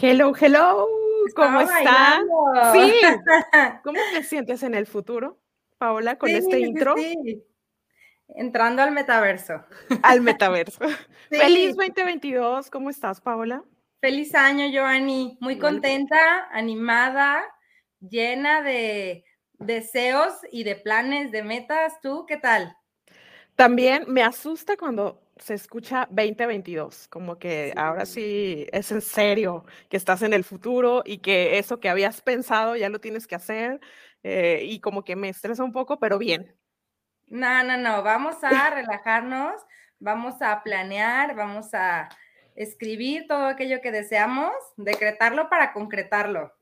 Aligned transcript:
Hello, 0.00 0.32
hello. 0.34 0.88
¿Cómo 1.36 1.60
están? 1.60 2.26
Sí. 2.72 2.92
¿Cómo 3.84 4.00
te 4.12 4.24
sientes 4.24 4.64
en 4.64 4.74
el 4.74 4.86
futuro, 4.86 5.38
Paola, 5.78 6.18
con 6.18 6.30
este 6.30 6.58
intro? 6.58 6.96
Sí. 6.96 7.44
Entrando 8.26 8.82
al 8.82 8.90
metaverso. 8.90 9.64
Al 10.02 10.20
metaverso. 10.20 10.80
Feliz 11.30 11.76
2022. 11.76 12.70
¿Cómo 12.70 12.90
estás, 12.90 13.20
Paola? 13.20 13.62
Feliz 14.00 14.34
año, 14.34 14.66
Joanny. 14.72 15.38
Muy 15.40 15.58
contenta, 15.58 16.48
animada, 16.50 17.44
llena 18.00 18.62
de 18.62 19.24
deseos 19.52 20.32
y 20.50 20.64
de 20.64 20.74
planes, 20.74 21.30
de 21.30 21.44
metas. 21.44 22.00
¿Tú 22.02 22.26
qué 22.26 22.36
tal? 22.36 22.76
También 23.54 24.04
me 24.08 24.24
asusta 24.24 24.76
cuando 24.76 25.23
se 25.36 25.54
escucha 25.54 26.06
2022, 26.10 27.08
como 27.08 27.38
que 27.38 27.72
ahora 27.76 28.06
sí 28.06 28.66
es 28.72 28.92
en 28.92 29.00
serio 29.00 29.64
que 29.88 29.96
estás 29.96 30.22
en 30.22 30.32
el 30.32 30.44
futuro 30.44 31.02
y 31.04 31.18
que 31.18 31.58
eso 31.58 31.80
que 31.80 31.88
habías 31.88 32.20
pensado 32.20 32.76
ya 32.76 32.88
lo 32.88 33.00
tienes 33.00 33.26
que 33.26 33.34
hacer 33.34 33.80
eh, 34.22 34.60
y 34.64 34.80
como 34.80 35.04
que 35.04 35.16
me 35.16 35.28
estresa 35.28 35.64
un 35.64 35.72
poco, 35.72 35.98
pero 35.98 36.18
bien. 36.18 36.54
No, 37.26 37.62
no, 37.64 37.76
no, 37.76 38.02
vamos 38.02 38.36
a 38.42 38.70
relajarnos, 38.74 39.54
vamos 39.98 40.40
a 40.40 40.62
planear, 40.62 41.34
vamos 41.34 41.74
a 41.74 42.08
escribir 42.54 43.26
todo 43.26 43.46
aquello 43.46 43.80
que 43.80 43.90
deseamos, 43.90 44.52
decretarlo 44.76 45.48
para 45.48 45.72
concretarlo. 45.72 46.52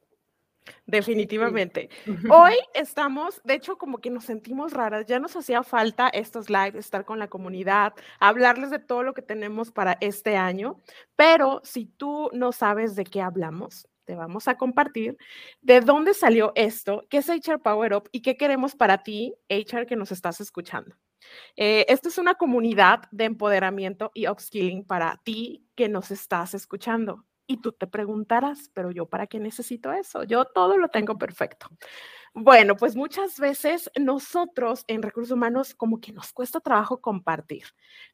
Definitivamente. 0.87 1.89
Hoy 2.31 2.55
estamos, 2.75 3.41
de 3.45 3.55
hecho, 3.55 3.79
como 3.79 3.99
que 3.99 4.11
nos 4.11 4.25
sentimos 4.25 4.73
raras. 4.73 5.07
Ya 5.07 5.19
nos 5.19 5.37
hacía 5.37 5.63
falta 5.63 6.09
estos 6.09 6.51
lives, 6.51 6.77
estar 6.77 7.05
con 7.05 7.19
la 7.19 7.29
comunidad, 7.29 7.95
hablarles 8.21 8.71
de 8.71 8.79
todo 8.79 9.03
lo 9.03 9.15
que 9.15 9.23
tenemos 9.23 9.71
para 9.71 9.97
este 10.01 10.37
año. 10.37 10.81
Pero 11.17 11.61
si 11.65 11.87
tú 11.87 12.31
no 12.33 12.53
sabes 12.53 12.97
de 12.97 13.05
qué 13.05 13.21
hablamos, 13.21 13.89
te 14.05 14.15
vamos 14.17 14.49
a 14.49 14.57
compartir 14.57 15.17
de 15.61 15.81
dónde 15.81 16.15
salió 16.15 16.53
esto, 16.55 17.05
qué 17.09 17.19
es 17.19 17.29
HR 17.29 17.61
Power 17.63 17.95
Up 17.95 18.09
y 18.13 18.23
qué 18.23 18.37
queremos 18.37 18.75
para 18.75 19.03
ti, 19.03 19.35
HR, 19.49 19.87
que 19.87 19.97
nos 19.97 20.13
estás 20.13 20.41
escuchando. 20.41 20.97
Eh, 21.57 21.87
esto 21.89 22.09
es 22.09 22.19
una 22.19 22.35
comunidad 22.35 23.03
de 23.13 23.25
empoderamiento 23.25 24.11
y 24.13 24.27
upskilling 24.27 24.85
para 24.85 25.21
ti 25.25 25.65
que 25.77 25.89
nos 25.89 26.11
estás 26.11 26.55
escuchando. 26.55 27.25
Y 27.53 27.59
tú 27.59 27.71
te 27.73 27.87
preguntarás, 27.87 28.71
pero 28.73 28.91
yo 28.91 29.05
para 29.05 29.27
qué 29.27 29.39
necesito 29.39 29.93
eso? 29.93 30.25
Yo 30.25 30.47
todo 30.47 30.79
lo 30.79 30.89
tengo 30.89 31.19
perfecto. 31.19 31.69
Bueno, 32.33 32.77
pues 32.77 32.97
muchas 32.97 33.39
veces 33.39 33.91
nosotros 34.01 34.85
en 34.89 35.03
recursos 35.03 35.33
humanos 35.33 35.75
como 35.75 36.01
que 36.01 36.15
nos 36.15 36.33
cuesta 36.33 36.61
trabajo 36.61 37.03
compartir. 37.03 37.65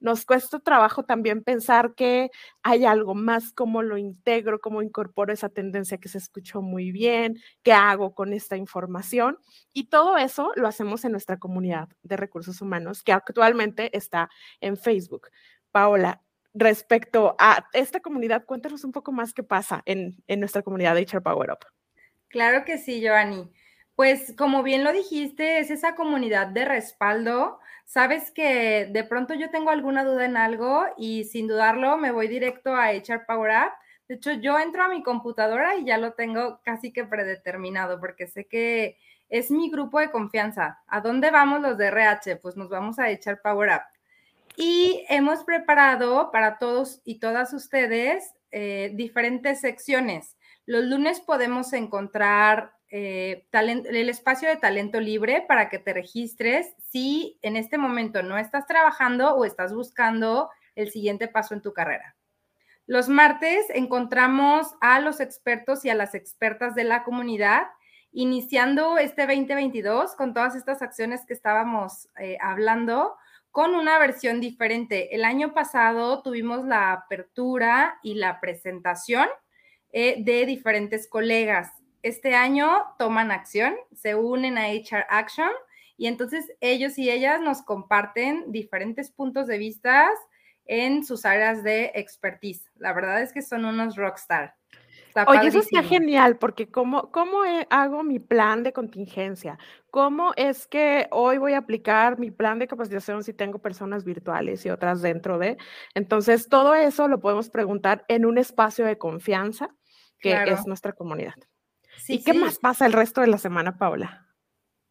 Nos 0.01 0.25
cuesta 0.25 0.59
trabajo 0.59 1.05
también 1.05 1.45
pensar 1.45 1.95
que 1.95 2.33
hay 2.65 2.85
algo 2.85 3.15
más, 3.15 3.53
cómo 3.53 3.81
lo 3.83 3.97
integro, 3.97 4.59
cómo 4.59 4.83
incorporo 4.83 5.33
esa 5.33 5.51
tendencia 5.51 5.99
que 5.99 6.09
se 6.09 6.19
escuchó 6.19 6.61
muy 6.61 6.91
bien, 6.91 7.39
qué 7.63 7.73
hago 7.73 8.17
con 8.17 8.33
esta 8.33 8.57
información. 8.57 9.39
Y 9.73 9.85
todo 9.85 10.17
eso 10.17 10.51
lo 10.57 10.67
hacemos 10.67 11.05
en 11.05 11.13
nuestra 11.13 11.39
comunidad 11.39 11.89
de 12.03 12.17
recursos 12.17 12.61
humanos 12.61 13.05
que 13.05 13.13
actualmente 13.13 13.97
está 13.97 14.31
en 14.61 14.77
Facebook. 14.77 15.29
Paola, 15.71 16.23
respecto 16.59 17.37
a 17.39 17.69
esta 17.73 18.01
comunidad, 18.01 18.45
cuéntanos 18.45 18.85
un 18.85 18.93
poco 18.93 19.13
más 19.13 19.33
qué 19.33 19.43
pasa 19.43 19.83
en, 19.87 20.17
nuestra 20.29 20.63
comunidad 20.63 20.95
de 20.95 21.03
HR 21.03 21.23
Power 21.23 21.51
Up. 21.51 21.67
Claro 22.29 22.65
que 22.65 22.79
sí, 22.79 23.01
Giovanni. 23.01 23.51
Pues 23.95 24.35
como 24.37 24.63
bien 24.63 24.85
lo 24.85 24.93
dijiste, 24.93 25.59
es 25.59 25.71
esa 25.71 25.95
comunidad 25.97 26.49
de 26.49 26.65
respaldo. 26.65 27.59
Sabes 27.85 28.31
que 28.31 28.89
de 28.91 29.05
pronto 29.05 29.35
yo 29.35 29.51
tengo 29.51 29.71
alguna 29.71 30.05
duda 30.05 30.25
en 30.25 30.37
algo 30.37 30.85
y 30.97 31.25
sin 31.25 31.49
dudarlo 31.49 31.97
me 31.97 32.13
voy 32.13 32.29
directo 32.29 32.75
a 32.75 32.93
HR 32.93 33.25
Power 33.27 33.51
Up. 33.51 33.73
De 34.07 34.15
hecho, 34.15 34.33
yo 34.33 34.59
entro 34.59 34.85
a 34.85 34.89
mi 34.89 35.03
computadora 35.03 35.77
y 35.77 35.85
ya 35.85 35.99
lo 35.99 36.13
tengo 36.13 36.61
casi 36.65 36.93
que 36.93 37.05
predeterminado 37.05 37.99
porque 37.99 38.27
sé 38.27 38.47
que 38.47 38.99
es 39.29 39.51
mi 39.51 39.71
grupo 39.71 40.01
de 40.01 40.11
confianza. 40.11 40.81
¿A 40.87 41.01
dónde 41.01 41.31
vamos 41.31 41.61
los 41.61 41.77
de 41.77 41.89
RH? 41.89 42.37
Pues 42.37 42.57
nos 42.57 42.69
vamos 42.69 42.99
a 42.99 43.11
echar 43.11 43.43
Power 43.43 43.71
Up. 43.71 43.98
Y 44.61 45.07
hemos 45.09 45.45
preparado 45.45 46.33
para 46.33 46.59
todos 46.59 47.01
y 47.05 47.21
todas 47.21 47.53
ustedes 47.53 48.35
eh, 48.51 48.91
diferentes 48.95 49.61
secciones. 49.61 50.37
Los 50.67 50.83
lunes 50.83 51.21
podemos 51.21 51.73
encontrar 51.73 52.73
eh, 52.91 53.47
el 53.53 54.09
espacio 54.09 54.49
de 54.49 54.57
talento 54.57 54.99
libre 54.99 55.45
para 55.47 55.69
que 55.69 55.79
te 55.79 55.93
registres 55.93 56.75
si 56.91 57.39
en 57.43 57.57
este 57.57 57.79
momento 57.79 58.25
no 58.25 58.37
estás 58.37 58.67
trabajando 58.67 59.33
o 59.37 59.45
estás 59.45 59.73
buscando 59.73 60.51
el 60.75 60.91
siguiente 60.91 61.29
paso 61.29 61.55
en 61.55 61.63
tu 61.63 61.73
carrera. 61.73 62.17
Los 62.85 63.09
martes 63.09 63.65
encontramos 63.69 64.75
a 64.81 64.99
los 64.99 65.21
expertos 65.21 65.85
y 65.85 65.91
a 65.91 65.95
las 65.95 66.17
expertas 66.17 66.75
de 66.75 66.83
la 66.83 67.05
comunidad, 67.05 67.69
iniciando 68.11 68.99
este 68.99 69.23
2022 69.23 70.17
con 70.17 70.35
todas 70.35 70.57
estas 70.57 70.83
acciones 70.83 71.25
que 71.27 71.35
estábamos 71.35 72.09
eh, 72.19 72.39
hablando 72.41 73.15
con 73.59 73.75
una 73.75 73.99
versión 73.99 74.41
diferente. 74.41 75.17
El 75.17 75.25
año 75.25 75.53
pasado 75.53 76.23
tuvimos 76.23 76.65
la 76.65 76.93
apertura 76.93 77.99
y 78.05 78.15
la 78.15 78.39
presentación 78.39 79.27
eh, 79.93 80.23
de 80.23 80.47
diferentes 80.47 81.09
colegas. 81.09 81.73
Este 82.05 82.37
año 82.37 82.71
toman 83.01 83.33
acción, 83.33 83.75
se 83.97 84.15
unen 84.15 84.59
a 84.59 84.69
HR 84.69 85.07
Action 85.09 85.51
y 85.97 86.07
entonces 86.07 86.53
ellos 86.61 86.99
y 86.99 87.11
ellas 87.11 87.41
nos 87.41 87.63
comparten 87.63 88.53
diferentes 88.53 89.11
puntos 89.11 89.49
de 89.49 89.59
vista 89.59 90.09
en 90.65 91.05
sus 91.05 91.25
áreas 91.25 91.65
de 91.65 91.91
expertise. 91.97 92.71
La 92.77 92.93
verdad 92.93 93.23
es 93.23 93.33
que 93.33 93.43
son 93.43 93.65
unos 93.65 93.97
rockstar. 93.97 94.55
Oye, 95.27 95.49
eso 95.49 95.61
está 95.61 95.83
genial, 95.83 96.37
porque 96.39 96.71
¿cómo, 96.71 97.11
¿cómo 97.11 97.39
hago 97.71 98.03
mi 98.03 98.19
plan 98.19 98.63
de 98.63 98.73
contingencia? 98.73 99.59
¿Cómo 99.91 100.33
es 100.37 100.67
que 100.67 101.09
hoy 101.11 101.39
voy 101.39 101.55
a 101.55 101.59
aplicar 101.59 102.19
mi 102.19 102.31
plan 102.31 102.59
de 102.59 102.69
capacitación 102.69 103.25
si 103.25 103.33
tengo 103.33 103.59
personas 103.59 104.05
virtuales 104.05 104.65
y 104.67 104.71
otras 104.71 105.03
dentro 105.03 105.39
de? 105.39 105.57
Entonces, 105.95 106.49
todo 106.49 106.75
eso 106.75 107.09
lo 107.09 107.21
podemos 107.21 107.51
preguntar 107.51 108.05
en 108.09 108.27
un 108.27 108.39
espacio 108.39 108.85
de 108.85 108.99
confianza 108.99 109.75
que 110.21 110.33
es 110.45 110.67
nuestra 110.67 110.93
comunidad. 110.93 111.35
¿Y 112.07 112.23
qué 112.23 112.35
más 112.35 112.59
pasa 112.59 112.87
el 112.87 112.93
resto 112.93 113.21
de 113.21 113.29
la 113.29 113.39
semana, 113.39 113.79
Paula? 113.79 114.27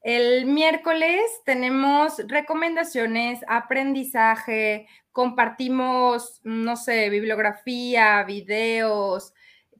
El 0.02 0.46
miércoles 0.46 1.22
tenemos 1.46 2.22
recomendaciones, 2.28 3.42
aprendizaje, 3.48 4.88
compartimos, 5.12 6.40
no 6.44 6.78
sé, 6.78 7.10
bibliografía, 7.10 8.24
videos, 8.24 9.34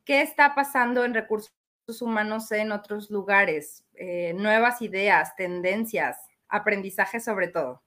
qué 0.08 0.22
está 0.22 0.56
pasando 0.56 1.04
en 1.04 1.14
recursos 1.14 1.52
humanos 2.00 2.50
en 2.54 2.72
otros 2.72 3.12
lugares, 3.12 3.84
eh, 3.94 4.34
nuevas 4.36 4.82
ideas, 4.82 5.36
tendencias, 5.36 6.18
aprendizaje 6.48 7.20
sobre 7.20 7.50
todo. 7.50 7.84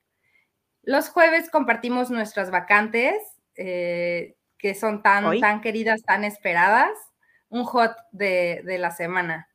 Los 0.83 1.09
jueves 1.09 1.49
compartimos 1.49 2.11
nuestras 2.11 2.51
vacantes, 2.51 3.15
eh, 3.55 4.35
que 4.59 4.75
son 4.75 5.01
tan, 5.01 5.39
tan 5.39 5.61
queridas, 5.61 6.03
tan 6.03 6.23
esperadas, 6.23 6.91
un 7.49 7.63
hot 7.63 7.97
de, 8.11 8.63
la 8.79 8.91
semana. 8.91 9.49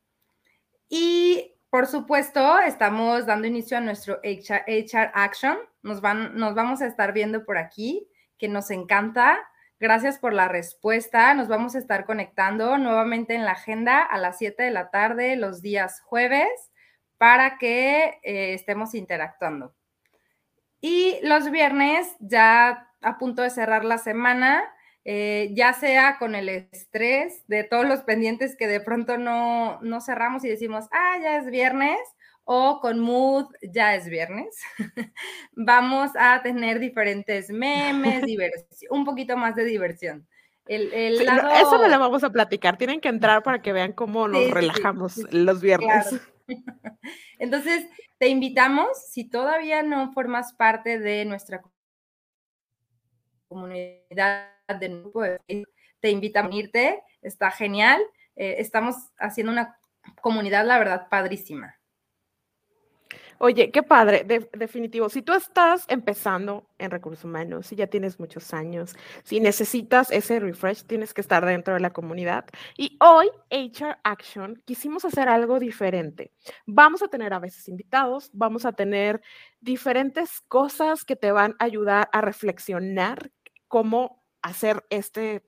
Y 0.89 1.55
por 1.69 1.87
supuesto, 1.87 2.59
estamos 2.59 3.25
dando 3.25 3.47
inicio 3.47 3.77
a 3.77 3.81
nuestro 3.81 4.19
HR, 4.23 5.11
Action. 5.13 5.57
Nos, 5.83 6.01
van, 6.01 6.37
nos 6.37 6.53
vamos 6.53 6.81
a 6.81 6.87
estar 6.87 7.13
viendo 7.13 7.45
por 7.45 7.57
aquí, 7.57 8.09
que 8.37 8.49
nos 8.49 8.71
encanta. 8.71 9.39
Gracias 9.79 10.17
por 10.17 10.33
la 10.33 10.47
respuesta. 10.47 11.33
Nos 11.35 11.47
vamos 11.47 11.75
a 11.75 11.79
estar 11.79 12.05
conectando 12.05 12.79
nuevamente 12.79 13.35
en 13.35 13.45
la 13.45 13.51
agenda 13.51 14.01
a 14.01 14.17
las 14.17 14.39
7 14.39 14.63
de 14.63 14.71
la 14.71 14.89
tarde 14.89 15.35
los 15.35 15.61
días 15.61 16.01
jueves 16.01 16.49
para 17.17 17.59
que 17.59 18.19
eh, 18.23 18.53
estemos 18.53 18.95
interactuando. 18.95 19.75
Y 20.81 21.19
los 21.21 21.51
viernes, 21.51 22.15
ya 22.19 22.91
a 23.01 23.17
punto 23.19 23.43
de 23.43 23.51
cerrar 23.51 23.85
la 23.85 23.99
semana, 23.99 24.63
eh, 25.05 25.51
ya 25.53 25.73
sea 25.73 26.17
con 26.17 26.33
el 26.33 26.49
estrés 26.49 27.47
de 27.47 27.63
todos 27.63 27.87
los 27.87 28.01
pendientes 28.01 28.55
que 28.57 28.67
de 28.67 28.81
pronto 28.81 29.17
no, 29.17 29.79
no 29.81 30.01
cerramos 30.01 30.43
y 30.43 30.49
decimos, 30.49 30.85
ah, 30.91 31.17
ya 31.21 31.37
es 31.37 31.51
viernes, 31.51 31.99
o 32.49 32.79
con 32.79 33.01
Mood, 33.01 33.47
ya 33.61 33.93
es 33.93 34.07
viernes, 34.07 34.57
vamos 35.51 36.11
a 36.17 36.41
tener 36.41 36.79
diferentes 36.79 37.49
memes, 37.49 38.23
un 38.89 39.03
poquito 39.03 39.35
más 39.35 39.53
de 39.55 39.65
diversión. 39.65 40.25
Eso 40.65 41.79
me 41.79 41.89
lo 41.89 41.99
vamos 41.99 42.23
a 42.23 42.29
platicar, 42.29 42.77
tienen 42.77 43.01
que 43.01 43.09
entrar 43.09 43.43
para 43.43 43.61
que 43.61 43.73
vean 43.73 43.91
cómo 43.91 44.29
nos 44.29 44.49
relajamos 44.49 45.17
los 45.33 45.59
viernes. 45.61 46.21
Entonces, 47.39 47.85
te 48.17 48.29
invitamos, 48.29 48.97
si 49.09 49.25
todavía 49.25 49.83
no 49.83 50.13
formas 50.13 50.53
parte 50.53 50.99
de 50.99 51.25
nuestra 51.25 51.61
comunidad 53.49 54.51
de 54.79 54.89
nuevo, 54.89 55.21
te 55.99 56.09
invito 56.09 56.39
a 56.39 56.45
unirte, 56.45 57.03
está 57.21 57.51
genial, 57.51 58.01
eh, 58.37 58.55
estamos 58.59 58.95
haciendo 59.17 59.51
una 59.51 59.77
comunidad, 60.21 60.65
la 60.65 60.79
verdad, 60.79 61.07
padrísima. 61.09 61.77
Oye, 63.39 63.71
qué 63.71 63.83
padre, 63.83 64.25
definitivo. 64.53 65.09
Si 65.09 65.21
tú 65.21 65.33
estás 65.33 65.85
empezando 65.89 66.67
en 66.79 66.89
recursos 66.89 67.23
humanos, 67.23 67.67
si 67.67 67.75
ya 67.75 67.85
tienes 67.87 68.19
muchos 68.19 68.51
años, 68.53 68.95
si 69.23 69.39
necesitas 69.39 70.11
ese 70.11 70.39
refresh, 70.39 70.83
tienes 70.85 71.13
que 71.13 71.21
estar 71.21 71.45
dentro 71.45 71.75
de 71.75 71.79
la 71.79 71.91
comunidad. 71.91 72.45
Y 72.77 72.97
hoy, 72.99 73.29
HR 73.51 73.97
Action, 74.03 74.61
quisimos 74.65 75.05
hacer 75.05 75.29
algo 75.29 75.59
diferente. 75.59 76.31
Vamos 76.65 77.03
a 77.03 77.09
tener 77.09 77.31
a 77.33 77.39
veces 77.39 77.67
invitados, 77.67 78.31
vamos 78.33 78.65
a 78.65 78.73
tener 78.73 79.21
diferentes 79.61 80.41
cosas 80.47 81.05
que 81.05 81.15
te 81.15 81.31
van 81.31 81.55
a 81.59 81.65
ayudar 81.65 82.09
a 82.13 82.21
reflexionar 82.21 83.31
cómo 83.67 84.23
hacer 84.41 84.83
este 84.89 85.43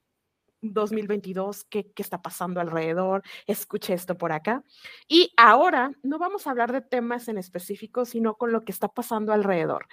2022, 0.62 1.66
¿qué, 1.66 1.92
está 1.96 2.22
pasando 2.22 2.60
alrededor, 2.62 3.24
escuche 3.48 3.94
esto 3.94 4.18
por 4.18 4.32
acá. 4.32 4.64
Y 5.08 5.34
ahora 5.38 5.92
no 6.04 6.20
vamos 6.20 6.48
a 6.48 6.52
hablar 6.52 6.72
de 6.72 6.82
temas 6.82 7.28
en 7.28 7.38
específico, 7.38 8.06
sino 8.06 8.36
con 8.36 8.52
lo 8.52 8.62
que 8.62 8.72
está 8.72 8.88
pasando 8.88 9.34
alrededor 9.34 9.88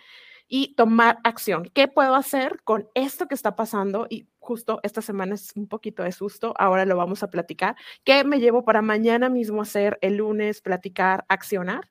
y 0.48 0.74
tomar 0.76 1.18
acción. 1.24 1.70
¿Qué 1.74 1.88
puedo 1.88 2.14
hacer 2.14 2.62
con 2.62 2.88
esto 2.94 3.26
que 3.26 3.34
está 3.34 3.56
pasando? 3.56 4.06
Y 4.08 4.28
justo 4.38 4.80
esta 4.82 5.02
semana 5.02 5.34
es 5.34 5.52
un 5.56 5.66
poquito 5.68 6.02
de 6.02 6.12
susto, 6.12 6.54
ahora 6.58 6.84
lo 6.84 6.96
vamos 6.96 7.22
a 7.22 7.30
platicar. 7.30 7.76
¿Qué 8.04 8.24
me 8.24 8.40
llevo 8.40 8.64
para 8.64 8.82
mañana 8.82 9.28
mismo 9.28 9.62
hacer, 9.62 9.98
el 10.02 10.16
lunes, 10.16 10.62
platicar, 10.62 11.24
accionar? 11.28 11.90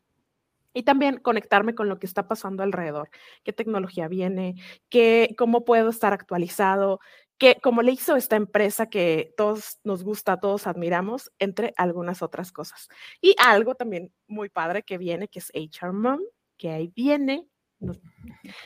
Y 0.74 0.84
también 0.84 1.20
conectarme 1.20 1.74
con 1.74 1.88
lo 1.88 2.00
que 2.00 2.06
está 2.06 2.28
pasando 2.28 2.62
alrededor, 2.62 3.10
qué 3.46 3.54
tecnología 3.54 4.10
viene, 4.10 4.56
qué, 4.90 5.34
cómo 5.38 5.64
puedo 5.64 5.90
estar 5.90 6.12
actualizado, 6.12 7.00
que 7.38 7.56
como 7.62 7.82
le 7.82 7.92
hizo 7.92 8.16
esta 8.16 8.36
empresa 8.36 8.88
que 8.88 9.34
todos 9.36 9.80
nos 9.84 10.04
gusta, 10.04 10.40
todos 10.40 10.68
admiramos, 10.68 11.32
entre 11.40 11.74
algunas 11.78 12.22
otras 12.22 12.52
cosas. 12.52 12.88
Y 13.22 13.36
algo 13.44 13.76
también 13.76 14.14
muy 14.28 14.50
padre 14.50 14.84
que 14.84 14.98
viene, 14.98 15.28
que 15.28 15.40
es 15.40 15.52
HR 15.54 15.94
Mom, 15.94 16.20
que 16.58 16.70
ahí 16.70 16.92
viene, 16.96 17.48
nos, 17.80 18.00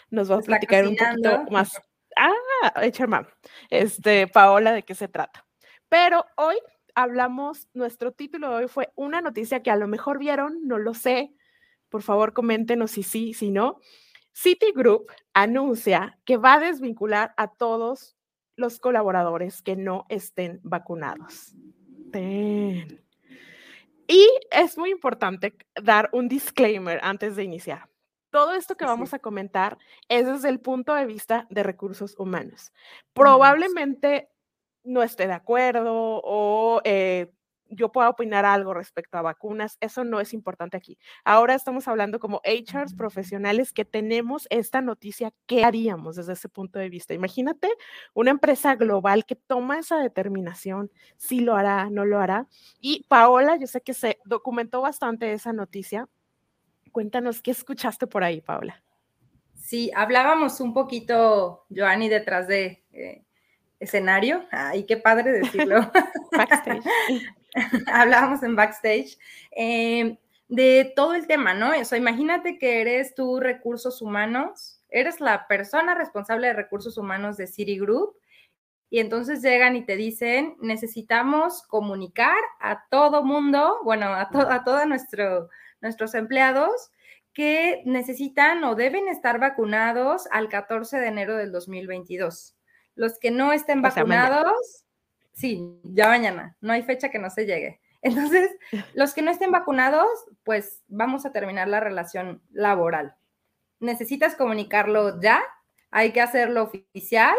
nos 0.09 0.31
va 0.31 0.35
a 0.35 0.41
platicar 0.41 0.87
un 0.87 0.95
poquito 0.95 1.45
más. 1.49 1.81
Ah, 2.15 2.33
HR 2.75 3.07
Mom, 3.07 3.25
este, 3.69 4.27
Paola, 4.27 4.73
¿de 4.73 4.83
qué 4.83 4.93
se 4.93 5.07
trata? 5.07 5.45
Pero 5.87 6.25
hoy 6.37 6.57
hablamos, 6.93 7.67
nuestro 7.73 8.11
título 8.11 8.49
de 8.49 8.55
hoy 8.55 8.67
fue 8.67 8.91
una 8.95 9.21
noticia 9.21 9.63
que 9.63 9.71
a 9.71 9.75
lo 9.75 9.87
mejor 9.87 10.19
vieron, 10.19 10.59
no 10.67 10.77
lo 10.77 10.93
sé, 10.93 11.33
por 11.89 12.03
favor 12.03 12.33
coméntenos 12.33 12.91
si 12.91 13.03
sí, 13.03 13.33
si 13.33 13.49
no. 13.49 13.79
Citigroup 14.31 15.11
anuncia 15.33 16.19
que 16.23 16.37
va 16.37 16.55
a 16.55 16.59
desvincular 16.59 17.33
a 17.35 17.47
todos 17.47 18.15
los 18.59 18.79
colaboradores 18.79 19.61
que 19.61 19.75
no 19.75 20.05
estén 20.09 20.59
vacunados. 20.63 21.55
Y 24.07 24.27
es 24.51 24.77
muy 24.77 24.91
importante 24.91 25.55
dar 25.81 26.09
un 26.11 26.27
disclaimer 26.27 26.99
antes 27.01 27.35
de 27.35 27.43
iniciar. 27.43 27.89
Todo 28.31 28.53
esto 28.53 28.75
que 28.75 28.85
vamos 28.85 29.13
a 29.13 29.19
comentar 29.19 29.77
es 30.09 30.25
desde 30.25 30.49
el 30.49 30.59
punto 30.59 30.93
de 30.93 31.05
vista 31.05 31.47
de 31.49 31.63
recursos 31.63 32.15
humanos. 32.19 32.73
Probablemente 33.13 34.29
no 34.83 35.03
esté 35.03 35.25
de 35.25 35.33
acuerdo 35.33 36.21
o 36.23 36.81
eh, 36.83 37.31
yo 37.69 37.91
pueda 37.91 38.09
opinar 38.09 38.45
algo 38.45 38.73
respecto 38.73 39.17
a 39.17 39.21
vacunas, 39.21 39.77
eso 39.79 40.03
no 40.03 40.19
es 40.19 40.33
importante 40.33 40.77
aquí. 40.77 40.97
Ahora 41.23 41.55
estamos 41.55 41.87
hablando 41.87 42.19
como 42.19 42.41
HRs 42.43 42.93
profesionales 42.93 43.73
que 43.73 43.85
tenemos 43.85 44.47
esta 44.49 44.81
noticia, 44.81 45.33
¿qué 45.45 45.63
haríamos 45.63 46.15
desde 46.15 46.33
ese 46.33 46.49
punto 46.49 46.79
de 46.79 46.89
vista? 46.89 47.13
Imagínate 47.13 47.69
una 48.13 48.31
empresa 48.31 48.75
global 48.75 49.25
que 49.25 49.35
toma 49.35 49.79
esa 49.79 49.97
determinación, 49.99 50.91
si 51.17 51.39
lo 51.39 51.55
hará, 51.55 51.89
no 51.89 52.05
lo 52.05 52.19
hará. 52.19 52.47
Y 52.79 53.05
Paola, 53.07 53.57
yo 53.57 53.67
sé 53.67 53.81
que 53.81 53.93
se 53.93 54.19
documentó 54.25 54.81
bastante 54.81 55.31
esa 55.33 55.53
noticia. 55.53 56.07
Cuéntanos, 56.91 57.41
¿qué 57.41 57.51
escuchaste 57.51 58.07
por 58.07 58.23
ahí, 58.23 58.41
Paola? 58.41 58.83
Sí, 59.55 59.91
hablábamos 59.95 60.59
un 60.61 60.73
poquito, 60.73 61.65
Joanny, 61.69 62.09
detrás 62.09 62.47
de... 62.47 62.83
Eh, 62.91 63.23
escenario. 63.79 64.45
Ay, 64.51 64.83
qué 64.83 64.97
padre 64.97 65.31
decirlo. 65.39 65.91
Backstage. 66.31 66.83
hablábamos 67.87 68.43
en 68.43 68.55
backstage, 68.55 69.17
eh, 69.51 70.17
de 70.47 70.91
todo 70.95 71.13
el 71.13 71.27
tema, 71.27 71.53
¿no? 71.53 71.71
O 71.79 71.85
sea, 71.85 71.97
imagínate 71.97 72.57
que 72.57 72.81
eres 72.81 73.13
tú 73.13 73.39
recursos 73.39 74.01
humanos, 74.01 74.81
eres 74.89 75.19
la 75.19 75.47
persona 75.47 75.93
responsable 75.93 76.47
de 76.47 76.53
recursos 76.53 76.97
humanos 76.97 77.37
de 77.37 77.47
Citigroup 77.47 78.15
y 78.89 78.99
entonces 78.99 79.43
llegan 79.43 79.75
y 79.75 79.85
te 79.85 79.95
dicen, 79.95 80.55
necesitamos 80.59 81.61
comunicar 81.67 82.39
a 82.59 82.85
todo 82.89 83.23
mundo, 83.23 83.79
bueno, 83.83 84.07
a, 84.07 84.21
a 84.21 84.63
todos 84.63 84.87
nuestro, 84.87 85.49
nuestros 85.81 86.15
empleados 86.15 86.91
que 87.33 87.83
necesitan 87.85 88.63
o 88.63 88.73
deben 88.73 89.07
estar 89.07 89.39
vacunados 89.39 90.27
al 90.31 90.49
14 90.49 90.97
de 90.97 91.07
enero 91.07 91.37
del 91.37 91.51
2022. 91.51 92.55
Los 92.95 93.19
que 93.19 93.31
no 93.31 93.53
estén 93.53 93.81
vacunados, 93.81 94.83
Sí, 95.39 95.79
ya 95.83 96.09
mañana, 96.09 96.57
no 96.59 96.73
hay 96.73 96.83
fecha 96.83 97.09
que 97.09 97.17
no 97.17 97.29
se 97.29 97.45
llegue. 97.45 97.79
Entonces, 98.01 98.51
los 98.93 99.13
que 99.13 99.21
no 99.21 99.31
estén 99.31 99.51
vacunados, 99.51 100.09
pues 100.43 100.83
vamos 100.89 101.25
a 101.25 101.31
terminar 101.31 101.69
la 101.69 101.79
relación 101.79 102.41
laboral. 102.51 103.15
Necesitas 103.79 104.35
comunicarlo 104.35 105.21
ya, 105.21 105.41
hay 105.91 106.11
que 106.11 106.19
hacerlo 106.19 106.63
oficial. 106.63 107.35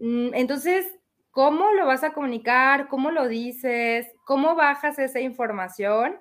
Mm, 0.00 0.34
entonces, 0.34 0.86
¿cómo 1.30 1.72
lo 1.72 1.86
vas 1.86 2.02
a 2.02 2.12
comunicar? 2.12 2.88
¿Cómo 2.88 3.12
lo 3.12 3.28
dices? 3.28 4.08
¿Cómo 4.24 4.56
bajas 4.56 4.98
esa 4.98 5.20
información? 5.20 6.20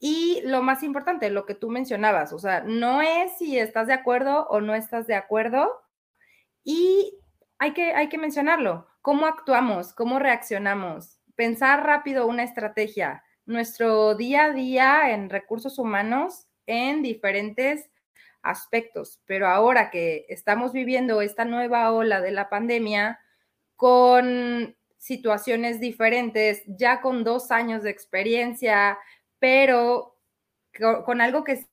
Y 0.00 0.40
lo 0.44 0.62
más 0.62 0.82
importante, 0.82 1.30
lo 1.30 1.46
que 1.46 1.54
tú 1.54 1.70
mencionabas, 1.70 2.32
o 2.32 2.38
sea, 2.40 2.62
no 2.62 3.00
es 3.00 3.38
si 3.38 3.58
estás 3.58 3.86
de 3.86 3.92
acuerdo 3.92 4.46
o 4.48 4.60
no 4.60 4.74
estás 4.74 5.06
de 5.06 5.14
acuerdo. 5.14 5.70
Y 6.64 7.18
hay 7.58 7.72
que, 7.72 7.94
hay 7.94 8.08
que 8.08 8.18
mencionarlo 8.18 8.91
cómo 9.02 9.26
actuamos, 9.26 9.92
cómo 9.92 10.18
reaccionamos, 10.18 11.20
pensar 11.34 11.84
rápido 11.84 12.26
una 12.26 12.44
estrategia, 12.44 13.22
nuestro 13.44 14.14
día 14.14 14.44
a 14.44 14.52
día 14.52 15.10
en 15.10 15.28
recursos 15.28 15.78
humanos 15.78 16.46
en 16.66 17.02
diferentes 17.02 17.90
aspectos. 18.42 19.20
Pero 19.26 19.48
ahora 19.48 19.90
que 19.90 20.24
estamos 20.28 20.72
viviendo 20.72 21.20
esta 21.20 21.44
nueva 21.44 21.92
ola 21.92 22.20
de 22.20 22.30
la 22.30 22.48
pandemia 22.48 23.20
con 23.76 24.76
situaciones 24.98 25.80
diferentes, 25.80 26.62
ya 26.66 27.00
con 27.00 27.24
dos 27.24 27.50
años 27.50 27.82
de 27.82 27.90
experiencia, 27.90 28.98
pero 29.40 30.16
con, 31.04 31.20
algo 31.20 31.42
que 31.42 31.66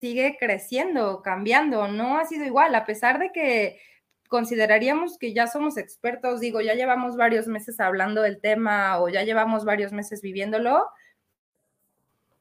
sigue 0.00 0.36
creciendo, 0.38 1.22
cambiando, 1.22 1.88
no 1.88 2.18
ha 2.18 2.26
sido 2.26 2.44
igual, 2.44 2.74
a 2.74 2.84
pesar 2.84 3.18
de 3.18 3.32
que 3.32 3.80
consideraríamos 4.28 5.18
que 5.18 5.32
ya 5.32 5.46
somos 5.46 5.76
expertos, 5.76 6.40
digo, 6.40 6.60
ya 6.60 6.74
llevamos 6.74 7.16
varios 7.16 7.46
meses 7.46 7.80
hablando 7.80 8.22
del 8.22 8.40
tema 8.40 9.00
o 9.00 9.08
ya 9.08 9.22
llevamos 9.22 9.64
varios 9.64 9.92
meses 9.92 10.22
viviéndolo, 10.22 10.86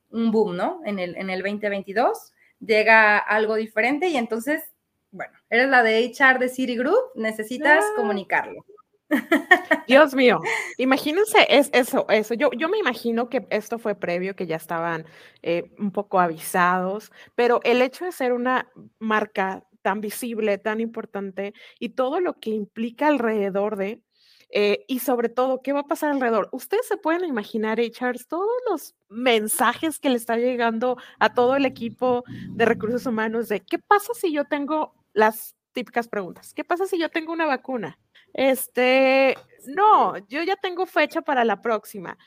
un 0.09 0.31
boom, 0.31 0.55
¿no? 0.55 0.81
En 0.85 0.99
el, 0.99 1.15
en 1.17 1.29
el 1.29 1.41
2022 1.41 2.33
llega 2.59 3.17
algo 3.17 3.55
diferente 3.55 4.07
y 4.07 4.17
entonces, 4.17 4.63
bueno, 5.11 5.33
eres 5.49 5.69
la 5.69 5.83
de 5.83 6.05
HR 6.05 6.39
de 6.39 6.49
Citigroup, 6.49 7.15
necesitas 7.15 7.83
ah. 7.83 7.93
comunicarlo. 7.95 8.65
Dios 9.87 10.15
mío, 10.15 10.41
imagínense 10.77 11.45
es, 11.47 11.69
eso, 11.73 12.05
eso. 12.09 12.33
Yo, 12.33 12.49
yo 12.57 12.69
me 12.69 12.79
imagino 12.79 13.29
que 13.29 13.45
esto 13.49 13.77
fue 13.77 13.95
previo, 13.95 14.35
que 14.35 14.47
ya 14.47 14.55
estaban 14.55 15.05
eh, 15.43 15.71
un 15.77 15.91
poco 15.91 16.19
avisados, 16.19 17.11
pero 17.35 17.59
el 17.63 17.81
hecho 17.81 18.05
de 18.05 18.11
ser 18.11 18.33
una 18.33 18.71
marca 18.97 19.63
tan 19.85 20.01
visible, 20.01 20.57
tan 20.57 20.81
importante 20.81 21.53
y 21.79 21.89
todo 21.89 22.19
lo 22.19 22.39
que 22.39 22.49
implica 22.49 23.05
alrededor 23.05 23.77
de, 23.77 24.01
eh, 24.49 24.83
y 24.87 24.97
sobre 24.97 25.29
todo, 25.29 25.61
¿qué 25.61 25.73
va 25.73 25.81
a 25.81 25.87
pasar 25.87 26.11
alrededor? 26.11 26.49
Ustedes 26.51 26.87
se 26.87 26.97
pueden 26.97 27.23
imaginar, 27.23 27.79
Charles, 27.91 28.27
todos 28.27 28.49
los 28.67 28.95
mensajes 29.09 29.99
que 29.99 30.09
le 30.09 30.15
está 30.15 30.37
llegando 30.37 30.97
a 31.19 31.35
todo 31.35 31.55
el 31.55 31.65
equipo 31.65 32.23
de 32.55 32.65
recursos 32.65 33.05
humanos 33.05 33.47
de 33.47 33.59
qué 33.59 33.77
pasa 33.77 34.15
si 34.15 34.33
yo 34.33 34.45
tengo 34.45 34.95
las 35.13 35.55
típicas 35.71 36.07
preguntas. 36.07 36.51
¿Qué 36.55 36.63
pasa 36.63 36.87
si 36.87 36.97
yo 36.97 37.09
tengo 37.09 37.31
una 37.31 37.45
vacuna? 37.45 37.99
Este, 38.33 39.37
no, 39.67 40.17
yo 40.29 40.41
ya 40.41 40.55
tengo 40.55 40.87
fecha 40.87 41.21
para 41.21 41.45
la 41.45 41.61
próxima. 41.61 42.17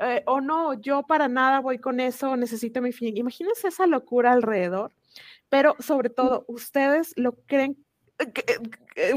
Eh, 0.00 0.22
o 0.26 0.42
no, 0.42 0.74
yo 0.74 1.02
para 1.04 1.28
nada 1.28 1.60
voy 1.60 1.78
con 1.78 1.98
eso, 2.00 2.36
necesito 2.36 2.82
mi 2.82 2.92
fin. 2.92 3.16
Imagínense 3.16 3.68
esa 3.68 3.86
locura 3.86 4.32
alrededor. 4.32 4.92
Pero 5.48 5.76
sobre 5.78 6.10
todo, 6.10 6.44
¿ustedes 6.48 7.12
lo 7.16 7.36
creen? 7.46 7.76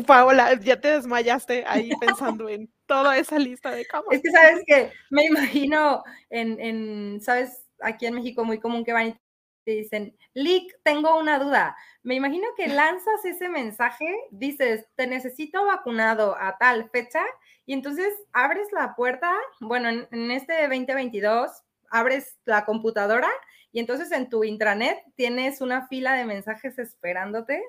Paola, 0.05 0.59
ya 0.59 0.79
te 0.79 0.89
desmayaste 0.89 1.63
ahí 1.65 1.91
pensando 1.99 2.49
en 2.49 2.69
toda 2.85 3.17
esa 3.17 3.39
lista 3.39 3.71
de 3.71 3.85
cosas. 3.87 4.05
Es 4.11 4.21
que 4.21 4.31
sabes 4.31 4.63
que 4.65 4.91
me 5.09 5.25
imagino 5.25 6.03
en, 6.29 6.59
en, 6.59 7.21
sabes, 7.21 7.63
aquí 7.81 8.05
en 8.05 8.15
México 8.15 8.43
muy 8.43 8.59
común 8.59 8.83
que 8.83 8.93
van 8.93 9.07
y 9.07 9.19
te 9.63 9.71
dicen, 9.71 10.17
Lick, 10.33 10.79
tengo 10.83 11.17
una 11.17 11.39
duda. 11.39 11.77
Me 12.03 12.15
imagino 12.15 12.47
que 12.57 12.67
lanzas 12.67 13.23
ese 13.23 13.47
mensaje, 13.49 14.13
dices, 14.31 14.85
te 14.95 15.07
necesito 15.07 15.65
vacunado 15.65 16.35
a 16.39 16.57
tal 16.57 16.89
fecha, 16.89 17.21
y 17.65 17.73
entonces 17.73 18.13
abres 18.33 18.67
la 18.71 18.95
puerta, 18.95 19.33
bueno, 19.59 19.89
en, 19.89 20.07
en 20.11 20.31
este 20.31 20.67
2022, 20.67 21.51
abres 21.91 22.37
la 22.45 22.65
computadora 22.65 23.29
y 23.71 23.79
entonces 23.79 24.11
en 24.11 24.29
tu 24.29 24.43
intranet 24.43 24.97
tienes 25.15 25.61
una 25.61 25.87
fila 25.87 26.13
de 26.13 26.25
mensajes 26.25 26.79
esperándote. 26.79 27.61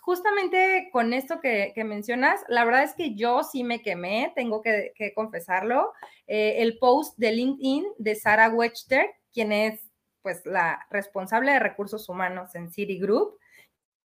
Justamente 0.00 0.88
con 0.92 1.12
esto 1.12 1.40
que, 1.40 1.72
mencionas, 1.84 2.40
la 2.48 2.64
verdad 2.64 2.82
es 2.82 2.94
que 2.94 3.14
yo 3.14 3.42
sí 3.44 3.62
me 3.62 3.82
quemé, 3.82 4.32
tengo 4.34 4.62
que, 4.62 4.92
confesarlo. 5.14 5.92
Eh, 6.26 6.56
el 6.58 6.78
post 6.78 7.16
de 7.18 7.32
LinkedIn 7.32 7.84
de 7.98 8.14
Sara 8.16 8.48
Wechter, 8.48 9.10
quien 9.32 9.52
es 9.52 9.80
pues 10.22 10.44
la 10.44 10.86
responsable 10.90 11.52
de 11.52 11.58
recursos 11.60 12.08
humanos 12.08 12.54
en 12.54 12.70
Citigroup, 12.70 13.38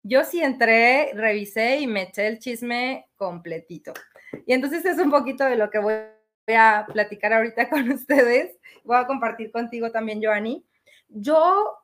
yo 0.02 0.24
sí 0.24 0.42
entré, 0.42 1.12
revisé 1.14 1.80
y 1.80 1.86
me 1.86 2.02
eché 2.02 2.26
el 2.26 2.38
chisme 2.38 3.08
completito. 3.16 3.92
Y 4.46 4.54
entonces 4.54 4.84
es 4.84 4.98
un 4.98 5.10
poquito 5.10 5.44
de 5.44 5.56
lo 5.56 5.70
que 5.70 5.78
voy 5.78 5.94
a 6.56 6.86
platicar 6.92 7.32
ahorita 7.32 7.68
con 7.70 7.90
ustedes. 7.90 8.56
Voy 8.84 8.96
a 8.96 9.06
compartir 9.06 9.52
contigo 9.52 9.90
también, 9.90 10.22
Joanny. 10.22 10.64
Yo 11.10 11.76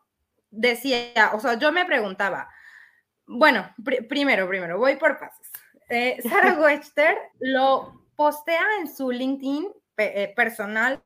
decía, 0.51 1.31
o 1.35 1.41
sea, 1.41 1.55
yo 1.59 1.73
me 1.73 1.85
preguntaba, 1.85 2.49
bueno, 3.27 3.75
primero, 4.09 4.49
primero, 4.49 4.79
voy 4.79 4.97
por 4.97 5.19
pasos. 5.19 5.47
Eh, 5.89 6.19
Sarah 6.29 6.55
Webster 6.61 7.17
lo 7.41 8.07
postea 8.17 8.65
en 8.81 8.95
su 8.95 9.11
LinkedIn 9.11 9.69
eh, 9.99 10.33
personal, 10.35 11.03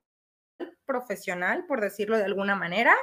profesional, 0.85 1.65
por 1.67 1.81
decirlo 1.81 2.17
de 2.17 2.25
alguna 2.25 2.55
manera, 2.55 2.95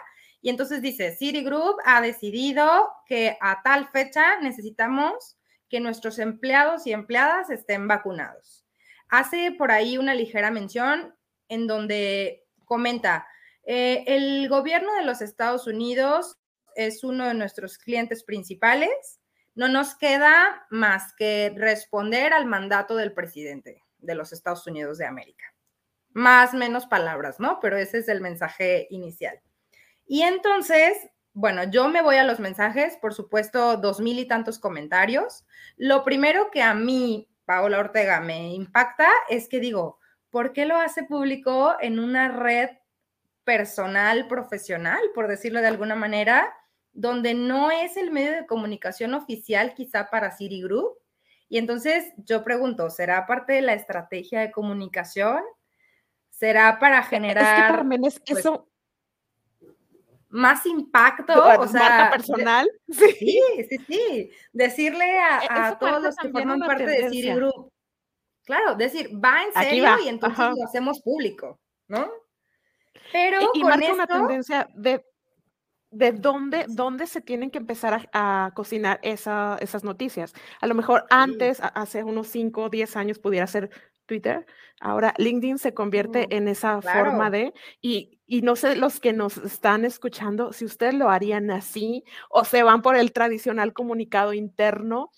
y 0.42 0.50
entonces 0.50 0.82
dice, 0.82 1.16
Citigroup 1.16 1.78
ha 1.84 2.02
decidido 2.02 2.92
que 3.06 3.38
a 3.42 3.62
tal 3.64 3.88
fecha 3.90 4.40
necesitamos 4.40 5.38
que 5.70 5.80
nuestros 5.80 6.20
empleados 6.20 6.88
y 6.88 6.94
empleadas 6.94 7.50
estén 7.50 7.88
vacunados. 7.88 8.66
Hace 9.10 9.52
por 9.58 9.72
ahí 9.72 9.98
una 9.98 10.14
ligera 10.14 10.52
mención 10.52 11.16
en 11.50 11.68
donde 11.68 12.46
comenta, 12.66 13.28
eh, 13.70 14.06
el 14.08 14.48
gobierno 14.48 14.94
de 14.96 15.04
los 15.04 15.22
Estados 15.22 15.68
Unidos 15.68 16.38
es 16.74 17.04
uno 17.04 17.26
de 17.28 17.34
nuestros 17.34 17.78
clientes 17.78 18.24
principales. 18.24 19.20
No 19.56 19.68
nos 19.68 19.94
queda 19.94 20.66
más 20.70 21.14
que 21.18 21.54
responder 21.54 22.32
al 22.32 22.46
mandato 22.46 22.96
del 22.96 23.12
presidente 23.12 23.84
de 23.98 24.16
los 24.16 24.32
Estados 24.32 24.66
Unidos 24.68 24.98
de 24.98 25.06
América. 25.06 25.54
Más, 26.14 26.54
menos 26.54 26.86
palabras, 26.86 27.42
¿no? 27.42 27.60
Pero 27.60 27.76
ese 27.76 27.98
es 27.98 28.08
el 28.08 28.22
mensaje 28.22 28.88
inicial. 28.90 29.42
Y 30.06 30.22
entonces, 30.22 30.98
bueno, 31.34 31.70
yo 31.70 31.90
me 31.90 32.02
voy 32.02 32.16
a 32.16 32.24
los 32.24 32.40
mensajes, 32.40 32.96
por 33.02 33.14
supuesto, 33.14 33.76
dos 33.76 34.00
mil 34.00 34.18
y 34.18 34.30
tantos 34.30 34.60
comentarios. 34.60 35.46
Lo 35.76 36.06
primero 36.06 36.52
que 36.52 36.62
a 36.62 36.74
mí, 36.74 37.28
Paola 37.44 37.80
Ortega, 37.80 38.22
me 38.22 38.54
impacta 38.54 39.10
es 39.28 39.50
que 39.50 39.60
digo, 39.60 40.00
¿por 40.30 40.54
qué 40.54 40.66
lo 40.66 40.78
hace 40.78 41.04
público 41.04 41.76
en 41.82 42.00
una 42.00 42.30
red 42.30 42.70
personal, 43.48 44.28
profesional, 44.28 45.00
por 45.16 45.30
decirlo 45.30 45.62
de 45.62 45.68
alguna 45.68 45.96
manera, 45.96 46.54
donde 46.92 47.34
no 47.34 47.72
es 47.72 47.96
el 47.96 48.12
medio 48.12 48.34
de 48.34 48.46
comunicación 48.46 49.14
oficial 49.14 49.74
quizá 49.74 50.10
para 50.10 50.36
Citigroup. 50.36 50.98
Y 51.48 51.58
entonces 51.58 52.12
yo 52.18 52.44
pregunto, 52.44 52.90
¿será 52.90 53.26
parte 53.26 53.54
de 53.54 53.62
la 53.62 53.74
estrategia 53.74 54.42
de 54.42 54.52
comunicación? 54.52 55.42
¿Será 56.30 56.78
para 56.78 57.02
generar... 57.04 57.88
Es 58.04 58.20
que 58.20 58.34
pues, 58.34 58.46
eso... 58.46 58.68
Más 60.28 60.66
impacto, 60.66 61.34
o 61.58 61.68
sea, 61.68 62.10
personal. 62.12 62.70
Sí, 62.90 63.42
sí, 63.70 63.78
sí. 63.88 64.32
Decirle 64.52 65.20
a, 65.20 65.72
e, 65.72 65.76
todos 65.78 66.04
los 66.04 66.18
que 66.18 66.28
forman 66.28 66.60
parte 66.60 66.86
de 66.86 67.10
Citigroup. 67.10 67.72
Claro, 68.44 68.76
decir, 68.76 69.10
va 69.24 69.44
en 69.44 69.54
serio 69.54 69.88
y 70.04 70.10
entonces 70.10 70.38
lo 70.38 70.66
hacemos 70.66 71.02
público, 71.02 71.62
¿no? 71.88 72.12
Pero 73.12 73.40
y, 73.54 73.64
marca 73.64 73.94
una 73.94 74.08
tendencia 74.08 74.70
de, 74.74 75.04
de 75.92 76.12
dónde, 76.12 76.66
dónde 76.68 77.08
se 77.08 77.22
tienen 77.22 77.50
que 77.50 77.58
empezar 77.58 78.10
a, 78.14 78.52
cocinar 78.56 79.00
esas 79.04 79.84
noticias. 79.84 80.34
A 80.62 80.68
lo 80.68 80.76
mejor 80.76 81.06
antes, 81.10 81.60
hace 81.62 82.04
unos 82.04 82.28
5 82.28 82.64
o 82.64 82.70
10 82.70 82.98
años, 82.98 83.20
pudiera 83.20 83.48
ser 83.48 83.70
Twitter. 84.06 84.46
Ahora 84.80 85.14
LinkedIn 85.18 85.58
se 85.58 85.74
convierte 85.74 86.36
en 86.36 86.48
esa 86.48 86.82
forma 86.82 87.30
de, 87.30 87.54
y, 87.82 88.20
y, 88.26 88.42
no 88.42 88.56
sé 88.56 88.76
los 88.76 89.00
que 89.00 89.14
nos 89.14 89.38
están 89.38 89.86
escuchando, 89.86 90.54
si 90.54 90.66
ustedes 90.66 90.94
lo 90.94 91.10
harían 91.10 91.52
así 91.52 92.04
o 92.30 92.44
se 92.44 92.64
van 92.64 92.82
por 92.82 92.96
el 92.96 93.12
tradicional 93.12 93.74
comunicado 93.74 94.34
interno. 94.34 95.12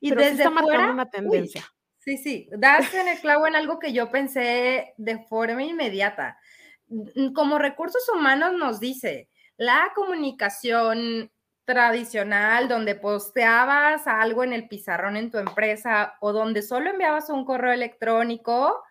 Y 0.00 0.10
desde 0.10 0.32
está 0.32 0.50
marcando 0.50 0.92
una 0.92 1.08
tendencia. 1.08 1.64
sí, 1.98 2.18
sí, 2.18 2.48
das 2.56 2.92
en 2.92 3.08
el 3.08 3.18
clavo 3.20 3.46
en 3.46 3.56
algo 3.56 3.78
que 3.78 3.92
yo 3.92 4.10
pensé 4.10 4.94
de 4.98 5.18
forma 5.26 5.62
inmediata 5.62 6.38
como 7.34 7.58
recursos 7.58 8.08
humanos 8.08 8.52
nos 8.54 8.80
dice, 8.80 9.28
la 9.56 9.92
comunicación 9.94 11.30
tradicional 11.64 12.68
donde 12.68 12.94
posteabas 12.94 14.06
algo 14.06 14.44
en 14.44 14.52
el 14.52 14.68
pizarrón 14.68 15.16
en 15.16 15.30
tu 15.30 15.38
empresa 15.38 16.14
o 16.20 16.32
donde 16.32 16.62
solo 16.62 16.90
enviabas 16.90 17.30
un 17.30 17.44
correo 17.44 17.72
electrónico, 17.72 18.82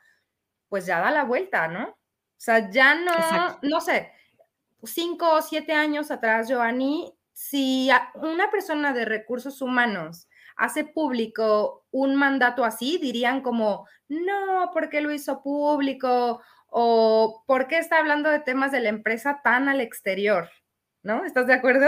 pues 0.70 0.86
ya 0.86 1.00
da 1.00 1.12
la 1.12 1.24
vuelta, 1.24 1.68
¿no? 1.68 1.90
O 1.90 2.46
sea, 2.46 2.70
ya 2.72 2.96
no, 2.96 3.60
no 3.62 3.80
sé, 3.80 4.12
cinco 4.84 5.34
o 5.34 5.42
siete 5.42 5.74
años 5.74 6.12
atrás, 6.12 6.52
Joanny, 6.52 7.14
si 7.32 7.90
una 8.16 8.50
persona 8.52 8.92
de 8.94 9.06
recursos 9.06 9.62
humanos 9.62 10.28
hace 10.56 10.84
público 10.84 11.86
un 11.92 12.16
mandato 12.16 12.64
así, 12.64 12.98
dirían 12.98 13.42
como, 13.42 13.88
no, 14.08 14.72
¿por 14.74 14.90
qué 14.90 15.02
lo 15.02 15.12
hizo 15.12 15.42
público? 15.42 16.42
O 16.75 17.44
por 17.46 17.68
qué 17.68 17.77
está 17.77 18.00
hablando 18.00 18.32
de 18.32 18.39
temas 18.39 18.72
de 18.72 18.80
la 18.80 18.89
empresa 18.89 19.42
tan 19.44 19.70
al 19.70 19.80
exterior, 19.80 20.50
¿no? 21.03 21.24
¿Estás 21.24 21.46
de 21.46 21.53
acuerdo? 21.53 21.88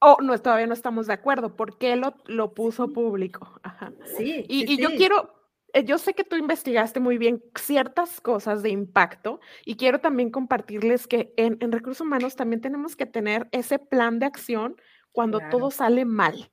Oh, 0.00 0.16
no, 0.20 0.36
todavía 0.36 0.66
no 0.66 0.74
estamos 0.74 1.06
de 1.06 1.12
acuerdo. 1.12 1.54
¿Por 1.54 1.78
qué 1.78 1.94
lo, 1.94 2.16
lo 2.26 2.52
puso 2.52 2.92
público? 2.92 3.60
Ajá. 3.62 3.92
Sí. 4.16 4.44
Y, 4.48 4.80
yo 4.82 4.88
quiero, 4.96 5.32
eh, 5.74 5.84
yo 5.84 5.96
sé 5.96 6.14
que 6.14 6.24
tú 6.24 6.34
investigaste 6.34 6.98
muy 6.98 7.18
bien 7.18 7.40
ciertas 7.54 8.20
cosas 8.20 8.64
de 8.64 8.70
impacto 8.70 9.38
y 9.64 9.76
quiero 9.76 10.00
también 10.00 10.30
compartirles 10.30 11.06
que 11.06 11.32
en, 11.36 11.60
recursos 11.70 12.00
humanos 12.00 12.34
también 12.34 12.60
tenemos 12.60 12.96
que 12.96 13.06
tener 13.06 13.46
ese 13.52 13.78
plan 13.78 14.18
de 14.18 14.26
acción 14.26 14.74
cuando 15.12 15.38
todo 15.52 15.70
sale 15.70 16.04
mal. 16.04 16.50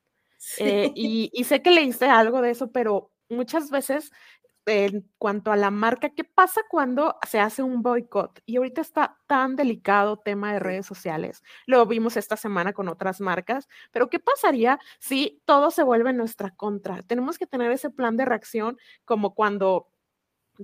Eh, 0.59 0.91
y, 0.93 1.31
y, 1.33 1.43
sé 1.45 1.63
que 1.63 1.71
leíste 1.71 2.05
algo 2.05 2.43
de 2.43 2.51
eso, 2.51 2.71
pero 2.71 3.11
muchas 3.29 3.71
veces 3.71 4.11
en 4.67 5.09
cuanto 5.17 5.51
a 5.51 5.55
la 5.55 5.71
marca, 5.71 6.09
¿qué 6.09 6.23
pasa 6.23 6.61
cuando 6.69 7.17
se 7.27 7.39
hace 7.39 7.63
un 7.63 7.81
boicot? 7.81 8.41
Y 8.45 8.57
ahorita 8.57 8.81
está 8.81 9.17
tan 9.25 9.55
delicado 9.55 10.17
tema 10.17 10.53
de 10.53 10.59
redes 10.59 10.85
sociales. 10.85 11.41
Lo 11.65 11.85
vimos 11.85 12.17
esta 12.17 12.35
semana 12.37 12.73
con 12.73 12.89
otras 12.89 13.21
marcas, 13.21 13.67
pero 13.91 14.09
¿qué 14.09 14.19
pasaría 14.19 14.79
si 14.99 15.41
todo 15.45 15.71
se 15.71 15.83
vuelve 15.83 16.09
en 16.09 16.17
nuestra 16.17 16.51
contra? 16.51 17.01
Tenemos 17.03 17.37
que 17.37 17.47
tener 17.47 17.71
ese 17.71 17.89
plan 17.89 18.17
de 18.17 18.25
reacción 18.25 18.77
como 19.05 19.33
cuando 19.33 19.89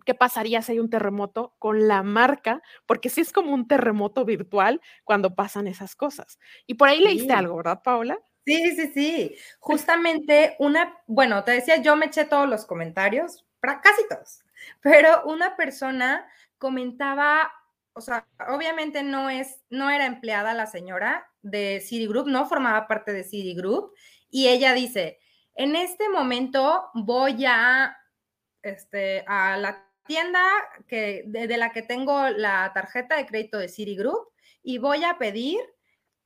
¿Qué 0.06 0.16
pasaría 0.16 0.62
si 0.62 0.72
hay 0.72 0.80
un 0.80 0.90
terremoto 0.90 1.56
con 1.60 1.88
la 1.88 2.02
marca? 2.04 2.62
Porque 2.86 3.10
sí 3.10 3.22
es 3.22 3.32
como 3.32 3.54
un 3.54 3.68
terremoto 3.68 4.26
virtual 4.26 4.82
cuando 5.04 5.36
pasan 5.36 5.68
esas 5.68 5.96
cosas. 5.96 6.40
Y 6.66 6.76
por 6.76 6.90
ahí 6.90 7.00
leíste 7.00 7.34
algo, 7.34 7.58
¿verdad, 7.58 7.82
Paola? 7.84 8.20
Sí, 8.46 8.76
sí, 8.76 8.92
sí. 8.94 9.36
Justamente 9.60 10.56
una, 10.60 10.98
bueno, 11.08 11.44
te 11.44 11.52
decía, 11.52 11.82
yo 11.82 11.96
me 11.96 12.08
eché 12.08 12.26
todos 12.26 12.50
los 12.50 12.66
comentarios, 12.66 13.43
casi 13.82 14.08
todos, 14.10 14.44
pero 14.82 15.24
una 15.26 15.56
persona 15.56 16.28
comentaba, 16.58 17.52
o 17.94 18.02
sea, 18.02 18.28
obviamente 18.48 19.04
no 19.04 19.30
es, 19.30 19.62
no 19.70 19.90
era 19.90 20.06
empleada 20.06 20.54
la 20.54 20.68
señora 20.68 21.28
de 21.42 21.82
Citigroup, 21.82 22.28
no 22.28 22.46
formaba 22.48 22.88
parte 22.88 23.14
de 23.14 23.24
Citigroup, 23.24 23.94
y 24.30 24.48
ella 24.48 24.74
dice, 24.74 25.20
en 25.56 25.76
este 25.76 26.10
momento 26.10 26.90
voy 26.94 27.46
a, 27.46 27.98
este, 28.62 29.24
a 29.28 29.58
la 29.58 29.86
tienda 30.06 30.42
que, 30.88 31.24
de, 31.28 31.48
de 31.48 31.58
la 31.58 31.72
que 31.72 31.82
tengo 31.82 32.30
la 32.30 32.72
tarjeta 32.74 33.16
de 33.16 33.26
crédito 33.26 33.58
de 33.58 33.70
Citigroup 33.70 34.30
y 34.64 34.78
voy 34.78 35.04
a 35.04 35.18
pedir 35.18 35.60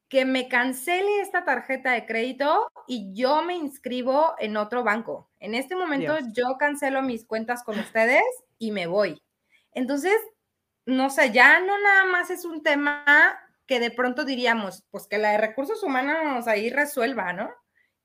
que 0.09 0.25
me 0.25 0.47
cancele 0.47 1.21
esta 1.21 1.43
tarjeta 1.43 1.91
de 1.91 2.05
crédito 2.05 2.71
y 2.87 3.13
yo 3.13 3.41
me 3.41 3.55
inscribo 3.55 4.35
en 4.39 4.55
otro 4.55 4.83
banco. 4.83 5.29
En 5.39 5.53
este 5.53 5.75
momento 5.75 6.17
yo 6.33 6.57
cancelo 6.57 7.01
mis 7.01 7.25
cuentas 7.25 7.63
con 7.63 7.77
ustedes 7.79 8.23
y 8.57 8.71
me 8.71 8.87
voy. 8.87 9.21
Entonces, 9.73 10.15
no 10.85 11.09
sé, 11.09 11.31
ya 11.31 11.59
no 11.59 11.77
nada 11.79 12.05
más 12.05 12.29
es 12.29 12.45
un 12.45 12.63
tema 12.63 13.37
que 13.67 13.79
de 13.81 13.91
pronto 13.91 14.23
diríamos, 14.23 14.85
pues 14.89 15.07
que 15.07 15.17
la 15.17 15.31
de 15.31 15.37
recursos 15.37 15.83
humanos 15.83 16.47
ahí 16.47 16.69
resuelva, 16.69 17.33
¿no? 17.33 17.51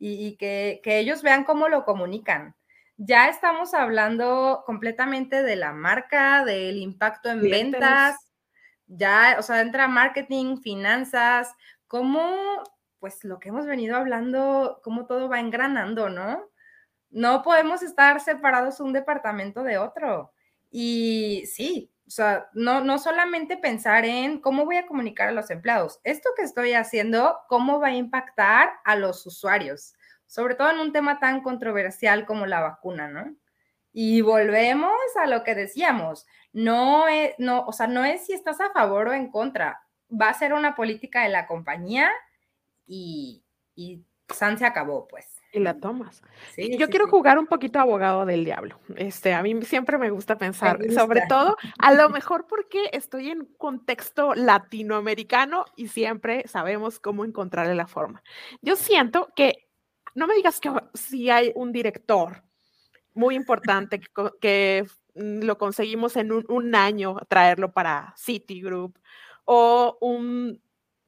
Y, 0.04 0.36
que, 0.36 0.80
ellos 0.84 1.22
vean 1.22 1.44
cómo 1.44 1.68
lo 1.68 1.84
comunican. 1.84 2.56
Ya 2.96 3.28
estamos 3.28 3.72
hablando 3.72 4.64
completamente 4.66 5.44
de 5.44 5.54
la 5.54 5.72
marca, 5.72 6.44
del 6.44 6.78
impacto 6.78 7.30
en 7.30 7.40
ventas, 7.40 8.16
ya, 8.88 9.36
o 9.38 9.42
sea, 9.42 9.60
entra 9.60 9.86
marketing, 9.86 10.56
finanzas, 10.60 11.54
cómo, 11.92 12.62
pues 13.00 13.22
lo 13.22 13.38
que 13.38 13.50
hemos 13.50 13.66
venido 13.66 13.98
hablando, 13.98 14.80
cómo 14.82 15.04
todo 15.04 15.28
va 15.28 15.40
engranando, 15.40 16.08
¿no? 16.08 16.48
No 17.10 17.42
podemos 17.42 17.82
estar 17.82 18.18
separados 18.18 18.80
un 18.80 18.94
departamento 18.94 19.62
de 19.62 19.76
otro. 19.76 20.32
Y 20.70 21.44
sí, 21.52 21.92
o 22.06 22.10
sea, 22.10 22.48
no, 22.54 22.80
no 22.80 22.98
solamente 22.98 23.58
pensar 23.58 24.06
en 24.06 24.40
cómo 24.40 24.64
voy 24.64 24.76
a 24.76 24.86
comunicar 24.86 25.28
a 25.28 25.32
los 25.32 25.50
empleados, 25.50 26.00
esto 26.02 26.30
que 26.34 26.44
estoy 26.44 26.72
haciendo, 26.72 27.40
cómo 27.46 27.78
va 27.78 27.88
a 27.88 27.94
impactar 27.94 28.70
a 28.86 28.96
los 28.96 29.26
usuarios, 29.26 29.92
sobre 30.26 30.54
todo 30.54 30.70
en 30.70 30.78
un 30.78 30.94
tema 30.94 31.20
tan 31.20 31.42
controversial 31.42 32.24
como 32.24 32.46
la 32.46 32.60
vacuna, 32.60 33.08
¿no? 33.08 33.36
Y 33.92 34.22
volvemos 34.22 34.96
a 35.20 35.26
lo 35.26 35.44
que 35.44 35.54
decíamos, 35.54 36.26
no 36.54 37.06
es, 37.08 37.34
no, 37.36 37.66
o 37.66 37.72
sea, 37.74 37.86
no 37.86 38.02
es 38.02 38.24
si 38.24 38.32
estás 38.32 38.62
a 38.62 38.72
favor 38.72 39.08
o 39.08 39.12
en 39.12 39.30
contra, 39.30 39.81
va 40.12 40.28
a 40.28 40.34
ser 40.34 40.52
una 40.52 40.74
política 40.74 41.22
de 41.22 41.30
la 41.30 41.46
compañía 41.46 42.10
y, 42.86 43.44
y 43.74 44.04
San 44.28 44.58
se 44.58 44.66
acabó, 44.66 45.08
pues. 45.08 45.26
Y 45.54 45.60
la 45.60 45.78
tomas. 45.78 46.22
Sí, 46.54 46.78
Yo 46.78 46.88
quiero 46.88 47.08
jugar 47.08 47.38
un 47.38 47.46
poquito 47.46 47.78
abogado 47.78 48.24
del 48.24 48.42
diablo. 48.42 48.80
Este, 48.96 49.34
a 49.34 49.42
mí 49.42 49.60
siempre 49.64 49.98
me 49.98 50.08
gusta 50.08 50.38
pensar, 50.38 50.78
sobre 50.90 51.22
todo, 51.28 51.56
a 51.78 51.92
lo 51.92 52.08
mejor 52.08 52.46
porque 52.46 52.88
estoy 52.92 53.28
en 53.28 53.44
contexto 53.58 54.34
latinoamericano 54.34 55.66
y 55.76 55.88
siempre 55.88 56.48
sabemos 56.48 56.98
cómo 56.98 57.26
encontrarle 57.26 57.74
la 57.74 57.86
forma. 57.86 58.22
Yo 58.62 58.76
siento 58.76 59.30
que, 59.36 59.68
no 60.14 60.26
me 60.26 60.34
digas 60.34 60.58
que 60.58 60.70
si 60.94 61.28
hay 61.28 61.52
un 61.54 61.70
director 61.70 62.44
muy 63.12 63.34
importante 63.34 64.00
que, 64.40 64.86
mm, 65.14 65.40
lo 65.42 65.58
conseguimos 65.58 66.16
en 66.16 66.32
un, 66.32 66.46
un 66.48 66.74
año 66.74 67.16
traerlo 67.28 67.72
para 67.72 68.14
Citigroup 68.16 68.96
o 69.44 69.98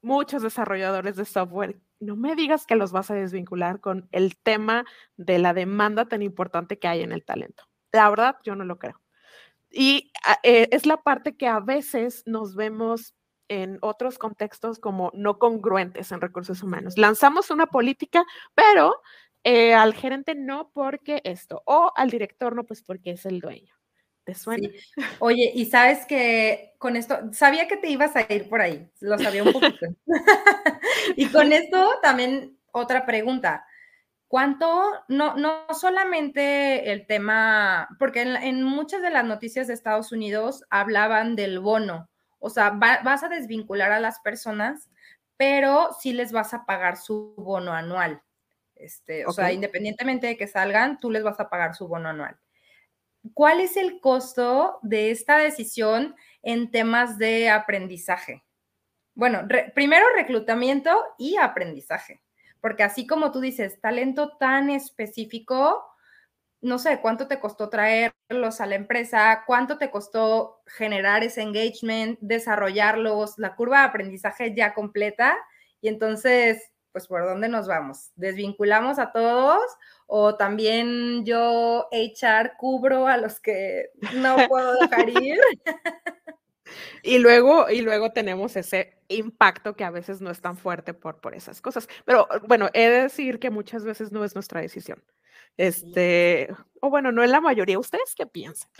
muchos 0.03 0.43
desarrolladores 0.43 1.17
de 1.17 1.25
software 1.25 1.81
no 2.01 2.17
me 2.17 2.37
digas 2.37 2.67
que 2.67 2.77
los 2.77 2.93
vas 2.93 3.11
a 3.11 3.15
desvincular 3.15 3.81
con 3.81 4.09
el 4.13 4.37
tema 4.37 4.85
de 5.17 5.39
la 5.39 5.55
demanda 5.55 6.07
tan 6.07 6.23
importante 6.23 6.79
que 6.79 6.89
hay 6.89 7.03
en 7.03 7.13
el 7.13 7.25
talento. 7.25 7.65
La 7.93 8.11
verdad, 8.11 8.37
yo 8.45 8.55
no 8.55 8.65
lo 8.65 8.79
creo. 8.79 9.01
Y 9.71 10.13
ah, 10.25 10.39
eh, 10.43 10.69
es 10.71 10.87
la 10.87 11.03
parte 11.03 11.37
que 11.37 11.49
a 11.49 11.61
veces 11.61 12.23
nos 12.27 12.55
vemos 12.55 13.15
en 13.49 13.79
otros 13.83 14.19
contextos 14.19 14.79
como 14.79 15.11
no 15.15 15.39
congruentes 15.39 16.13
en 16.13 16.21
recursos 16.21 16.63
humanos. 16.63 16.97
Lanzamos 16.97 17.51
una 17.51 17.67
política, 17.67 18.25
pero 18.55 19.01
eh, 19.43 19.75
al 19.75 19.95
gerente 19.95 20.35
no 20.35 20.71
porque 20.73 21.21
esto, 21.25 21.63
o 21.67 21.93
al 21.97 22.11
director 22.11 22.55
no, 22.55 22.65
pues 22.65 22.83
porque 22.83 23.13
es 23.13 23.27
el 23.27 23.41
dueño. 23.41 23.75
¿Te 24.25 24.35
suena? 24.35 24.71
Oye, 25.19 25.53
y 25.55 25.67
sabes 25.67 26.07
que 26.07 26.75
con 26.79 26.97
esto, 26.97 27.19
sabía 27.33 27.69
que 27.69 27.77
te 27.77 27.89
ibas 27.89 28.17
a 28.17 28.23
ir 28.33 28.49
por 28.49 28.63
ahí, 28.63 28.89
lo 29.01 29.19
sabía 29.19 29.43
un 29.43 29.53
poquito. 29.53 29.87
y 31.17 31.27
con 31.29 31.53
esto 31.53 31.99
también 32.03 32.59
otra 32.73 33.05
pregunta. 33.05 33.67
¿Cuánto, 34.27 35.05
no, 35.09 35.37
no 35.37 35.67
solamente 35.73 36.91
el 36.91 37.07
tema, 37.07 37.89
porque 37.99 38.23
en, 38.23 38.65
muchas 38.65 39.03
de 39.03 39.11
las 39.11 39.25
noticias 39.25 39.69
de 39.69 39.75
Estados 39.75 40.11
Unidos 40.11 40.65
hablaban 40.71 41.37
del 41.37 41.61
bono, 41.61 42.09
o 42.41 42.51
sea, 42.51 42.71
vas 42.71 43.23
a 43.23 43.29
desvincular 43.29 43.93
a 43.93 44.01
las 44.01 44.21
personas, 44.21 44.91
pero 45.37 45.91
sí 46.01 46.13
les 46.13 46.33
vas 46.33 46.53
a 46.53 46.65
pagar 46.65 46.97
su 46.97 47.35
bono 47.37 47.73
anual. 47.73 48.23
Este, 48.75 49.25
o 49.25 49.33
sea, 49.33 49.53
independientemente 49.53 50.27
de 50.27 50.37
que 50.37 50.49
salgan, 50.49 50.99
tú 50.99 51.11
les 51.11 51.23
vas 51.23 51.39
a 51.39 51.49
pagar 51.49 51.75
su 51.75 51.87
bono 51.87 52.09
anual. 52.09 52.37
¿Cuál 53.33 53.61
es 53.61 53.77
el 53.77 54.01
costo 54.01 54.79
de 54.83 55.11
esta 55.11 55.39
decisión 55.39 56.15
en 56.43 56.71
temas 56.71 57.19
de 57.19 57.49
aprendizaje? 57.49 58.45
Bueno, 59.15 59.47
primero 59.75 60.07
reclutamiento 60.15 60.91
y 61.19 61.37
aprendizaje, 61.37 62.21
porque 62.61 62.83
así 62.83 63.07
como 63.07 63.31
tú 63.31 63.41
dices, 63.41 63.81
talento 63.81 64.37
tan 64.39 64.71
específico, 64.71 65.85
no 66.61 66.79
sé 66.79 67.01
cuánto 67.01 67.29
te 67.29 67.39
costó 67.39 67.69
traerlos 67.69 68.61
a 68.61 68.67
la 68.67 68.75
empresa, 68.75 69.45
cuánto 69.47 69.79
te 69.79 69.91
costó 69.91 70.63
generar 70.67 71.23
ese 71.23 71.43
engagement, 71.43 72.19
desarrollarlos, 72.21 73.39
la 73.39 73.55
curva 73.55 73.81
de 73.81 73.85
aprendizaje 73.85 74.55
ya 74.57 74.73
completa. 74.73 75.37
Y 75.83 75.89
entonces, 75.89 76.73
pues, 76.91 77.07
¿por 77.07 77.23
dónde 77.27 77.51
nos 77.51 77.69
vamos? 77.69 78.13
¿Desvinculamos 78.17 78.99
a 78.99 79.13
todos 79.13 79.63
o 80.17 80.37
también 80.37 81.25
yo 81.25 81.89
echar 81.91 82.57
cubro 82.57 83.09
a 83.09 83.17
los 83.17 83.41
que 83.41 83.87
no 84.15 84.37
puedo 84.49 84.75
dejar 84.75 85.09
ir. 85.09 85.39
Y 87.03 87.19
luego, 87.19 87.69
y 87.69 87.83
luego 87.83 88.11
tenemos 88.13 88.57
ese 88.57 88.97
impacto 89.09 89.77
que 89.77 89.85
a 89.85 89.91
veces 89.91 90.23
no 90.23 90.31
es 90.31 90.41
tan 90.41 90.57
fuerte 90.57 90.95
por, 90.95 91.21
por 91.21 91.35
esas 91.35 91.61
cosas. 91.61 91.89
Pero 92.07 92.27
bueno, 92.49 92.71
he 92.73 92.89
de 92.89 93.03
decir 93.03 93.39
que 93.39 93.51
muchas 93.51 93.85
veces 93.85 94.11
no 94.11 94.25
es 94.25 94.35
nuestra 94.35 94.63
decisión. 94.63 95.05
Este, 95.57 96.49
o 96.81 96.91
bueno, 96.91 97.13
no 97.13 97.23
es 97.23 97.31
la 97.31 97.41
mayoría. 97.41 97.79
¿Ustedes 97.79 98.15
qué 98.15 98.27
piensan? 98.27 98.71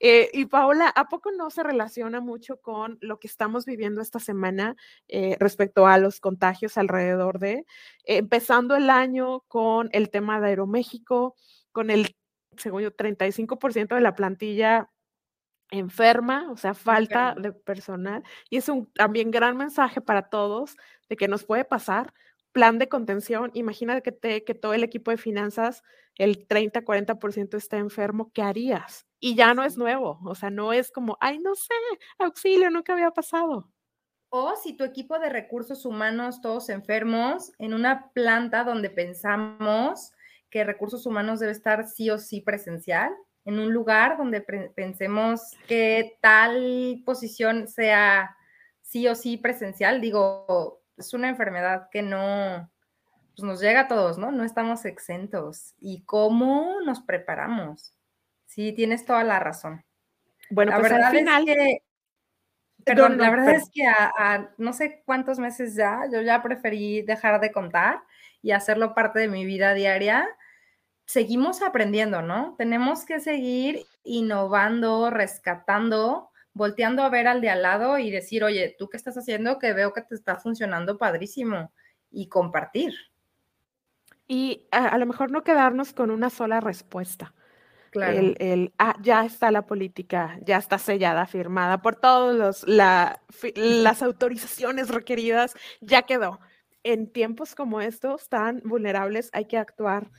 Eh, 0.00 0.30
y 0.32 0.46
Paola, 0.46 0.88
¿a 0.88 1.08
poco 1.08 1.30
no 1.30 1.50
se 1.50 1.62
relaciona 1.62 2.20
mucho 2.20 2.56
con 2.60 2.98
lo 3.00 3.18
que 3.18 3.28
estamos 3.28 3.64
viviendo 3.66 4.00
esta 4.00 4.18
semana 4.18 4.76
eh, 5.08 5.36
respecto 5.38 5.86
a 5.86 5.98
los 5.98 6.20
contagios 6.20 6.76
alrededor 6.76 7.38
de, 7.38 7.64
empezando 8.04 8.74
el 8.74 8.90
año 8.90 9.40
con 9.48 9.90
el 9.92 10.10
tema 10.10 10.40
de 10.40 10.48
Aeroméxico, 10.48 11.36
con 11.70 11.90
el, 11.90 12.16
según 12.56 12.82
yo, 12.82 12.90
35% 12.90 13.94
de 13.94 14.00
la 14.00 14.14
plantilla 14.14 14.90
enferma, 15.72 16.50
o 16.50 16.56
sea, 16.56 16.74
falta 16.74 17.34
de 17.34 17.52
personal. 17.52 18.22
Y 18.50 18.58
es 18.58 18.68
un 18.68 18.92
también 18.92 19.30
gran 19.30 19.56
mensaje 19.56 20.00
para 20.00 20.28
todos 20.28 20.76
de 21.08 21.16
que 21.16 21.28
nos 21.28 21.44
puede 21.44 21.64
pasar. 21.64 22.12
Plan 22.52 22.78
de 22.78 22.88
contención, 22.88 23.50
imagínate 23.54 24.02
que, 24.02 24.12
te, 24.12 24.44
que 24.44 24.54
todo 24.54 24.74
el 24.74 24.84
equipo 24.84 25.10
de 25.10 25.16
finanzas, 25.16 25.82
el 26.16 26.46
30, 26.46 26.82
40% 26.84 27.56
está 27.56 27.78
enfermo, 27.78 28.30
¿qué 28.32 28.42
harías? 28.42 29.06
Y 29.18 29.34
ya 29.34 29.54
no 29.54 29.64
es 29.64 29.78
nuevo, 29.78 30.18
o 30.24 30.34
sea, 30.34 30.50
no 30.50 30.72
es 30.72 30.90
como, 30.90 31.16
ay, 31.20 31.38
no 31.38 31.54
sé, 31.54 31.74
auxilio, 32.18 32.70
nunca 32.70 32.92
había 32.92 33.10
pasado. 33.10 33.70
O 34.28 34.56
si 34.56 34.74
tu 34.74 34.84
equipo 34.84 35.18
de 35.18 35.28
recursos 35.28 35.84
humanos, 35.84 36.40
todos 36.40 36.68
enfermos, 36.68 37.52
en 37.58 37.74
una 37.74 38.10
planta 38.12 38.64
donde 38.64 38.88
pensamos 38.90 40.12
que 40.50 40.64
recursos 40.64 41.06
humanos 41.06 41.40
debe 41.40 41.52
estar 41.52 41.86
sí 41.86 42.10
o 42.10 42.18
sí 42.18 42.40
presencial, 42.40 43.10
en 43.44 43.58
un 43.58 43.72
lugar 43.72 44.16
donde 44.16 44.40
pensemos 44.74 45.52
que 45.66 46.16
tal 46.20 47.02
posición 47.04 47.68
sea 47.68 48.36
sí 48.80 49.08
o 49.08 49.14
sí 49.14 49.36
presencial, 49.36 50.00
digo, 50.00 50.81
es 51.06 51.14
una 51.14 51.28
enfermedad 51.28 51.88
que 51.90 52.02
no 52.02 52.70
pues 53.34 53.44
nos 53.44 53.60
llega 53.60 53.82
a 53.82 53.88
todos, 53.88 54.18
¿no? 54.18 54.30
No 54.30 54.44
estamos 54.44 54.84
exentos. 54.84 55.74
¿Y 55.78 56.02
cómo 56.02 56.80
nos 56.84 57.00
preparamos? 57.00 57.94
Sí, 58.46 58.72
tienes 58.72 59.04
toda 59.04 59.24
la 59.24 59.40
razón. 59.40 59.84
Bueno, 60.50 60.72
la 60.72 60.78
pues 60.80 60.92
verdad 60.92 61.08
al 61.08 61.16
final... 61.16 61.48
es 61.48 61.56
que, 61.56 61.82
perdón, 62.84 63.18
la 63.18 63.30
verdad 63.30 63.54
es 63.54 63.70
que 63.72 63.86
a 63.86 64.50
no 64.58 64.72
sé 64.72 65.02
cuántos 65.06 65.38
meses 65.38 65.74
ya, 65.74 66.02
yo 66.12 66.20
ya 66.20 66.42
preferí 66.42 67.02
dejar 67.02 67.40
de 67.40 67.52
contar 67.52 68.02
y 68.42 68.50
hacerlo 68.50 68.94
parte 68.94 69.20
de 69.20 69.28
mi 69.28 69.46
vida 69.46 69.72
diaria 69.72 70.28
seguimos 71.06 71.62
aprendiendo, 71.62 72.22
¿no? 72.22 72.54
Tenemos 72.56 73.04
que 73.04 73.20
seguir 73.20 73.84
innovando, 74.04 75.10
rescatando, 75.10 76.30
volteando 76.54 77.02
a 77.02 77.08
ver 77.08 77.26
al 77.28 77.40
de 77.40 77.50
al 77.50 77.62
lado 77.62 77.98
y 77.98 78.10
decir, 78.10 78.44
oye, 78.44 78.74
¿tú 78.78 78.88
qué 78.88 78.96
estás 78.96 79.16
haciendo? 79.16 79.58
Que 79.58 79.72
veo 79.72 79.92
que 79.92 80.02
te 80.02 80.14
está 80.14 80.36
funcionando 80.36 80.98
padrísimo 80.98 81.72
y 82.10 82.28
compartir. 82.28 82.94
Y 84.28 84.66
a, 84.70 84.96
lo 84.98 85.06
mejor 85.06 85.30
no 85.30 85.42
quedarnos 85.42 85.92
con 85.92 86.10
una 86.10 86.30
sola 86.30 86.60
respuesta. 86.60 87.34
Claro. 87.90 88.34
El, 88.38 88.72
ah, 88.78 88.96
ya 89.02 89.24
está 89.26 89.50
la 89.50 89.66
política, 89.66 90.38
ya 90.42 90.56
está 90.56 90.78
sellada, 90.78 91.26
firmada 91.26 91.82
por 91.82 91.96
todas 91.96 92.64
las 92.66 94.02
autorizaciones 94.02 94.88
requeridas, 94.88 95.54
ya 95.80 96.02
quedó. 96.02 96.40
En 96.84 97.12
tiempos 97.12 97.54
como 97.54 97.82
estos 97.82 98.30
tan 98.30 98.62
vulnerables 98.64 99.28
hay 99.34 99.44
que 99.44 99.58
actuar 99.58 100.10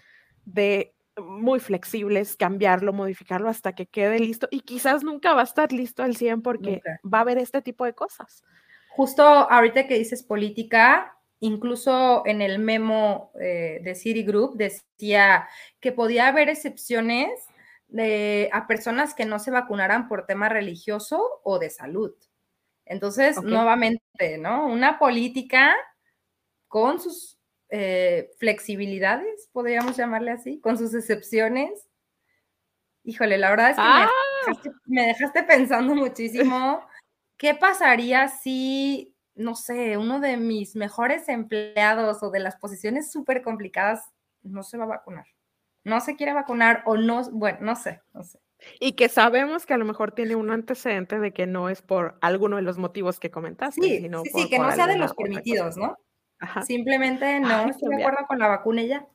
de 0.45 0.93
muy 1.17 1.59
flexibles, 1.59 2.35
cambiarlo, 2.35 2.93
modificarlo 2.93 3.49
hasta 3.49 3.73
que 3.73 3.85
quede 3.85 4.19
listo 4.19 4.47
y 4.51 4.61
quizás 4.61 5.03
nunca 5.03 5.33
va 5.33 5.41
a 5.41 5.45
estar 5.45 5.71
listo 5.71 6.03
al 6.03 6.15
100 6.15 6.41
porque 6.41 6.81
va 7.03 7.19
a 7.19 7.21
haber 7.21 7.37
este 7.37 7.61
tipo 7.61 7.85
de 7.85 7.93
cosas. 7.93 8.43
Justo 8.89 9.23
ahorita 9.23 9.87
que 9.87 9.97
dices 9.97 10.23
política, 10.23 11.17
incluso 11.39 12.23
en 12.25 12.41
el 12.41 12.59
memo 12.59 13.31
eh, 13.39 13.79
de 13.83 13.95
Citigroup 13.95 14.55
decía 14.55 15.47
que 15.79 15.91
podía 15.91 16.27
haber 16.27 16.49
excepciones 16.49 17.29
de, 17.87 18.49
a 18.51 18.65
personas 18.67 19.13
que 19.13 19.25
no 19.25 19.39
se 19.39 19.51
vacunaran 19.51 20.07
por 20.07 20.25
tema 20.25 20.49
religioso 20.49 21.41
o 21.43 21.59
de 21.59 21.69
salud. 21.69 22.13
Entonces, 22.85 23.41
nuevamente, 23.41 24.37
¿no? 24.37 24.67
Una 24.67 24.99
política 24.99 25.75
con 26.67 26.99
sus 26.99 27.39
eh, 27.75 28.29
flexibilidades, 28.37 29.49
podríamos 29.51 29.97
llamarle 29.97 30.29
así, 30.29 30.59
con 30.59 30.77
sus 30.77 30.93
excepciones. 30.93 31.71
Híjole, 33.03 33.39
la 33.39 33.49
verdad 33.49 33.71
es 33.71 33.77
que 33.77 33.81
me, 33.81 33.87
ah. 33.87 34.09
dejaste, 34.45 34.71
me, 34.85 35.07
dejaste, 35.07 35.43
pensando 35.43 35.95
muchísimo. 35.95 36.85
¿Qué 37.35 37.55
pasaría 37.55 38.27
si, 38.27 39.15
no 39.33 39.55
sé, 39.55 39.97
uno 39.97 40.19
de 40.19 40.37
mis 40.37 40.75
mejores 40.75 41.27
empleados 41.29 42.21
o 42.21 42.29
de 42.29 42.41
las 42.41 42.57
posiciones 42.57 43.11
súper 43.11 43.41
complicadas 43.41 44.05
no 44.43 44.61
se 44.61 44.77
va 44.77 44.83
a 44.83 44.89
vacunar? 44.89 45.25
No 45.83 45.99
se 45.99 46.15
quiere 46.15 46.33
vacunar 46.33 46.83
o 46.85 46.95
no, 46.95 47.23
bueno, 47.31 47.57
no 47.61 47.75
sé, 47.75 48.03
no 48.13 48.23
sé. 48.23 48.39
Y 48.79 48.91
que 48.91 49.09
sabemos 49.09 49.65
que 49.65 49.73
a 49.73 49.77
lo 49.77 49.85
mejor 49.85 50.11
tiene 50.11 50.35
un 50.35 50.51
antecedente 50.51 51.17
de 51.17 51.33
que 51.33 51.47
no 51.47 51.69
es 51.69 51.81
por 51.81 52.19
alguno 52.21 52.57
de 52.57 52.61
los 52.61 52.77
motivos 52.77 53.19
que 53.19 53.31
comentaste, 53.31 53.81
sí, 53.81 53.97
sino 53.97 54.21
sí, 54.21 54.29
por, 54.29 54.41
sí, 54.43 54.49
que 54.51 54.57
por 54.57 54.67
no 54.67 54.71
sea 54.73 54.85
de 54.85 54.97
los 54.97 55.11
otra 55.11 55.15
cosa. 55.15 55.23
permitidos, 55.23 55.75
¿no? 55.75 55.97
Ajá. 56.43 56.61
Simplemente 56.61 57.39
no 57.39 57.55
Ay, 57.55 57.69
estoy 57.69 57.95
de 57.95 58.03
acuerdo 58.03 58.27
con 58.27 58.37
la 58.37 58.49
vacuna 58.49 58.81
y 58.81 58.87
ya. 58.89 59.07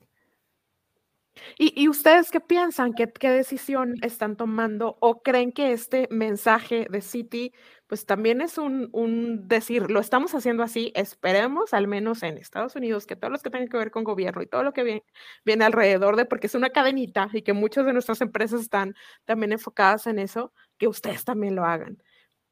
¿Y, 1.59 1.73
y 1.81 1.89
ustedes 1.89 2.31
qué 2.31 2.41
piensan? 2.41 2.95
¿Qué, 2.95 3.07
¿Qué 3.13 3.31
decisión 3.31 3.95
están 4.03 4.37
tomando? 4.37 4.97
¿O 5.01 5.23
creen 5.23 5.53
que 5.53 5.73
este 5.73 6.09
mensaje 6.11 6.87
de 6.91 7.01
City, 7.03 7.53
pues 7.87 8.07
también 8.07 8.41
es 8.41 8.59
un, 8.59 8.89
un 8.93 9.47
decir, 9.47 9.91
lo 9.91 10.01
estamos 10.01 10.35
haciendo 10.35 10.63
así, 10.63 10.91
esperemos 10.95 11.75
al 11.75 11.87
menos 11.87 12.23
en 12.23 12.39
Estados 12.39 12.75
Unidos 12.77 13.07
que 13.07 13.15
todos 13.15 13.31
los 13.31 13.43
que 13.43 13.51
tengan 13.51 13.69
que 13.69 13.77
ver 13.77 13.91
con 13.91 14.05
gobierno 14.05 14.43
y 14.43 14.47
todo 14.47 14.63
lo 14.63 14.73
que 14.73 14.83
viene, 14.83 15.05
viene 15.45 15.65
alrededor 15.65 16.17
de, 16.17 16.25
porque 16.25 16.47
es 16.49 16.55
una 16.55 16.71
cadenita 16.71 17.29
y 17.33 17.43
que 17.43 17.53
muchas 17.53 17.87
de 17.87 17.93
nuestras 17.93 18.21
empresas 18.21 18.61
están 18.63 18.95
también 19.25 19.53
enfocadas 19.53 20.07
en 20.07 20.19
eso, 20.19 20.53
que 20.79 20.89
ustedes 20.89 21.25
también 21.25 21.55
lo 21.55 21.65
hagan. 21.65 21.99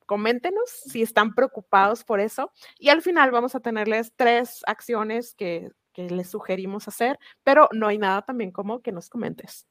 Coméntenos 0.06 0.70
si 0.70 1.02
están 1.02 1.34
preocupados 1.34 2.04
por 2.04 2.20
eso 2.20 2.52
y 2.78 2.88
al 2.88 3.02
final 3.02 3.30
vamos 3.30 3.54
a 3.54 3.60
tenerles 3.60 4.12
tres 4.16 4.62
acciones 4.66 5.34
que, 5.34 5.70
que 5.92 6.08
les 6.08 6.30
sugerimos 6.30 6.88
hacer, 6.88 7.18
pero 7.42 7.68
no 7.72 7.88
hay 7.88 7.98
nada 7.98 8.22
también 8.22 8.52
como 8.52 8.82
que 8.82 8.92
nos 8.92 9.08
comentes. 9.08 9.66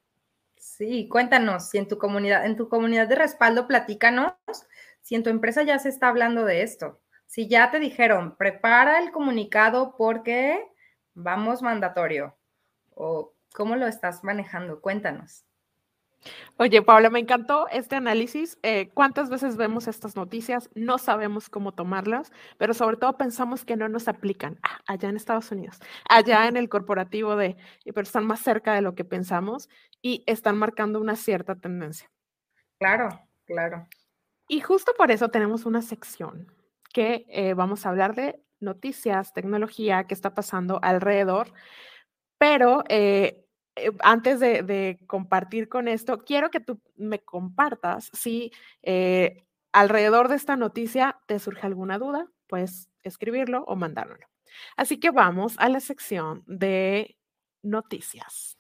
Sí, 0.58 1.08
cuéntanos 1.08 1.70
si 1.70 1.78
en 1.78 1.88
tu 1.88 1.98
comunidad, 1.98 2.46
en 2.46 2.56
tu 2.56 2.70
comunidad 2.70 3.08
de 3.08 3.16
respaldo, 3.16 3.68
platícanos 3.68 4.34
si 5.02 5.14
en 5.14 5.22
tu 5.22 5.30
empresa 5.30 5.62
ya 5.62 5.78
se 5.78 5.90
está 5.90 6.08
hablando 6.08 6.44
de 6.44 6.64
esto. 6.64 7.00
Si 7.28 7.48
ya 7.48 7.70
te 7.70 7.80
dijeron, 7.80 8.36
prepara 8.38 9.00
el 9.00 9.12
comunicado 9.12 9.96
porque 9.96 10.66
vamos 11.14 11.62
mandatorio. 11.62 12.36
O 12.96 13.34
cómo 13.54 13.76
lo 13.76 13.86
estás 13.86 14.24
manejando, 14.24 14.82
cuéntanos. 14.82 15.46
Oye, 16.58 16.82
Paula, 16.82 17.10
me 17.10 17.20
encantó 17.20 17.68
este 17.70 17.96
análisis. 17.96 18.58
Eh, 18.64 18.90
¿Cuántas 18.94 19.30
veces 19.30 19.58
vemos 19.58 19.88
estas 19.88 20.16
noticias? 20.16 20.70
No 20.74 20.98
sabemos 20.98 21.50
cómo 21.50 21.74
tomarlas, 21.74 22.32
pero 22.58 22.74
sobre 22.74 22.98
todo 22.98 23.18
pensamos 23.18 23.66
que 23.66 23.76
no 23.76 23.90
nos 23.90 24.08
aplican 24.08 24.60
ah, 24.64 24.80
allá 24.88 25.10
en 25.10 25.18
Estados 25.18 25.52
Unidos, 25.52 25.80
allá 26.10 26.48
en 26.48 26.58
el 26.58 26.70
corporativo 26.70 27.36
de, 27.36 27.58
pero 27.84 28.02
están 28.02 28.26
más 28.26 28.40
cerca 28.40 28.74
de 28.74 28.82
lo 28.82 28.96
que 28.96 29.06
pensamos 29.06 29.70
y 30.02 30.24
están 30.28 30.58
marcando 30.58 31.00
una 31.00 31.16
cierta 31.16 31.56
tendencia. 31.56 32.10
Claro, 32.80 33.10
claro. 33.46 33.88
Y 34.48 34.62
justo 34.62 34.94
por 34.98 35.12
eso 35.12 35.30
tenemos 35.30 35.66
una 35.66 35.82
sección 35.82 36.52
que 36.94 37.26
eh, 37.30 37.54
vamos 37.54 37.86
a 37.86 37.90
hablar 37.90 38.16
de 38.16 38.42
noticias, 38.60 39.34
tecnología, 39.34 40.06
qué 40.06 40.14
está 40.14 40.34
pasando 40.34 40.80
alrededor, 40.82 41.52
pero 42.38 42.84
eh, 42.90 43.45
eh, 43.76 43.92
antes 44.02 44.40
de, 44.40 45.00
compartir 45.08 45.70
con 45.70 45.88
esto, 45.88 46.24
quiero 46.24 46.50
que 46.50 46.60
tú 46.60 46.80
me 46.96 47.20
compartas 47.20 48.10
si 48.14 48.52
eh, 48.84 49.46
alrededor 49.72 50.30
de 50.30 50.36
esta 50.36 50.56
noticia 50.56 51.20
te 51.28 51.40
surge 51.40 51.66
alguna 51.68 51.98
duda, 51.98 52.28
puedes 52.48 52.90
escribirlo 53.04 53.64
o 53.68 53.76
mandármelo. 53.76 54.28
Así 54.78 55.00
que 55.00 55.12
vamos 55.12 55.56
a 55.58 55.70
la 55.70 55.80
sección 55.80 56.44
de 56.48 57.18
noticias. 57.62 58.58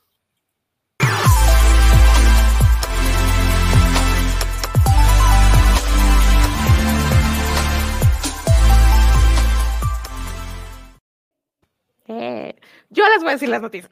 Eh, 12.07 12.55
yo 12.89 13.07
les 13.09 13.19
voy 13.19 13.29
a 13.29 13.33
decir 13.33 13.49
las 13.49 13.61
noticias. 13.61 13.91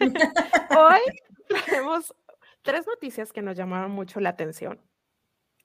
Hoy 0.78 1.00
tenemos 1.66 2.14
tres 2.62 2.86
noticias 2.86 3.32
que 3.32 3.42
nos 3.42 3.56
llamaron 3.56 3.90
mucho 3.90 4.20
la 4.20 4.30
atención 4.30 4.80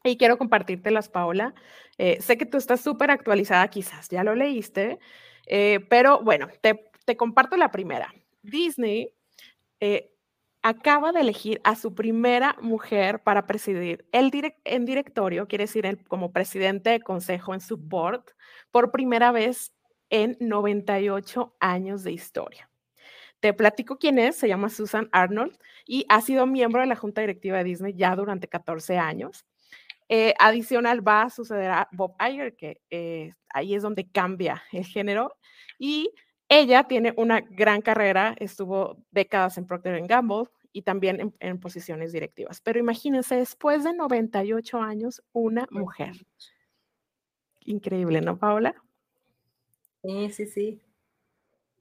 y 0.04 0.18
quiero 0.18 0.38
compartírtelas, 0.38 1.10
Paola. 1.10 1.54
Eh, 1.98 2.22
sé 2.22 2.38
que 2.38 2.46
tú 2.46 2.58
estás 2.58 2.82
súper 2.82 3.10
actualizada, 3.12 3.68
quizás 3.70 4.10
ya 4.10 4.24
lo 4.24 4.36
leíste, 4.36 5.00
eh, 5.48 5.80
pero 5.90 6.22
bueno, 6.22 6.48
te, 6.62 6.92
te, 7.06 7.16
comparto 7.16 7.56
la 7.58 7.72
primera. 7.72 8.14
Disney 8.42 9.14
eh, 9.80 10.12
acaba 10.62 11.12
de 11.12 11.22
elegir 11.22 11.62
a 11.64 11.76
su 11.76 11.96
primera 11.96 12.56
mujer 12.62 13.24
para 13.24 13.48
presidir 13.48 14.06
el 14.12 14.30
direct, 14.30 14.60
en 14.66 14.86
directorio, 14.86 15.48
quiere 15.48 15.66
decir 15.66 15.86
el, 15.86 16.04
como 16.06 16.34
presidente 16.34 16.90
de 16.90 17.02
consejo 17.02 17.54
en 17.54 17.62
su 17.62 17.78
board, 17.78 18.24
por 18.72 18.92
primera 18.92 19.32
vez 19.32 19.74
en 20.14 20.38
98 20.40 21.56
años 21.60 22.04
de 22.04 22.12
historia. 22.12 22.70
Te 23.40 23.52
platico 23.52 23.98
quién 23.98 24.20
es, 24.20 24.36
se 24.36 24.48
llama 24.48 24.70
Susan 24.70 25.10
Arnold 25.12 25.58
y 25.88 26.06
ha 26.08 26.22
sido 26.22 26.46
miembro 26.46 26.82
de 26.82 26.88
la 26.88 26.96
junta 26.96 27.22
directiva 27.22 27.58
de 27.58 27.64
Disney 27.64 27.96
ya 27.96 28.16
durante 28.16 28.48
14 28.48 29.00
años. 29.00 29.44
Eh, 30.10 30.36
adicional 30.38 31.06
va 31.06 31.24
a 31.24 31.30
suceder 31.32 31.72
a 31.72 31.90
Bob 31.92 32.16
Iger, 32.22 32.56
que 32.56 32.80
eh, 32.92 33.34
ahí 33.50 33.74
es 33.74 33.82
donde 33.82 34.08
cambia 34.08 34.62
el 34.72 34.86
género, 34.86 35.36
y 35.80 36.12
ella 36.48 36.84
tiene 36.84 37.16
una 37.18 37.42
gran 37.42 37.82
carrera, 37.82 38.36
estuvo 38.38 39.04
décadas 39.10 39.58
en 39.58 39.66
Procter 39.66 40.00
Gamble 40.06 40.44
y 40.72 40.84
también 40.84 41.20
en, 41.20 41.36
en 41.40 41.60
posiciones 41.60 42.12
directivas. 42.12 42.62
Pero 42.62 42.78
imagínense, 42.78 43.36
después 43.36 43.84
de 43.84 43.94
98 43.94 44.80
años, 44.80 45.24
una 45.32 45.68
mujer. 45.72 46.14
Increíble, 47.62 48.22
¿no, 48.22 48.38
Paola? 48.38 48.76
Sí, 50.04 50.30
sí, 50.32 50.46
sí. 50.46 50.82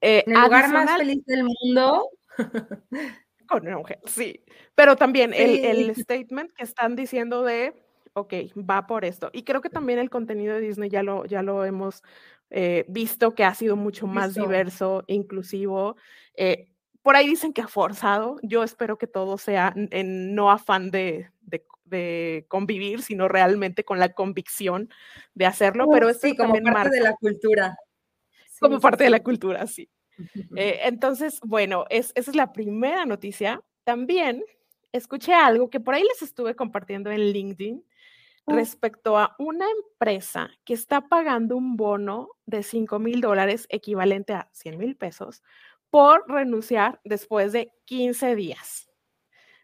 Eh, 0.01 0.23
en 0.25 0.35
el 0.35 0.41
lugar 0.41 0.69
más 0.69 0.97
feliz 0.97 1.25
del 1.25 1.43
mundo. 1.43 2.09
Con 3.47 3.67
una 3.67 3.77
mujer, 3.77 3.99
sí. 4.05 4.43
Pero 4.75 4.95
también 4.95 5.31
sí. 5.33 5.41
el, 5.41 5.89
el, 5.89 5.95
statement 5.95 6.51
que 6.53 6.63
están 6.63 6.95
diciendo 6.95 7.43
de, 7.43 7.73
ok, 8.13 8.33
va 8.57 8.87
por 8.87 9.05
esto. 9.05 9.29
Y 9.33 9.43
creo 9.43 9.61
que 9.61 9.69
también 9.69 9.99
el 9.99 10.09
contenido 10.09 10.55
de 10.55 10.61
Disney 10.61 10.89
ya 10.89 11.03
lo, 11.03 11.25
ya 11.25 11.43
lo 11.43 11.65
hemos 11.65 12.03
eh, 12.49 12.85
visto, 12.87 13.35
que 13.35 13.43
ha 13.43 13.53
sido 13.53 13.75
mucho 13.75 14.07
más 14.07 14.29
visto. 14.29 14.41
diverso, 14.43 15.03
inclusivo. 15.07 15.97
Eh, 16.35 16.69
por 17.01 17.15
ahí 17.15 17.27
dicen 17.27 17.53
que 17.53 17.61
ha 17.61 17.67
forzado. 17.67 18.37
Yo 18.43 18.63
espero 18.63 18.97
que 18.97 19.07
todo 19.07 19.37
sea 19.37 19.73
en 19.75 20.35
no 20.35 20.51
afán 20.51 20.89
de, 20.89 21.29
de, 21.41 21.65
de 21.85 22.45
convivir, 22.47 23.01
sino 23.01 23.27
realmente 23.27 23.83
con 23.83 23.99
la 23.99 24.13
convicción 24.13 24.89
de 25.33 25.45
hacerlo. 25.45 25.87
Pero 25.91 26.09
esto 26.09 26.27
sí, 26.27 26.35
como 26.35 26.53
parte 26.53 26.71
marca, 26.71 26.89
de 26.89 27.01
la 27.01 27.15
cultura 27.15 27.77
como 28.63 28.79
parte 28.79 29.03
de 29.05 29.09
la 29.09 29.23
cultura, 29.23 29.67
sí. 29.67 29.89
Eh, 30.57 30.81
entonces, 30.83 31.39
bueno, 31.43 31.85
es, 31.89 32.11
esa 32.15 32.31
es 32.31 32.37
la 32.37 32.53
primera 32.53 33.05
noticia. 33.05 33.61
También 33.83 34.43
escuché 34.91 35.33
algo 35.33 35.69
que 35.69 35.79
por 35.79 35.95
ahí 35.95 36.03
les 36.03 36.21
estuve 36.21 36.55
compartiendo 36.55 37.09
en 37.11 37.19
LinkedIn 37.31 37.83
Oh. 38.45 38.55
respecto 38.55 39.17
a 39.17 39.35
una 39.39 39.65
empresa 39.69 40.49
que 40.65 40.73
está 40.73 41.07
pagando 41.07 41.55
un 41.55 41.77
bono 41.77 42.29
de 42.45 42.61
5 42.63 42.99
mil 42.99 43.21
dólares 43.21 43.67
equivalente 43.69 44.33
a 44.33 44.49
100 44.51 44.77
mil 44.77 44.97
pesos 44.97 45.41
por 45.89 46.29
renunciar 46.29 46.99
después 47.05 47.53
de 47.53 47.71
15 47.85 48.35
días. 48.35 48.89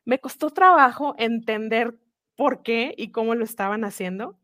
Me 0.06 0.20
costó 0.20 0.50
trabajo 0.52 1.16
entender 1.18 2.00
por 2.36 2.64
qué 2.64 2.94
y 2.98 3.12
cómo 3.12 3.36
lo 3.36 3.44
estaban 3.44 3.84
haciendo. 3.84 4.40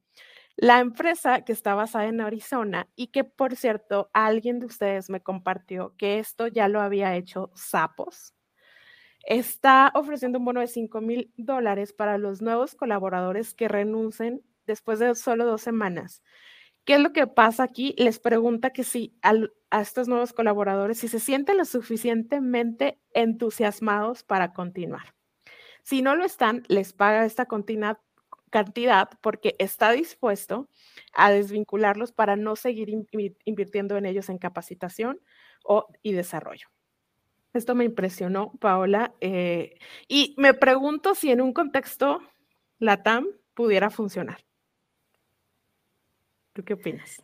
La 0.57 0.79
empresa 0.79 1.41
que 1.41 1.51
está 1.51 1.75
basada 1.75 2.05
en 2.05 2.21
Arizona 2.21 2.87
y 2.95 3.07
que, 3.07 3.25
por 3.25 3.55
cierto, 3.57 4.09
alguien 4.13 4.59
de 4.59 4.67
ustedes 4.67 5.09
me 5.09 5.21
compartió 5.21 5.93
que 5.97 6.19
esto 6.19 6.47
ya 6.47 6.69
lo 6.69 6.81
había 6.81 7.15
hecho 7.15 7.51
Sapos, 7.55 8.33
está 9.25 9.91
ofreciendo 9.95 10.39
un 10.39 10.45
bono 10.45 10.61
de 10.61 10.67
5 10.67 11.01
mil 11.01 11.33
dólares 11.35 11.93
para 11.93 12.17
los 12.17 12.41
nuevos 12.41 12.75
colaboradores 12.75 13.53
que 13.53 13.67
renuncien 13.67 14.43
después 14.65 14.99
de 14.99 15.13
solo 15.15 15.45
dos 15.45 15.61
semanas. 15.61 16.23
¿Qué 16.85 16.93
es 16.93 16.99
lo 16.99 17.11
que 17.13 17.25
pasa 17.25 17.63
aquí? 17.63 17.95
Les 17.97 18.19
pregunta 18.19 18.69
que 18.69 18.83
si 18.83 19.17
a 19.23 19.81
estos 19.81 20.07
nuevos 20.07 20.33
colaboradores, 20.33 20.99
si 20.99 21.07
se 21.07 21.19
sienten 21.19 21.57
lo 21.57 21.65
suficientemente 21.65 22.99
entusiasmados 23.13 24.23
para 24.23 24.53
continuar. 24.53 25.15
Si 25.81 26.01
no 26.01 26.15
lo 26.15 26.23
están, 26.23 26.63
les 26.67 26.93
paga 26.93 27.25
esta 27.25 27.45
continua, 27.47 27.99
cantidad 28.55 29.09
porque 29.19 29.57
está 29.59 29.91
dispuesto 29.91 30.69
a 31.13 31.29
desvincularlos 31.29 32.13
para 32.13 32.37
no 32.37 32.55
seguir 32.55 32.87
invirtiendo 33.43 33.97
en 33.97 34.05
ellos 34.05 34.29
en 34.29 34.37
capacitación 34.37 35.19
o, 35.65 35.87
y 36.01 36.13
desarrollo. 36.13 36.69
Esto 37.51 37.75
me 37.75 37.83
impresionó, 37.83 38.53
Paola, 38.61 39.13
eh, 39.19 39.77
y 40.07 40.35
me 40.37 40.53
pregunto 40.53 41.15
si 41.15 41.31
en 41.31 41.41
un 41.41 41.51
contexto 41.51 42.21
LATAM 42.79 43.27
pudiera 43.55 43.89
funcionar. 43.89 44.37
¿Tú 46.53 46.63
qué 46.63 46.75
opinas? 46.75 47.21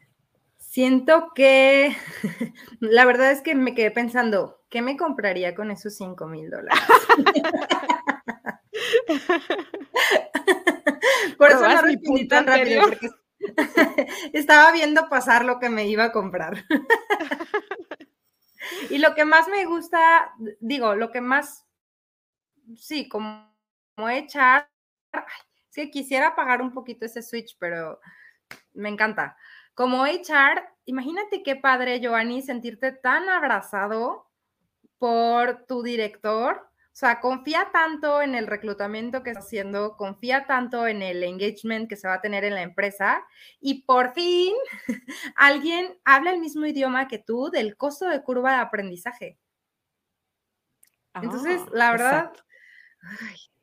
Siento 0.57 1.31
que 1.33 1.95
la 2.81 3.05
verdad 3.05 3.31
es 3.31 3.39
que 3.39 3.55
me 3.55 3.73
quedé 3.73 3.91
pensando, 3.91 4.65
¿qué 4.69 4.81
me 4.81 4.97
compraría 4.97 5.55
con 5.55 5.71
esos 5.71 5.95
5 5.95 6.27
mil 6.27 6.49
dólares? 6.49 6.77
Por 11.37 11.49
eso 11.49 11.67
no 11.67 11.81
respondí 11.81 12.27
tan 12.27 12.47
rápido, 12.47 12.83
porque 12.83 13.09
estaba 14.33 14.71
viendo 14.71 15.09
pasar 15.09 15.45
lo 15.45 15.59
que 15.59 15.69
me 15.69 15.87
iba 15.87 16.05
a 16.05 16.11
comprar. 16.11 16.65
y 18.89 18.97
lo 18.99 19.15
que 19.15 19.25
más 19.25 19.47
me 19.47 19.65
gusta, 19.65 20.33
digo, 20.59 20.95
lo 20.95 21.11
que 21.11 21.21
más, 21.21 21.65
sí, 22.75 23.09
como, 23.09 23.51
como 23.95 24.09
echar 24.09 24.69
es 25.13 25.75
que 25.75 25.91
quisiera 25.91 26.35
pagar 26.35 26.61
un 26.61 26.73
poquito 26.73 27.05
ese 27.05 27.21
switch, 27.21 27.57
pero 27.59 27.99
me 28.73 28.89
encanta. 28.89 29.37
Como 29.73 30.03
HR, 30.03 30.63
imagínate 30.85 31.43
qué 31.43 31.55
padre, 31.55 31.99
Giovanni, 31.99 32.41
sentirte 32.41 32.91
tan 32.91 33.29
abrazado 33.29 34.29
por 34.97 35.65
tu 35.65 35.81
director. 35.81 36.70
O 36.93 36.95
sea, 37.01 37.21
confía 37.21 37.69
tanto 37.71 38.21
en 38.21 38.35
el 38.35 38.47
reclutamiento 38.47 39.23
que 39.23 39.29
está 39.29 39.39
haciendo, 39.39 39.95
confía 39.95 40.45
tanto 40.45 40.87
en 40.87 41.01
el 41.01 41.23
engagement 41.23 41.87
que 41.87 41.95
se 41.95 42.07
va 42.07 42.15
a 42.15 42.21
tener 42.21 42.43
en 42.43 42.53
la 42.53 42.63
empresa 42.63 43.25
y 43.61 43.83
por 43.83 44.13
fin 44.13 44.53
alguien 45.35 45.97
habla 46.03 46.31
el 46.31 46.41
mismo 46.41 46.65
idioma 46.65 47.07
que 47.07 47.17
tú 47.17 47.49
del 47.49 47.77
costo 47.77 48.09
de 48.09 48.21
curva 48.21 48.51
de 48.51 48.57
aprendizaje. 48.57 49.39
Entonces, 51.13 51.61
ah, 51.65 51.69
la 51.73 51.91
verdad, 51.91 52.33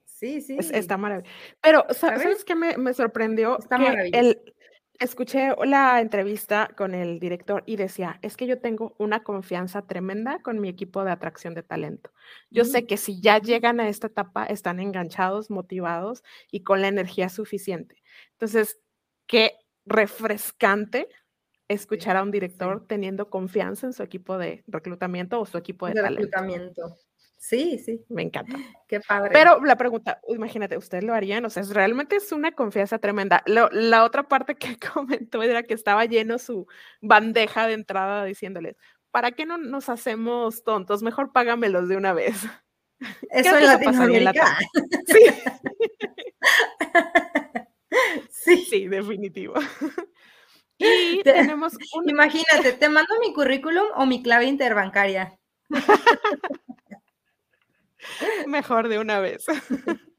sí, 0.07 0.41
sí. 0.41 0.59
está 0.73 0.97
maravilloso. 0.97 1.35
Pero, 1.61 1.87
¿sabes, 1.91 2.45
qué 2.45 2.55
me, 2.55 2.95
sorprendió? 2.95 3.59
Está 3.59 3.77
maravilloso. 3.77 4.19
El, 4.19 4.55
escuché 4.99 5.55
la 5.65 6.01
entrevista 6.01 6.71
con 6.77 6.95
el 6.95 7.21
director 7.21 7.63
y 7.67 7.77
decía, 7.77 8.19
es 8.23 8.37
que 8.37 8.47
yo 8.47 8.61
tengo 8.61 8.95
una 8.99 9.23
confianza 9.23 9.83
tremenda 9.83 10.41
con 10.41 10.61
mi 10.61 10.69
equipo 10.69 11.05
de 11.05 11.13
atracción 11.13 11.55
de 11.55 11.63
talento. 11.63 12.11
Yo 12.51 12.65
sé 12.65 12.87
que 12.87 12.97
si 12.97 13.21
ya 13.21 13.39
llegan 13.39 13.81
a 13.81 13.89
esta 13.89 14.09
etapa, 14.09 14.45
están 14.45 14.81
enganchados, 14.81 15.51
motivados 15.51 16.25
y 16.51 16.63
con 16.63 16.81
la 16.81 16.89
energía 16.89 17.29
suficiente. 17.29 18.03
Entonces, 18.33 18.81
qué 19.27 19.53
refrescante 19.87 21.09
escuchar 21.69 22.17
a 22.17 22.23
un 22.23 22.31
director 22.31 22.87
teniendo 22.87 23.31
confianza 23.31 23.87
en 23.87 23.93
su 23.93 24.03
equipo 24.03 24.39
de 24.39 24.65
reclutamiento 24.67 25.41
o 25.41 25.47
su 25.47 25.59
equipo 25.59 25.87
de, 25.87 25.95
de 25.95 26.03
reclutamiento. 26.03 26.97
Sí, 27.39 27.79
sí. 27.79 28.05
Me 28.09 28.23
encanta. 28.23 28.59
Qué 28.89 29.01
padre. 29.01 29.31
Pero 29.33 29.65
la 29.65 29.77
pregunta, 29.77 30.21
imagínate, 30.29 30.77
¿ustedes 30.77 31.05
lo 31.05 31.15
harían? 31.15 31.45
O 31.45 31.51
sea, 31.51 31.63
realmente 31.73 32.17
es 32.17 32.33
una 32.33 32.53
confianza 32.53 32.99
tremenda. 32.99 33.43
la 33.47 34.05
otra 34.05 34.29
parte 34.29 34.57
que 34.57 34.77
comentó 34.93 35.43
era 35.43 35.63
que 35.63 35.75
estaba 35.75 36.05
lleno 36.05 36.39
su 36.39 36.67
bandeja 37.01 37.67
de 37.69 37.75
entrada 37.75 38.25
diciéndoles, 38.25 38.77
¿para 39.11 39.33
qué 39.33 39.47
no 39.47 39.57
nos 39.57 39.89
hacemos 39.89 40.65
tontos? 40.65 41.03
Mejor 41.03 41.33
págamelos 41.33 41.89
de 41.89 41.97
una 41.97 42.13
vez. 42.13 42.35
Eso 43.31 43.57
es 43.57 43.65
Latinoamérica. 43.65 44.59
Sí. 45.07 45.21
sí. 48.31 48.57
Sí, 48.69 48.89
definitivo. 48.89 49.55
Y 50.79 51.23
tenemos 51.23 51.75
Imagínate, 52.07 52.73
¿te 52.73 52.89
mando 52.89 53.15
mi 53.21 53.33
currículum 53.33 53.87
o 53.97 54.07
mi 54.07 54.23
clave 54.23 54.47
interbancaria? 54.47 55.39
Mejor 58.47 58.89
de 58.89 58.99
una 58.99 59.21
vez. 59.21 59.45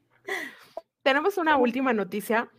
Tenemos 1.04 1.38
una 1.38 1.58
última 1.58 1.94
noticia 1.94 2.50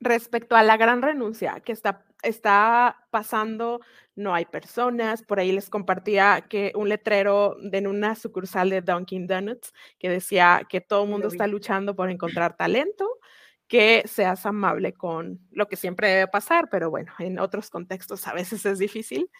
respecto 0.00 0.56
a 0.56 0.62
la 0.62 0.76
gran 0.76 1.02
renuncia 1.02 1.60
que 1.60 1.72
está, 1.72 2.04
está 2.22 3.06
pasando. 3.10 3.80
No 4.14 4.34
hay 4.34 4.44
personas. 4.44 5.22
Por 5.22 5.40
ahí 5.40 5.52
les 5.52 5.70
compartía 5.70 6.46
que 6.48 6.72
un 6.74 6.88
letrero 6.88 7.56
en 7.60 7.86
una 7.86 8.14
sucursal 8.14 8.70
de 8.70 8.82
Dunkin' 8.82 9.26
Donuts 9.26 9.72
que 9.98 10.08
decía 10.08 10.66
que 10.68 10.80
todo 10.80 11.04
el 11.04 11.10
mundo 11.10 11.28
está 11.28 11.46
luchando 11.46 11.96
por 11.96 12.10
encontrar 12.10 12.56
talento 12.56 13.08
que 13.72 14.02
seas 14.06 14.44
amable 14.44 14.92
con 14.92 15.40
lo 15.50 15.66
que 15.66 15.76
siempre 15.76 16.08
debe 16.08 16.28
pasar, 16.28 16.68
pero 16.70 16.90
bueno, 16.90 17.10
en 17.18 17.38
otros 17.38 17.70
contextos 17.70 18.28
a 18.28 18.34
veces 18.34 18.66
es 18.66 18.78
difícil. 18.78 19.30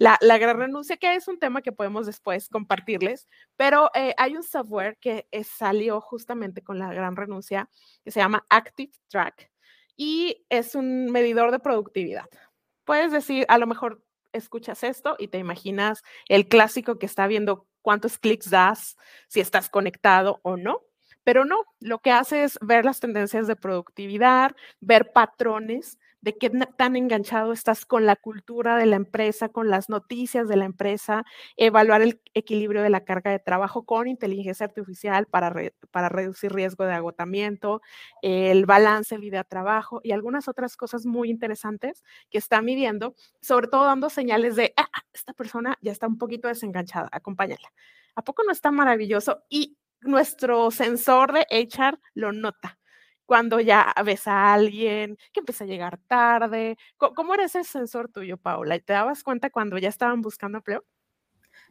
La, 0.00 0.38
gran 0.38 0.56
renuncia, 0.56 0.96
que 0.96 1.14
es 1.14 1.28
un 1.28 1.38
tema 1.38 1.60
que 1.60 1.72
podemos 1.72 2.06
después 2.06 2.48
compartirles, 2.48 3.28
pero 3.56 3.90
eh, 3.94 4.14
hay 4.16 4.34
un 4.34 4.42
software 4.42 4.96
que 4.98 5.28
eh, 5.30 5.44
salió 5.44 6.00
justamente 6.00 6.62
con 6.62 6.78
la 6.78 6.90
gran 6.94 7.16
renuncia 7.16 7.68
que 8.02 8.10
se 8.10 8.18
llama 8.18 8.46
Active 8.48 8.92
Track 9.08 9.50
y 9.98 10.46
es 10.48 10.74
un 10.74 11.12
medidor 11.12 11.50
de 11.50 11.58
productividad. 11.58 12.24
Puedes 12.84 13.12
decir, 13.12 13.44
a 13.50 13.58
lo 13.58 13.66
mejor 13.66 14.02
escuchas 14.32 14.84
esto 14.84 15.16
y 15.18 15.28
te 15.28 15.36
imaginas 15.36 16.02
el 16.30 16.48
clásico 16.48 16.98
que 16.98 17.04
está 17.04 17.26
viendo 17.26 17.66
cuántos 17.82 18.16
clics 18.16 18.48
das, 18.48 18.96
si 19.28 19.40
estás 19.40 19.68
conectado 19.68 20.40
o 20.42 20.56
no 20.56 20.80
pero 21.24 21.44
no, 21.44 21.64
lo 21.80 22.00
que 22.00 22.10
hace 22.10 22.44
es 22.44 22.58
ver 22.62 22.84
las 22.84 22.98
tendencias 22.98 23.46
de 23.46 23.56
productividad, 23.56 24.52
ver 24.80 25.12
patrones 25.12 25.98
de 26.20 26.36
qué 26.36 26.50
tan 26.50 26.96
enganchado 26.96 27.52
estás 27.52 27.86
con 27.86 28.06
la 28.06 28.16
cultura 28.16 28.76
de 28.76 28.86
la 28.86 28.96
empresa, 28.96 29.48
con 29.48 29.70
las 29.70 29.88
noticias 29.88 30.48
de 30.48 30.56
la 30.56 30.64
empresa, 30.64 31.24
evaluar 31.56 32.02
el 32.02 32.20
equilibrio 32.34 32.82
de 32.82 32.90
la 32.90 33.04
carga 33.04 33.30
de 33.30 33.38
trabajo 33.38 33.84
con 33.84 34.08
inteligencia 34.08 34.66
artificial 34.66 35.26
para, 35.26 35.54
para 35.90 36.08
reducir 36.08 36.52
riesgo 36.52 36.84
de 36.84 36.92
agotamiento, 36.92 37.80
el 38.22 38.66
balance 38.66 39.16
vida-trabajo 39.18 40.00
y 40.02 40.12
algunas 40.12 40.48
otras 40.48 40.76
cosas 40.76 41.06
muy 41.06 41.30
interesantes 41.30 42.02
que 42.30 42.38
está 42.38 42.62
midiendo, 42.62 43.14
sobre 43.40 43.68
todo 43.68 43.84
dando 43.84 44.10
señales 44.10 44.56
de, 44.56 44.74
ah, 44.76 44.88
esta 45.12 45.32
persona 45.32 45.76
ya 45.80 45.92
está 45.92 46.06
un 46.06 46.18
poquito 46.18 46.48
desenganchada, 46.48 47.08
acompáñala. 47.12 47.72
¿A 48.14 48.22
poco 48.22 48.42
no 48.44 48.52
está 48.52 48.70
maravilloso? 48.70 49.44
Y 49.48 49.78
nuestro 50.02 50.70
sensor 50.70 51.32
de 51.32 51.46
HR 51.50 51.98
lo 52.14 52.32
nota. 52.32 52.79
Cuando 53.30 53.60
ya 53.60 53.94
ves 54.04 54.26
a 54.26 54.52
alguien 54.52 55.16
que 55.32 55.38
empieza 55.38 55.62
a 55.62 55.68
llegar 55.68 55.98
tarde. 56.08 56.76
¿Cómo 56.96 57.32
era 57.32 57.44
ese 57.44 57.62
sensor 57.62 58.08
tuyo, 58.08 58.36
Paula? 58.38 58.76
¿Te 58.80 58.92
dabas 58.92 59.22
cuenta 59.22 59.50
cuando 59.50 59.78
ya 59.78 59.88
estaban 59.88 60.20
buscando 60.20 60.58
empleo? 60.58 60.84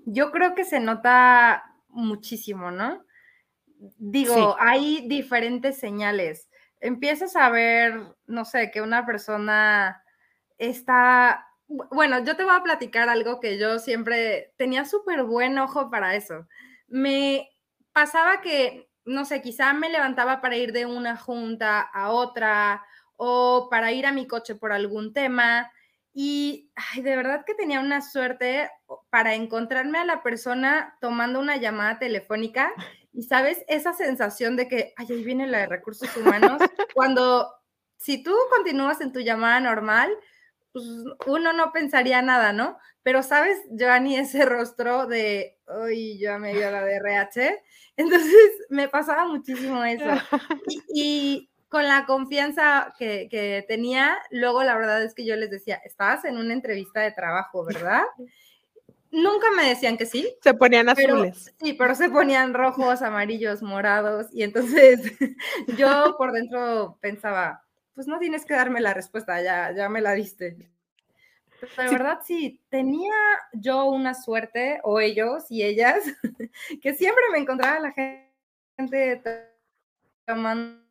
Yo 0.05 0.31
creo 0.31 0.55
que 0.55 0.63
se 0.63 0.79
nota 0.79 1.75
muchísimo, 1.89 2.71
¿no? 2.71 3.03
Digo, 3.97 4.55
hay 4.57 5.05
diferentes 5.09 5.77
señales. 5.77 6.49
Empiezas 6.79 7.35
a 7.35 7.49
ver, 7.49 8.15
no 8.25 8.45
sé, 8.45 8.71
que 8.71 8.81
una 8.81 9.05
persona 9.05 10.01
está 10.57 11.45
bueno, 11.67 12.23
yo 12.23 12.37
te 12.37 12.45
voy 12.45 12.55
a 12.55 12.63
platicar 12.63 13.09
algo 13.09 13.41
que 13.41 13.59
yo 13.59 13.79
siempre 13.79 14.53
tenía 14.55 14.85
súper 14.85 15.23
buen 15.23 15.59
ojo 15.59 15.89
para 15.89 16.15
eso. 16.15 16.47
Me 16.87 17.49
pasaba 17.91 18.39
que, 18.39 18.88
no 19.09 19.25
sé, 19.25 19.41
quizá 19.41 19.73
me 19.73 19.89
levantaba 19.89 20.41
para 20.41 20.57
ir 20.57 20.71
de 20.71 20.85
una 20.85 21.17
junta 21.17 21.81
a 21.81 22.11
otra 22.11 22.83
o 23.17 23.67
para 23.69 23.91
ir 23.91 24.05
a 24.05 24.11
mi 24.11 24.27
coche 24.27 24.55
por 24.55 24.71
algún 24.71 25.13
tema. 25.13 25.71
Y 26.13 26.71
de 26.95 27.15
verdad 27.15 27.43
que 27.45 27.53
tenía 27.53 27.79
una 27.79 28.01
suerte 28.01 28.69
para 29.09 29.35
encontrarme 29.35 29.99
a 29.99 30.05
la 30.05 30.23
persona 30.23 30.97
tomando 31.01 31.39
una 31.39 31.57
llamada 31.57 31.99
telefónica 31.99 32.73
y 33.11 33.23
sabes, 33.23 33.63
esa 33.67 33.93
sensación 33.93 34.55
de 34.55 34.67
que, 34.67 34.93
ay, 34.95 35.07
ahí 35.09 35.23
viene 35.23 35.47
la 35.47 35.59
de 35.59 35.65
recursos 35.67 36.15
humanos, 36.15 36.61
cuando 36.93 37.51
si 37.97 38.23
tú 38.23 38.33
continúas 38.55 39.01
en 39.01 39.11
tu 39.11 39.19
llamada 39.19 39.59
normal, 39.59 40.09
pues 40.71 40.85
uno 41.25 41.53
no 41.53 41.71
pensaría 41.71 42.21
nada, 42.21 42.53
¿no? 42.53 42.77
Pero 43.03 43.23
sabes, 43.23 43.57
Joanny, 43.77 44.17
ese 44.17 44.45
rostro 44.45 45.07
de, 45.07 45.57
uy, 45.83 46.19
yo 46.19 46.37
me 46.39 46.53
dio 46.53 46.69
la 46.71 46.83
de 46.83 46.95
RH, 46.95 47.63
entonces 47.97 48.51
me 48.69 48.87
pasaba 48.87 49.27
muchísimo 49.27 49.83
eso. 49.83 50.05
Y, 50.93 51.49
con 51.69 51.87
la 51.87 52.05
confianza 52.07 52.93
que, 52.97 53.63
tenía, 53.67 54.17
luego 54.31 54.63
la 54.63 54.75
verdad 54.75 55.03
es 55.03 55.13
que 55.13 55.23
yo 55.23 55.35
les 55.35 55.51
decía, 55.51 55.75
estabas 55.85 56.25
en 56.25 56.37
una 56.37 56.53
entrevista 56.53 57.01
de 57.01 57.11
trabajo, 57.11 57.63
¿verdad? 57.63 58.01
Nunca 59.11 59.47
me 59.55 59.67
decían 59.67 59.97
que 59.97 60.05
sí. 60.05 60.35
Se 60.41 60.53
ponían 60.53 60.89
azules. 60.89 61.55
sí, 61.59 61.73
pero 61.73 61.95
se 61.95 62.09
ponían 62.09 62.53
rojos, 62.53 63.01
amarillos, 63.01 63.63
morados. 63.63 64.27
Y 64.31 64.43
entonces 64.43 64.99
yo 65.77 66.15
por 66.17 66.31
dentro 66.31 66.97
pensaba, 67.01 67.63
pues 67.99 68.07
no 68.07 68.17
tienes 68.17 68.45
que 68.45 68.53
darme 68.53 68.79
la 68.79 68.93
respuesta, 68.93 69.41
ya, 69.41 69.73
ya 69.75 69.89
me 69.89 69.99
la 69.99 70.13
diste. 70.13 70.71
Pero 71.75 71.91
de 71.91 71.97
verdad 71.97 72.19
sí, 72.23 72.61
tenía 72.69 73.11
yo 73.51 73.87
una 73.87 74.13
suerte, 74.13 74.79
o 74.85 75.01
ellos 75.01 75.47
y 75.49 75.63
ellas, 75.63 76.05
que 76.81 76.93
siempre 76.93 77.21
me 77.33 77.39
encontraba 77.39 77.77
la 77.81 77.91
gente 77.91 79.21
tomando 80.25 80.81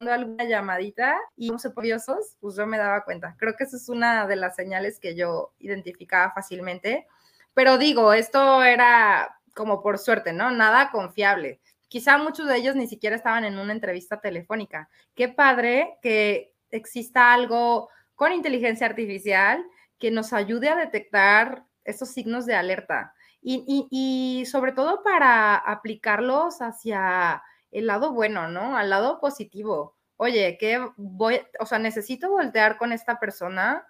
alguna 0.00 0.44
llamadita 0.44 1.14
y 1.36 1.50
no 1.50 1.58
sé, 1.58 1.74
curiosos, 1.74 2.38
pues 2.40 2.56
yo 2.56 2.66
me 2.66 2.78
daba 2.78 3.04
cuenta. 3.04 3.36
Creo 3.38 3.54
que 3.54 3.64
esa 3.64 3.76
es 3.76 3.90
una 3.90 4.26
de 4.26 4.36
las 4.36 4.56
señales 4.56 4.98
que 4.98 5.14
yo 5.14 5.52
identificaba 5.58 6.32
fácilmente. 6.32 7.06
Pero 7.52 7.76
digo, 7.76 8.14
esto 8.14 8.62
era 8.62 9.38
como 9.54 9.82
por 9.82 9.98
suerte, 9.98 10.32
¿no? 10.32 10.50
Nada 10.50 10.90
confiable. 10.90 11.60
Quizá 11.90 12.18
muchos 12.18 12.46
de 12.46 12.56
ellos 12.56 12.76
ni 12.76 12.86
siquiera 12.86 13.16
estaban 13.16 13.44
en 13.44 13.58
una 13.58 13.72
entrevista 13.72 14.20
telefónica. 14.20 14.88
Qué 15.16 15.28
padre 15.28 15.98
que 16.00 16.54
exista 16.70 17.34
algo 17.34 17.88
con 18.14 18.32
inteligencia 18.32 18.86
artificial 18.86 19.66
que 19.98 20.12
nos 20.12 20.32
ayude 20.32 20.68
a 20.68 20.76
detectar 20.76 21.64
esos 21.82 22.10
signos 22.10 22.46
de 22.46 22.54
alerta 22.54 23.12
y, 23.42 24.44
sobre 24.48 24.70
todo 24.70 25.02
para 25.02 25.56
aplicarlos 25.56 26.62
hacia 26.62 27.42
el 27.72 27.88
lado 27.88 28.12
bueno, 28.12 28.46
¿no? 28.46 28.76
Al 28.76 28.88
lado 28.88 29.18
positivo. 29.18 29.96
Oye, 30.16 30.58
¿qué 30.60 30.86
voy, 30.96 31.40
o 31.58 31.66
sea, 31.66 31.80
necesito 31.80 32.30
voltear 32.30 32.78
con 32.78 32.92
esta 32.92 33.18
persona 33.18 33.84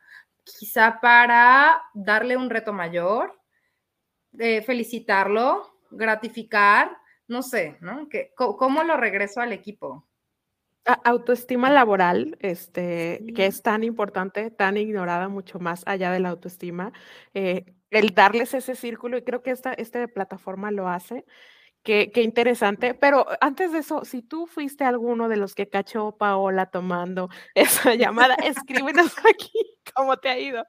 quizá 0.59 1.01
para 1.03 1.83
darle 1.93 2.39
un 2.39 2.49
reto 2.49 2.73
mayor, 2.73 3.39
eh, 4.39 4.63
felicitarlo, 4.63 5.71
gratificar, 5.91 6.97
no 7.31 7.43
sé, 7.43 7.77
¿no? 7.81 8.09
¿Cómo 8.35 8.83
lo 8.83 8.97
regreso 8.97 9.41
al 9.41 9.53
equipo? 9.53 10.05
Autoestima 11.05 11.71
laboral, 11.71 12.37
este, 12.41 13.25
que 13.37 13.47
es 13.47 13.63
tan 13.63 13.85
importante, 13.85 14.51
tan 14.51 14.77
ignorada, 14.77 15.29
mucho 15.29 15.61
más 15.61 15.85
allá 15.87 16.11
de 16.11 16.19
la 16.19 16.31
autoestima. 16.31 16.93
Eh, 17.33 17.67
el 17.91 18.15
darles 18.15 18.53
ese 18.55 18.75
círculo, 18.75 19.17
y 19.17 19.23
creo 19.23 19.43
que 19.43 19.53
esta, 19.53 19.73
esta 19.75 20.07
plataforma 20.09 20.73
lo 20.73 20.89
hace, 20.89 21.25
Qué, 21.83 22.11
qué, 22.13 22.23
interesante. 22.23 22.93
Pero 22.95 23.27
antes 23.41 23.73
de 23.73 23.79
eso, 23.79 24.05
si 24.05 24.21
tú 24.21 24.47
fuiste 24.47 24.85
alguno 24.85 25.29
de 25.29 25.39
los 25.39 25.55
que 25.55 25.69
cachó 25.69 26.17
Paola 26.17 26.67
tomando 26.67 27.31
esa 27.55 27.95
llamada, 27.95 28.35
escríbenos 28.35 29.15
aquí 29.29 29.53
cómo 29.95 30.17
te 30.19 30.29
ha 30.29 30.39
ido. 30.39 30.65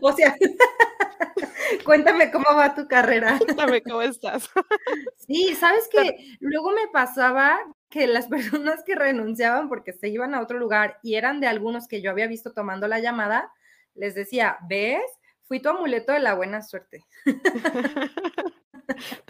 O 0.00 0.12
sea, 0.12 0.34
cuéntame 1.84 2.30
cómo 2.30 2.44
va 2.54 2.74
tu 2.74 2.86
carrera. 2.86 3.38
Cuéntame 3.38 3.82
cómo 3.82 4.02
estás. 4.02 4.50
Sí, 5.16 5.54
sabes 5.54 5.88
que 5.88 6.36
luego 6.40 6.72
me 6.72 6.88
pasaba 6.92 7.58
que 7.88 8.06
las 8.06 8.26
personas 8.26 8.82
que 8.84 8.94
renunciaban 8.94 9.68
porque 9.68 9.92
se 9.92 10.08
iban 10.08 10.34
a 10.34 10.40
otro 10.40 10.58
lugar 10.58 10.98
y 11.02 11.14
eran 11.14 11.40
de 11.40 11.46
algunos 11.46 11.88
que 11.88 12.02
yo 12.02 12.10
había 12.10 12.26
visto 12.26 12.52
tomando 12.52 12.88
la 12.88 12.98
llamada, 12.98 13.52
les 13.94 14.14
decía, 14.14 14.58
¿ves? 14.68 15.02
Fui 15.46 15.60
tu 15.60 15.68
amuleto 15.68 16.12
de 16.12 16.20
la 16.20 16.34
buena 16.34 16.62
suerte. 16.62 17.04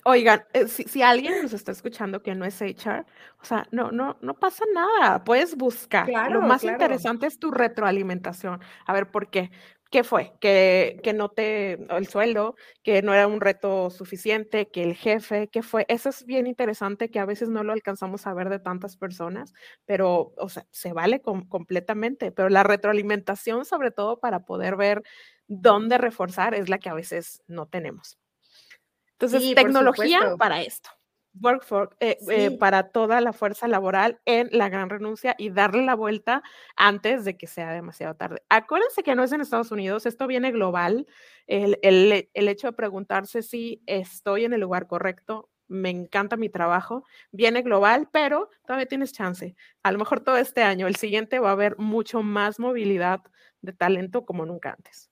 Oigan, 0.04 0.44
eh, 0.52 0.68
si, 0.68 1.02
alguien 1.02 1.42
nos 1.42 1.52
está 1.52 1.72
escuchando 1.72 2.22
que 2.22 2.34
no 2.34 2.44
es 2.44 2.60
HR, 2.60 3.04
o 3.40 3.44
sea, 3.44 3.66
no, 3.70 3.90
no, 3.90 4.16
no 4.20 4.34
pasa 4.34 4.64
nada, 4.72 5.24
puedes 5.24 5.56
buscar. 5.56 6.08
Lo 6.30 6.42
más 6.42 6.64
interesante 6.64 7.26
es 7.26 7.38
tu 7.38 7.50
retroalimentación. 7.50 8.60
A 8.86 8.92
ver, 8.92 9.10
¿por 9.10 9.30
qué? 9.30 9.50
¿Qué 9.90 10.02
fue? 10.02 10.32
Que, 10.40 10.98
que 11.04 11.12
no 11.12 11.28
te, 11.28 11.74
el 11.74 12.08
sueldo, 12.08 12.56
que 12.82 13.00
no 13.02 13.14
era 13.14 13.28
un 13.28 13.40
reto 13.40 13.90
suficiente, 13.90 14.68
que 14.68 14.82
el 14.82 14.96
jefe, 14.96 15.46
¿qué 15.46 15.62
fue? 15.62 15.86
Eso 15.88 16.08
es 16.08 16.26
bien 16.26 16.48
interesante 16.48 17.10
que 17.12 17.20
a 17.20 17.24
veces 17.24 17.48
no 17.48 17.62
lo 17.62 17.72
alcanzamos 17.72 18.26
a 18.26 18.34
ver 18.34 18.48
de 18.48 18.58
tantas 18.58 18.96
personas, 18.96 19.54
pero, 19.84 20.32
o 20.36 20.48
sea, 20.48 20.66
se 20.72 20.92
vale 20.92 21.20
completamente, 21.20 22.32
pero 22.32 22.48
la 22.48 22.64
retroalimentación, 22.64 23.64
sobre 23.64 23.92
todo 23.92 24.18
para 24.18 24.40
poder 24.40 24.74
ver 24.74 25.04
dónde 25.46 25.96
reforzar, 25.96 26.54
es 26.54 26.68
la 26.68 26.78
que 26.78 26.88
a 26.88 26.94
veces 26.94 27.44
no 27.46 27.66
tenemos. 27.66 28.18
Entonces, 29.18 29.54
tecnología 29.54 30.34
para 30.38 30.62
esto. 30.62 30.90
Work 31.40 31.64
for, 31.64 31.96
eh, 31.98 32.16
eh, 32.30 32.56
para 32.58 32.90
toda 32.90 33.20
la 33.20 33.32
fuerza 33.32 33.66
laboral 33.66 34.20
en 34.24 34.48
la 34.52 34.68
gran 34.68 34.88
renuncia 34.88 35.34
y 35.36 35.50
darle 35.50 35.84
la 35.84 35.96
vuelta 35.96 36.44
antes 36.76 37.24
de 37.24 37.36
que 37.36 37.48
sea 37.48 37.72
demasiado 37.72 38.14
tarde. 38.14 38.42
Acuérdense 38.48 39.02
que 39.02 39.16
no 39.16 39.24
es 39.24 39.32
en 39.32 39.40
Estados 39.40 39.72
Unidos, 39.72 40.06
esto 40.06 40.28
viene 40.28 40.52
global. 40.52 41.08
El, 41.48 41.80
el, 41.82 42.30
el 42.32 42.48
hecho 42.48 42.68
de 42.68 42.72
preguntarse 42.74 43.42
si 43.42 43.82
estoy 43.86 44.44
en 44.44 44.52
el 44.52 44.60
lugar 44.60 44.86
correcto, 44.86 45.50
me 45.66 45.90
encanta 45.90 46.36
mi 46.36 46.48
trabajo, 46.48 47.04
viene 47.32 47.62
global, 47.62 48.08
pero 48.12 48.48
todavía 48.64 48.86
tienes 48.86 49.12
chance. 49.12 49.56
A 49.82 49.90
lo 49.90 49.98
mejor 49.98 50.20
todo 50.20 50.36
este 50.36 50.62
año, 50.62 50.86
el 50.86 50.96
siguiente 50.96 51.40
va 51.40 51.48
a 51.48 51.52
haber 51.52 51.76
mucho 51.78 52.22
más 52.22 52.60
movilidad 52.60 53.22
de 53.60 53.72
talento 53.72 54.24
como 54.24 54.46
nunca 54.46 54.70
antes 54.70 55.10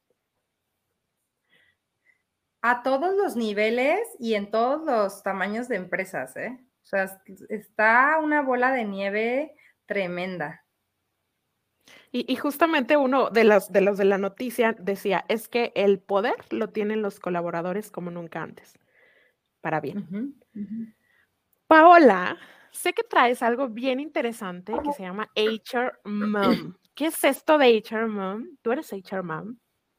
a 2.63 2.83
todos 2.83 3.15
los 3.17 3.37
niveles 3.37 4.01
y 4.19 4.35
en 4.35 4.51
todos 4.51 4.83
los 4.85 5.23
tamaños 5.23 5.69
de 5.69 5.77
empresas, 5.77 6.37
¿eh? 6.37 6.59
O 6.83 6.87
sea, 6.87 7.23
está 7.49 8.19
una 8.23 8.43
bola 8.43 8.73
de 8.73 8.85
nieve 8.85 9.57
tremenda. 9.87 10.65
Y, 12.15 12.37
justamente 12.37 12.97
uno 12.97 13.31
de 13.31 13.45
los, 13.45 13.73
de 13.73 13.81
los 13.81 13.97
de 13.97 14.05
la 14.05 14.19
noticia 14.19 14.77
decía, 14.79 15.25
es 15.29 15.49
que 15.49 15.73
el 15.75 15.99
poder 15.99 16.35
lo 16.51 16.69
tienen 16.69 17.01
los 17.01 17.19
colaboradores 17.19 17.91
como 17.91 18.11
nunca 18.11 18.43
antes, 18.43 18.79
para 19.63 19.81
bien. 19.81 20.37
Paola, 21.67 22.37
sé 22.71 22.93
que 22.93 23.03
traes 23.03 23.43
algo 23.43 23.69
bien 23.69 23.99
interesante 23.99 24.75
que 24.85 24.93
se 24.93 25.05
llama 25.05 25.31
HR 25.35 26.01
Mom. 26.05 26.75
¿Qué 26.95 27.07
es 27.07 27.25
esto 27.25 27.57
de 27.57 27.83
HR 27.83 28.09
Mom? 28.09 28.59
¿Tú 28.61 28.73
eres 28.73 28.93
HR 28.93 29.23
Mom? 29.23 29.57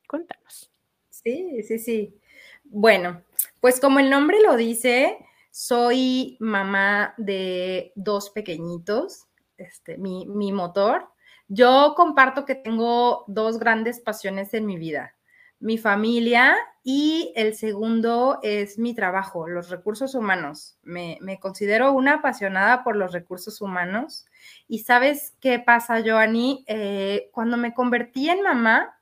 Cuéntanos. 0.08 0.73
Sí, 1.14 1.62
sí, 1.62 1.78
sí. 1.78 2.20
Bueno, 2.64 3.22
pues 3.62 3.80
como 3.80 4.00
el 4.00 4.10
nombre 4.10 4.42
lo 4.42 4.58
dice, 4.58 5.18
soy 5.52 6.38
mamá 6.40 7.14
de 7.18 7.92
dos 7.96 8.32
pequeñitos, 8.32 9.28
este, 9.58 9.98
mi, 10.00 10.26
mi 10.26 10.52
motor. 10.52 11.10
Yo 11.48 11.94
comparto 11.96 12.46
que 12.46 12.56
tengo 12.56 13.26
dos 13.28 13.60
grandes 13.60 14.00
pasiones 14.00 14.56
en 14.56 14.66
mi 14.66 14.78
vida, 14.78 15.16
mi 15.60 15.78
familia 15.78 16.56
y 16.84 17.32
el 17.36 17.54
segundo 17.54 18.40
es 18.42 18.80
mi 18.80 18.96
trabajo, 18.96 19.48
los 19.48 19.70
recursos 19.70 20.16
humanos. 20.16 20.80
Me, 20.82 21.20
me, 21.22 21.40
considero 21.40 21.94
una 21.94 22.16
apasionada 22.16 22.84
por 22.84 22.96
los 22.96 23.14
recursos 23.14 23.62
humanos. 23.62 24.26
Y 24.68 24.80
sabes 24.80 25.36
qué 25.40 25.60
pasa, 25.60 26.02
Joanny, 26.04 26.66
eh, 26.68 27.30
cuando 27.32 27.56
me 27.56 27.76
convertí 27.76 28.30
en 28.30 28.42
mamá, 28.42 28.98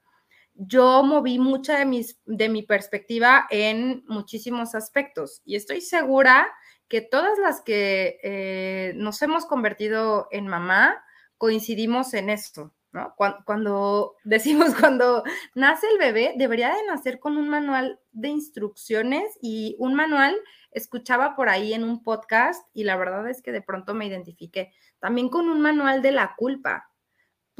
yo 0.53 1.03
moví 1.03 1.39
mucha 1.39 1.77
de, 1.77 1.85
mis, 1.85 2.19
de 2.25 2.49
mi 2.49 2.63
perspectiva 2.63 3.47
en 3.49 4.03
muchísimos 4.07 4.75
aspectos 4.75 5.41
y 5.45 5.55
estoy 5.55 5.81
segura 5.81 6.47
que 6.87 7.01
todas 7.01 7.39
las 7.39 7.61
que 7.61 8.19
eh, 8.21 8.93
nos 8.95 9.21
hemos 9.21 9.45
convertido 9.45 10.27
en 10.29 10.47
mamá 10.47 11.01
coincidimos 11.37 12.13
en 12.13 12.29
esto, 12.29 12.73
¿no? 12.91 13.15
Cuando, 13.45 14.15
decimos, 14.25 14.75
cuando 14.77 15.23
nace 15.55 15.87
el 15.87 15.97
bebé, 15.97 16.33
debería 16.37 16.67
de 16.67 16.85
nacer 16.87 17.19
con 17.19 17.37
un 17.37 17.47
manual 17.47 17.99
de 18.11 18.27
instrucciones 18.27 19.23
y 19.41 19.75
un 19.79 19.95
manual 19.95 20.35
escuchaba 20.71 21.35
por 21.35 21.47
ahí 21.49 21.73
en 21.73 21.83
un 21.83 22.03
podcast 22.03 22.63
y 22.73 22.83
la 22.83 22.97
verdad 22.97 23.29
es 23.29 23.41
que 23.41 23.51
de 23.51 23.61
pronto 23.61 23.93
me 23.93 24.05
identifiqué 24.05 24.73
también 24.99 25.29
con 25.29 25.49
un 25.49 25.61
manual 25.61 26.01
de 26.01 26.11
la 26.11 26.35
culpa, 26.35 26.90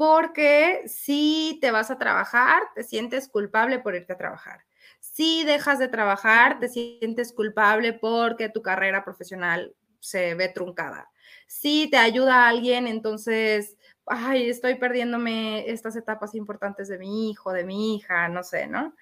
porque 0.02 0.82
si 0.88 1.58
te 1.60 1.70
vas 1.70 1.92
a 1.92 1.96
trabajar, 1.96 2.60
te 2.74 2.82
sientes 2.82 3.28
culpable 3.28 3.78
por 3.78 3.94
irte 3.94 4.14
a 4.14 4.16
trabajar. 4.16 4.64
Si 4.98 5.44
dejas 5.44 5.78
de 5.78 5.86
trabajar, 5.86 6.58
te 6.58 6.68
sientes 6.68 7.32
culpable 7.32 7.92
porque 7.92 8.48
tu 8.48 8.62
carrera 8.62 9.04
profesional 9.04 9.76
se 10.00 10.34
ve 10.34 10.48
truncada. 10.48 11.08
Si 11.46 11.88
te 11.88 11.98
ayuda 11.98 12.48
alguien, 12.48 12.88
entonces, 12.88 13.76
ay, 14.04 14.50
estoy 14.50 14.74
perdiéndome 14.74 15.70
estas 15.70 15.94
etapas 15.94 16.34
importantes 16.34 16.88
de 16.88 16.98
mi 16.98 17.30
hijo, 17.30 17.52
de 17.52 17.62
mi 17.62 17.94
hija, 17.94 18.28
no 18.28 18.42
sé, 18.42 18.66
¿no? 18.66 18.96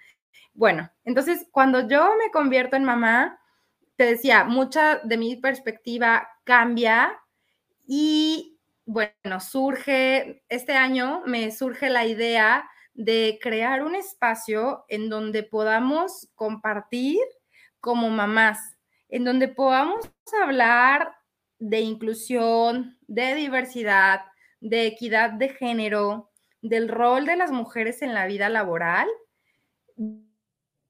Bueno, 0.53 0.91
entonces, 1.07 1.47
cuando 1.51 1.89
yo 1.89 2.11
me 2.23 2.31
convierto 2.31 2.77
en 2.77 2.85
mamá, 2.85 3.41
te 3.97 4.05
decía, 4.05 4.45
mucha 4.45 4.99
de 4.99 5.17
mi 5.17 5.37
perspectiva 5.37 6.29
cambia 6.45 7.19
y 7.87 8.60
bueno, 8.93 9.39
surge, 9.39 10.43
este 10.49 10.73
año 10.73 11.23
me 11.25 11.53
surge 11.53 11.89
la 11.91 12.07
idea 12.07 12.69
de 12.93 13.39
crear 13.41 13.85
un 13.85 13.95
espacio 13.95 14.85
en 14.89 15.09
donde 15.09 15.45
podamos 15.45 16.29
compartir 16.35 17.21
como 17.79 18.11
mamás, 18.11 18.59
en 19.09 19.23
donde 19.23 19.47
podamos 19.47 20.11
hablar 20.43 21.15
de 21.61 21.79
inclusión, 21.83 22.99
de 23.07 23.37
diversidad, 23.37 24.23
de 24.59 24.87
equidad 24.87 25.31
de 25.35 25.51
género, 25.51 26.33
del 26.61 26.89
rol 26.89 27.27
de 27.27 27.37
las 27.37 27.53
mujeres 27.53 28.03
en 28.03 28.13
la 28.13 28.27
vida 28.27 28.49
laboral, 28.49 29.07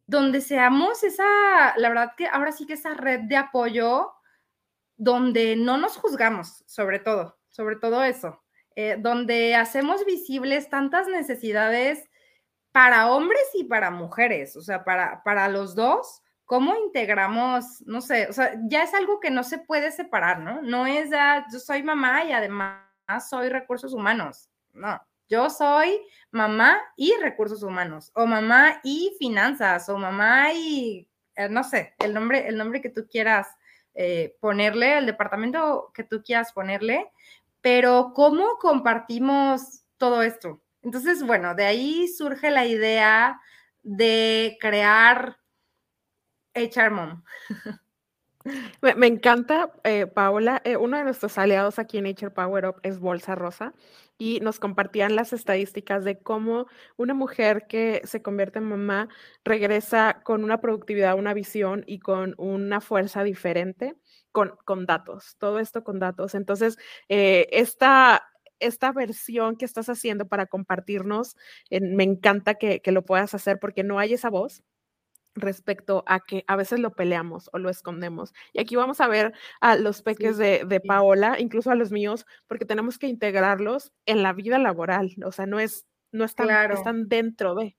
donde 0.07 0.41
seamos 0.41 1.05
esa, 1.05 1.77
la 1.77 1.89
verdad 1.91 2.15
que 2.17 2.29
ahora 2.29 2.53
sí 2.53 2.67
que 2.67 2.73
esa 2.73 2.95
red 2.95 3.21
de 3.25 3.37
apoyo, 3.37 4.11
donde 4.97 5.55
no 5.55 5.77
nos 5.77 5.99
juzgamos, 5.99 6.65
sobre 6.67 6.99
todo, 6.99 7.39
sobre 7.61 7.77
todo 7.77 8.03
eso, 8.03 8.43
eh, 8.75 8.97
donde 8.99 9.55
hacemos 9.55 10.07
visibles 10.07 10.71
tantas 10.71 11.09
necesidades 11.09 12.09
para 12.73 13.13
hombres 13.13 13.43
y 13.53 13.65
para 13.65 13.91
mujeres, 13.91 14.57
o 14.57 14.63
sea, 14.63 14.83
para, 14.83 15.23
para 15.25 15.47
los 15.49 15.75
dos, 15.75 16.23
¿cómo 16.47 16.75
integramos, 16.75 17.83
no 17.83 18.01
sé, 18.01 18.29
o 18.31 18.33
sea, 18.33 18.59
ya 18.63 18.83
es 18.83 18.95
algo 18.95 19.21
que 19.21 19.31
no 19.31 19.45
se 19.45 19.59
puede 19.59 19.93
separar, 19.93 20.39
¿no? 20.41 20.63
No 20.63 20.87
es 20.87 21.11
ya, 21.11 21.45
yo 21.53 21.59
soy 21.59 21.83
mamá 21.83 22.25
y 22.25 22.33
además 22.33 22.79
soy 23.29 23.51
recursos 23.51 23.93
humanos, 23.93 24.49
no, 24.73 24.99
yo 25.29 25.51
soy 25.51 26.01
mamá 26.31 26.81
y 26.97 27.13
recursos 27.21 27.63
humanos, 27.63 28.11
o 28.15 28.25
mamá 28.25 28.81
y 28.83 29.15
finanzas, 29.19 29.87
o 29.91 29.99
mamá 29.99 30.55
y, 30.55 31.07
eh, 31.37 31.51
no 31.51 31.63
sé, 31.63 31.93
el 31.99 32.15
nombre, 32.15 32.49
el 32.49 32.57
nombre 32.57 32.81
que 32.81 32.89
tú 32.89 33.07
quieras 33.07 33.49
eh, 33.93 34.37
ponerle, 34.41 34.97
el 34.97 35.05
departamento 35.05 35.91
que 35.93 36.05
tú 36.05 36.23
quieras 36.23 36.53
ponerle, 36.53 37.11
pero 37.61 38.13
¿cómo 38.15 38.57
compartimos 38.59 39.85
todo 39.97 40.23
esto? 40.23 40.63
Entonces, 40.83 41.23
bueno, 41.25 41.55
de 41.55 41.65
ahí 41.65 42.09
surge 42.09 42.51
la 42.51 42.67
idea 42.67 43.41
de 43.83 44.57
crear 44.61 45.39
HR 46.55 46.91
Mom. 46.91 47.23
Me, 48.81 49.07
encanta, 49.07 49.71
eh, 49.85 50.07
Paola. 50.07 50.63
Eh, 50.65 50.79
uno 50.79 50.97
de 50.97 51.05
nuestros 51.05 51.37
aliados 51.37 51.79
aquí 51.79 51.99
en 51.99 52.07
HR 52.07 52.33
Power 52.33 52.67
Up 52.67 52.77
es 52.83 52.99
Bolsa 52.99 53.35
Rosa 53.35 53.75
y 54.17 54.41
nos 54.41 54.59
compartían 54.59 55.15
las 55.15 55.35
estadísticas 55.35 56.05
de 56.05 56.19
cómo 56.19 56.67
una 56.97 57.13
mujer 57.13 57.67
que 57.69 58.01
se 58.05 58.23
convierte 58.23 58.59
en 58.59 58.65
mamá 58.65 59.09
regresa 59.45 60.23
con 60.25 60.43
una 60.43 60.61
productividad, 60.61 61.19
una 61.19 61.35
visión 61.35 61.85
y 61.87 61.99
con 61.99 62.35
una 62.39 62.81
fuerza 62.81 63.25
diferente 63.25 63.97
con, 64.33 64.55
con 64.64 64.87
datos, 64.87 65.37
todo 65.39 65.59
esto 65.59 65.85
con 65.85 65.99
datos. 65.99 66.35
Entonces, 66.35 66.78
eh, 67.09 67.49
esta, 67.53 68.28
esta 68.59 68.93
versión 68.93 69.57
que 69.57 69.64
estás 69.64 69.89
haciendo 69.89 70.28
para 70.28 70.47
compartirnos, 70.47 71.37
me 71.70 72.05
encanta 72.05 72.55
que, 72.55 72.81
que, 72.81 72.93
lo 72.93 73.05
puedas 73.05 73.35
hacer 73.35 73.59
porque 73.59 73.85
no 73.85 73.99
hay 73.99 74.14
esa 74.14 74.31
voz 74.31 74.62
respecto 75.35 76.03
a 76.07 76.20
que 76.20 76.45
a 76.47 76.57
veces 76.57 76.81
lo 76.81 76.93
peleamos 76.93 77.51
o 77.53 77.59
lo 77.59 77.70
escondemos. 77.70 78.33
Y 78.53 78.61
aquí 78.61 78.76
vamos 78.76 79.01
a 79.01 79.09
ver 79.09 79.33
a 79.61 79.76
los 79.76 80.03
peques 80.03 80.37
de, 80.37 80.64
de, 80.66 80.81
Paola, 80.81 81.39
incluso 81.39 81.70
a 81.70 81.74
los 81.74 81.93
míos, 81.93 82.26
porque 82.47 82.64
tenemos 82.64 82.99
que 82.99 83.07
integrarlos 83.07 83.93
en 84.07 84.22
la 84.22 84.33
vida 84.33 84.59
laboral. 84.59 85.14
O 85.24 85.33
sea, 85.33 85.47
no 85.47 85.61
es, 85.61 85.87
no 86.12 86.24
están, 86.24 86.72
están 86.72 87.09
dentro 87.09 87.55
de. 87.55 87.76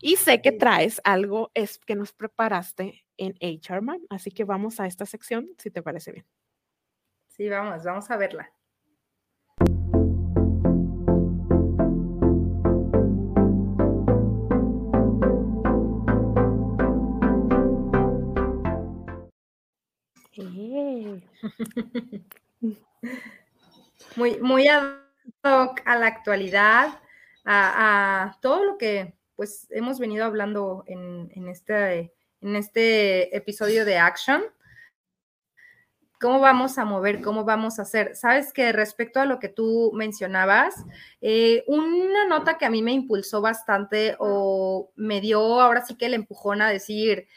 Y 0.00 0.16
sé 0.16 0.42
que 0.42 0.52
traes 0.52 1.00
algo 1.04 1.50
es 1.54 1.78
que 1.78 1.94
nos 1.94 2.12
preparaste 2.12 3.03
en 3.16 3.34
HRMan, 3.40 4.00
así 4.10 4.30
que 4.30 4.44
vamos 4.44 4.80
a 4.80 4.86
esta 4.86 5.06
sección, 5.06 5.48
si 5.58 5.70
te 5.70 5.82
parece 5.82 6.12
bien. 6.12 6.26
Sí, 7.28 7.48
vamos, 7.48 7.84
vamos 7.84 8.10
a 8.10 8.16
verla. 8.16 8.52
muy, 24.16 24.40
muy 24.40 24.68
ad 24.68 24.94
hoc 25.42 25.80
a 25.84 25.96
la 25.96 26.06
actualidad, 26.06 27.00
a, 27.44 28.38
todo 28.40 28.64
lo 28.64 28.78
que 28.78 29.14
pues 29.36 29.66
hemos 29.70 29.98
venido 29.98 30.24
hablando 30.24 30.84
en, 30.86 31.48
este, 31.48 32.13
en 32.44 32.56
este 32.56 33.34
episodio 33.34 33.86
de 33.86 33.96
Action. 33.96 34.42
¿Cómo 36.20 36.40
vamos 36.40 36.76
a 36.76 36.84
mover? 36.84 37.22
¿Cómo 37.22 37.44
vamos 37.44 37.78
a 37.78 37.82
hacer? 37.82 38.14
Sabes 38.16 38.52
que 38.52 38.70
respecto 38.72 39.18
a 39.18 39.24
lo 39.24 39.38
que 39.38 39.48
tú 39.48 39.92
mencionabas, 39.94 40.74
eh, 41.22 41.64
una 41.66 42.26
nota 42.28 42.58
que 42.58 42.66
a 42.66 42.70
mí 42.70 42.82
me 42.82 42.92
impulsó 42.92 43.40
bastante 43.40 44.14
o 44.18 44.92
me 44.94 45.22
dio 45.22 45.60
ahora 45.60 45.84
sí 45.84 45.96
que 45.96 46.06
el 46.06 46.14
empujón 46.14 46.60
a 46.60 46.68
decir, 46.68 47.28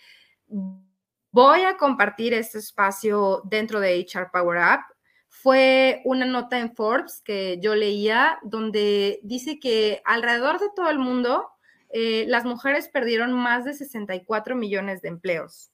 voy 1.32 1.62
a 1.62 1.78
compartir 1.78 2.34
este 2.34 2.60
espacio 2.60 3.42
dentro 3.46 3.80
de 3.80 4.00
HR 4.00 4.30
Power 4.32 4.60
Up. 4.60 4.82
Fue 5.30 6.02
una 6.04 6.26
nota 6.26 6.60
en 6.60 6.76
Forbes 6.76 7.22
que 7.24 7.60
yo 7.62 7.76
leía 7.76 8.40
donde 8.44 9.20
dice 9.24 9.60
que 9.60 10.02
alrededor 10.04 10.60
de 10.60 10.68
todo 10.76 10.90
el 10.90 11.00
mundo 11.00 11.57
eh, 11.90 12.26
las 12.28 12.46
mujeres 12.46 12.90
perdieron 12.90 13.34
más 13.34 13.66
de 13.66 13.74
64 13.74 14.56
millones 14.56 15.02
de 15.02 15.10
empleos. 15.10 15.72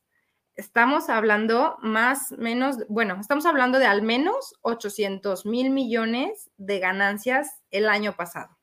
Estamos 0.56 1.10
hablando 1.10 1.78
más, 1.82 2.32
menos, 2.34 2.78
bueno, 2.88 3.18
estamos 3.20 3.46
hablando 3.46 3.80
de 3.80 3.88
al 3.88 4.04
menos 4.04 4.54
800 4.62 5.48
mil 5.48 5.72
millones 5.72 6.52
de 6.58 6.80
ganancias 6.80 7.64
el 7.72 7.90
año 7.90 8.16
pasado. 8.16 8.56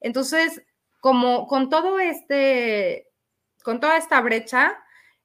Entonces, 0.00 0.62
como 1.00 1.46
con 1.46 1.70
todo 1.70 2.00
este, 2.00 3.08
con 3.62 3.78
toda 3.78 3.96
esta 3.96 4.20
brecha, 4.20 4.76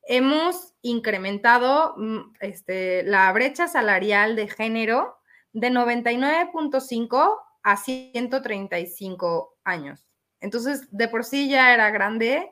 hemos 0.03 0.76
incrementado 0.82 1.95
mm, 1.97 2.34
este, 2.39 3.03
la 3.03 3.32
brecha 3.34 3.68
salarial 3.68 4.36
de 4.36 4.47
género 4.47 5.18
de 5.53 5.72
99.5 5.72 7.39
a 7.63 7.78
135 7.78 9.57
años. 9.63 10.05
Entonces, 10.46 10.88
de 10.91 11.08
por 11.08 11.26
sí 11.26 11.50
ya 11.50 11.74
era 11.74 11.89
grande. 11.89 12.52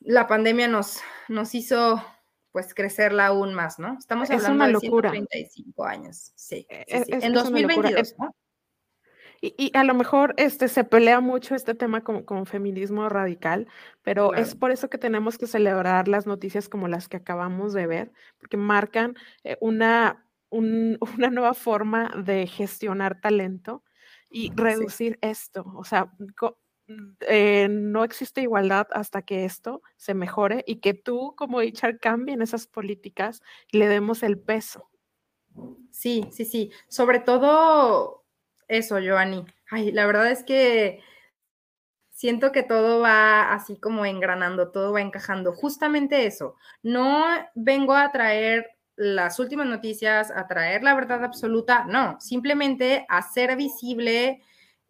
La 0.00 0.26
pandemia 0.26 0.66
nos, 0.66 1.00
nos 1.28 1.54
hizo 1.54 2.04
pues 2.50 2.74
crecerla 2.74 3.26
aún 3.26 3.54
más, 3.54 3.78
¿no? 3.78 3.96
Estamos 3.96 4.28
hablando 4.28 4.66
de 4.66 4.80
135 4.80 5.84
años. 5.84 6.32
Sí, 6.34 6.66
sí, 6.68 7.04
sí. 7.04 7.12
en 7.12 7.32
2022, 7.32 8.16
¿no? 8.18 8.34
Y, 9.40 9.70
a 9.74 9.84
lo 9.84 9.94
mejor 9.94 10.34
este, 10.36 10.66
se 10.66 10.82
pelea 10.82 11.20
mucho 11.20 11.54
este 11.54 11.74
tema 11.74 12.02
con, 12.02 12.24
con 12.24 12.46
feminismo 12.46 13.08
radical, 13.08 13.68
pero 14.02 14.34
es 14.34 14.54
por 14.56 14.72
eso 14.72 14.90
que 14.90 14.98
tenemos 14.98 15.38
que 15.38 15.46
celebrar 15.46 16.06
las 16.08 16.26
noticias 16.26 16.68
como 16.68 16.88
las 16.88 17.08
que 17.08 17.18
acabamos 17.18 17.72
de 17.72 17.86
ver, 17.86 18.12
porque 18.38 18.56
marcan 18.56 19.14
eh, 19.44 19.56
una, 19.60 20.26
una 20.50 21.30
nueva 21.30 21.54
forma 21.54 22.10
de 22.16 22.48
gestionar 22.48 23.20
talento 23.20 23.84
y 24.32 24.50
reducir 24.54 25.18
esto. 25.20 25.64
O 25.76 25.84
sea, 25.84 26.12
eh, 27.28 27.68
no 27.70 28.02
existe 28.04 28.40
igualdad 28.40 28.88
hasta 28.92 29.22
que 29.22 29.44
esto 29.44 29.82
se 29.96 30.14
mejore 30.14 30.64
y 30.66 30.76
que 30.76 30.94
tú 30.94 31.34
como 31.36 31.60
HR 31.60 31.98
cambien 31.98 32.42
esas 32.42 32.66
políticas 32.66 33.42
y 33.70 33.78
le 33.78 33.88
demos 33.88 34.22
el 34.22 34.38
peso. 34.38 34.90
Sí, 35.90 36.26
sí, 36.32 36.44
sí. 36.44 36.72
Sobre 36.88 37.20
todo 37.20 38.24
eso, 38.68 38.96
Joanny. 38.96 39.44
Ay, 39.70 39.92
la 39.92 40.06
verdad 40.06 40.30
es 40.30 40.42
que 40.42 41.00
siento 42.10 42.52
que 42.52 42.62
todo 42.62 43.00
va 43.00 43.52
así 43.52 43.76
como 43.78 44.06
engranando, 44.06 44.70
todo 44.70 44.92
va 44.92 45.02
encajando. 45.02 45.52
Justamente 45.52 46.26
eso. 46.26 46.56
No 46.82 47.24
vengo 47.54 47.94
a 47.94 48.10
traer 48.12 48.66
las 48.96 49.38
últimas 49.38 49.66
noticias, 49.66 50.30
a 50.30 50.46
traer 50.46 50.82
la 50.82 50.94
verdad 50.94 51.24
absoluta, 51.24 51.84
no, 51.84 52.20
simplemente 52.20 53.06
hacer 53.08 53.56
visible 53.56 54.42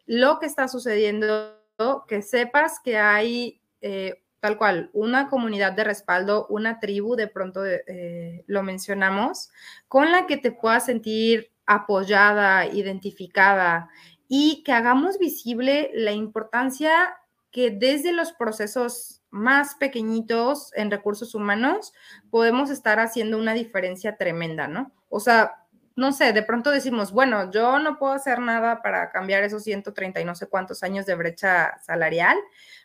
lo 0.06 0.38
que 0.38 0.46
está 0.46 0.68
sucediendo, 0.68 1.58
que 2.06 2.22
sepas 2.22 2.80
que 2.82 2.98
hay 2.98 3.60
eh, 3.80 4.22
tal 4.40 4.58
cual 4.58 4.90
una 4.92 5.28
comunidad 5.28 5.72
de 5.72 5.84
respaldo, 5.84 6.46
una 6.48 6.80
tribu, 6.80 7.14
de 7.14 7.28
pronto 7.28 7.64
eh, 7.64 8.42
lo 8.48 8.64
mencionamos, 8.64 9.50
con 9.86 10.10
la 10.10 10.26
que 10.26 10.36
te 10.36 10.50
puedas 10.50 10.86
sentir 10.86 11.52
apoyada, 11.64 12.66
identificada 12.66 13.88
y 14.28 14.64
que 14.64 14.72
hagamos 14.72 15.18
visible 15.18 15.90
la 15.94 16.10
importancia 16.10 17.14
que 17.52 17.70
desde 17.70 18.12
los 18.12 18.32
procesos 18.32 19.21
más 19.32 19.74
pequeñitos 19.74 20.72
en 20.74 20.90
recursos 20.90 21.34
humanos 21.34 21.92
podemos 22.30 22.70
estar 22.70 23.00
haciendo 23.00 23.38
una 23.38 23.54
diferencia 23.54 24.16
tremenda, 24.16 24.68
¿no? 24.68 24.92
O 25.08 25.18
sea, 25.18 25.64
no 25.96 26.12
sé, 26.12 26.32
de 26.32 26.42
pronto 26.42 26.70
decimos, 26.70 27.12
bueno, 27.12 27.50
yo 27.50 27.78
no 27.78 27.98
puedo 27.98 28.12
hacer 28.12 28.38
nada 28.38 28.82
para 28.82 29.10
cambiar 29.10 29.42
esos 29.42 29.64
130 29.64 30.20
y 30.20 30.24
no 30.24 30.34
sé 30.34 30.46
cuántos 30.46 30.82
años 30.82 31.06
de 31.06 31.14
brecha 31.14 31.78
salarial, 31.82 32.36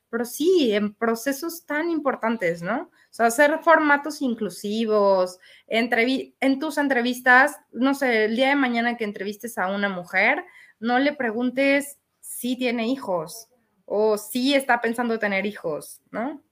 pero 0.09 0.23
sí, 0.23 0.73
en 0.73 0.93
procesos 0.93 1.65
tan 1.65 1.89
importantes, 1.89 2.61
¿no? 2.61 2.83
O 2.83 2.91
sea, 3.09 3.25
hacer 3.25 3.59
formatos 3.61 4.21
inclusivos, 4.21 5.39
en 5.67 6.59
tus 6.59 6.77
entrevistas, 6.77 7.57
no 7.71 7.93
sé, 7.93 8.25
el 8.25 8.37
día 8.37 8.49
de 8.49 8.55
mañana 8.55 8.95
que 8.95 9.03
entrevistes 9.03 9.57
a 9.57 9.67
una 9.67 9.89
mujer, 9.89 10.45
no 10.79 10.97
le 10.99 11.11
preguntes 11.13 11.97
si 12.21 12.55
tiene 12.57 12.87
hijos 12.87 13.49
o 13.89 14.17
si 14.17 14.53
está 14.53 14.81
pensando 14.81 15.17
tener 15.17 15.45
hijos, 15.45 16.01
¿no? 16.11 16.43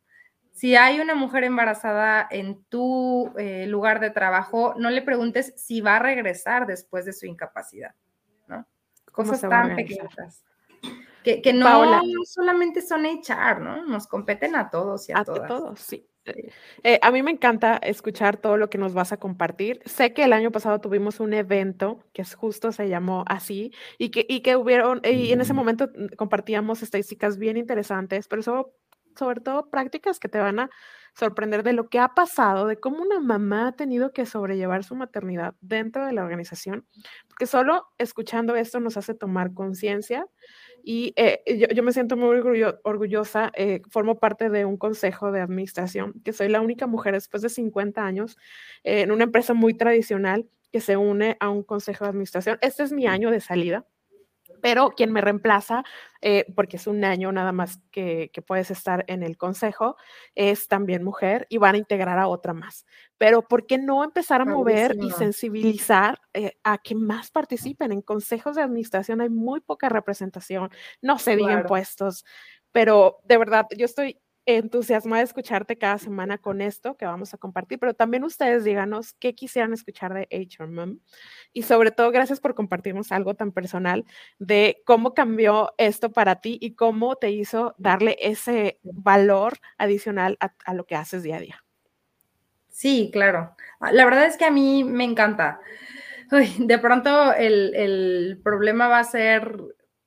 Si 0.54 0.78
hay 0.78 1.02
una 1.02 1.16
mujer 1.16 1.44
embarazada 1.44 2.26
en 2.32 2.64
tu 2.70 3.34
eh, 3.38 3.68
lugar 3.68 4.00
de 4.00 4.10
trabajo, 4.10 4.74
no 4.78 4.90
le 4.90 5.02
preguntes 5.02 5.54
si 5.58 5.82
va 5.82 5.98
a 5.98 6.00
regresar 6.00 6.66
después 6.66 7.04
de 7.04 7.12
su 7.12 7.26
incapacidad, 7.26 7.94
¿no? 8.48 8.66
Cosas 9.12 9.42
tan 9.42 9.76
pequeñas 9.76 10.44
que, 11.24 11.54
no 11.54 12.02
solamente 12.24 12.82
son 12.82 13.06
echar, 13.06 13.60
¿no? 13.60 13.86
Nos 13.86 14.08
competen 14.08 14.56
a 14.56 14.70
todos 14.70 15.10
y 15.10 15.12
a, 15.12 15.20
a 15.20 15.26
todos, 15.26 15.80
sí. 15.80 16.08
Eh, 16.84 17.00
a 17.02 17.12
mí 17.12 17.22
me 17.24 17.32
encanta 17.32 17.78
escuchar 17.78 18.38
todo 18.38 18.58
lo 18.58 18.70
que 18.70 18.78
nos 18.78 18.94
vas 18.94 19.12
a 19.12 19.18
compartir. 19.18 19.82
Sé 19.86 20.14
que 20.14 20.24
el 20.24 20.34
año 20.34 20.52
pasado 20.52 20.80
tuvimos 20.82 21.20
un 21.20 21.34
evento 21.34 22.04
que 22.14 22.22
es 22.24 22.34
justo 22.36 22.72
se 22.72 22.90
llamó 22.90 23.24
así 23.28 23.72
y 23.98 24.10
que, 24.10 24.26
y 24.28 24.42
que 24.42 24.56
hubieron, 24.56 25.02
y 25.04 25.32
en 25.32 25.42
ese 25.42 25.54
momento 25.54 25.90
mm, 25.96 26.16
compartíamos 26.18 26.82
estadísticas 26.84 27.38
bien 27.38 27.58
interesantes, 27.58 28.28
pero 28.28 28.42
sobre 29.16 29.42
todo 29.42 29.70
prácticas 29.70 30.20
que 30.20 30.28
te 30.28 30.40
van 30.40 30.60
a 30.60 30.70
sorprender 31.14 31.64
de 31.64 31.72
lo 31.74 31.88
que 31.90 32.00
ha 32.00 32.10
pasado, 32.14 32.68
de 32.68 32.78
cómo 32.80 33.02
una 33.02 33.20
mamá 33.22 33.70
ha 33.70 33.72
tenido 33.76 34.12
que 34.12 34.26
sobrellevar 34.26 34.84
su 34.84 34.96
maternidad 34.96 35.56
dentro 35.62 36.06
de 36.06 36.12
la 36.12 36.24
organización, 36.24 36.86
porque 37.30 37.46
solo 37.48 37.88
escuchando 37.98 38.56
esto 38.58 38.80
nos 38.82 38.98
hace 38.98 39.14
tomar 39.14 39.54
conciencia 39.54 40.26
y 40.88 41.14
eh, 41.16 41.68
yo, 41.74 41.82
me 41.82 41.92
siento 41.92 42.16
muy 42.16 42.40
orgullosa, 42.84 43.52
eh, 43.56 43.82
formo 43.90 44.20
parte 44.20 44.52
de 44.52 44.66
un 44.66 44.78
consejo 44.78 45.32
de 45.32 45.42
administración, 45.42 46.14
que 46.24 46.32
soy 46.32 46.48
la 46.48 46.62
única 46.62 46.86
mujer 46.86 47.16
después 47.16 47.42
de 47.42 47.50
50 47.50 48.06
años 48.06 48.38
eh, 48.84 49.02
en 49.02 49.12
una 49.12 49.24
empresa 49.24 49.56
muy 49.56 49.74
tradicional 49.74 50.48
que 50.72 50.82
se 50.82 50.96
une 50.96 51.38
a 51.40 51.50
un 51.50 51.64
consejo 51.64 52.04
de 52.06 52.12
administración. 52.12 52.60
Este 52.62 52.84
es 52.84 52.92
mi 52.92 53.08
año 53.08 53.32
de 53.32 53.42
salida 53.42 53.84
pero 54.66 54.90
quien 54.90 55.14
me 55.14 55.22
reemplaza, 55.22 55.84
eh, 56.22 56.52
porque 56.56 56.78
es 56.78 56.88
un 56.88 57.06
año 57.06 57.32
nada 57.32 57.52
más 57.52 57.82
que, 57.92 58.32
puedes 58.48 58.72
estar 58.72 59.06
en 59.08 59.22
el 59.22 59.38
consejo, 59.38 59.96
es 60.34 60.68
también 60.68 61.04
mujer 61.04 61.46
y 61.52 61.60
van 61.60 61.76
a 61.76 61.78
integrar 61.78 62.18
a 62.18 62.28
otra 62.28 62.56
más. 62.56 62.88
Pero 63.20 63.44
¿por 63.44 63.68
qué 63.68 63.78
no 63.78 64.04
empezar 64.04 64.42
a 64.42 64.46
mover 64.46 64.96
y 65.00 65.12
sensibilizar 65.12 66.20
eh, 66.34 66.58
a 66.64 66.80
que 66.80 66.96
más 66.96 67.30
participen? 67.30 67.92
En 67.92 68.02
consejos 68.02 68.56
de 68.56 68.64
administración 68.64 69.22
hay 69.22 69.30
muy 69.30 69.60
poca 69.60 69.88
representación, 69.88 70.72
no 71.00 71.20
se 71.20 71.36
digan 71.36 71.68
puestos, 71.68 72.26
pero 72.72 73.20
de 73.24 73.38
verdad 73.38 73.68
yo 73.78 73.86
estoy 73.86 74.20
entusiasmada 74.46 75.22
de 75.22 75.26
escucharte 75.26 75.78
cada 75.78 75.98
semana 75.98 76.38
con 76.38 76.62
esto 76.62 76.96
que 76.96 77.06
vamos 77.06 77.34
a 77.34 77.38
compartir, 77.38 77.80
pero 77.80 77.94
también 77.94 78.24
ustedes 78.24 78.64
díganos 78.64 79.14
qué 79.14 79.34
quisieran 79.34 79.74
escuchar 79.74 80.14
de 80.14 80.28
HR 80.32 80.68
Mom 80.68 81.00
y 81.52 81.64
sobre 81.64 81.92
todo 81.92 82.12
gracias 82.12 82.40
por 82.40 82.54
compartirnos 82.54 83.12
algo 83.12 83.34
tan 83.34 83.52
personal 83.52 84.06
de 84.38 84.82
cómo 84.86 85.14
cambió 85.14 85.74
esto 85.78 86.12
para 86.12 86.42
ti 86.42 86.58
y 86.62 86.76
cómo 86.76 87.16
te 87.16 87.32
hizo 87.32 87.76
darle 87.78 88.18
ese 88.22 88.80
valor 88.84 89.58
adicional 89.78 90.38
a, 90.40 90.74
lo 90.74 90.86
que 90.86 90.96
haces 90.96 91.24
día 91.24 91.38
a 91.38 91.42
día. 91.42 91.64
Sí, 92.70 93.10
claro. 93.12 93.56
Ah, 93.80 93.92
la 93.92 94.06
verdad 94.06 94.26
es 94.26 94.38
que 94.38 94.46
a 94.46 94.52
mí 94.52 94.84
me 94.84 95.06
encanta. 95.06 95.60
de 96.60 96.78
pronto 96.78 97.34
el, 97.34 97.74
el 97.74 98.42
problema 98.44 98.88
va 98.88 99.00
a 99.00 99.04
ser 99.06 99.58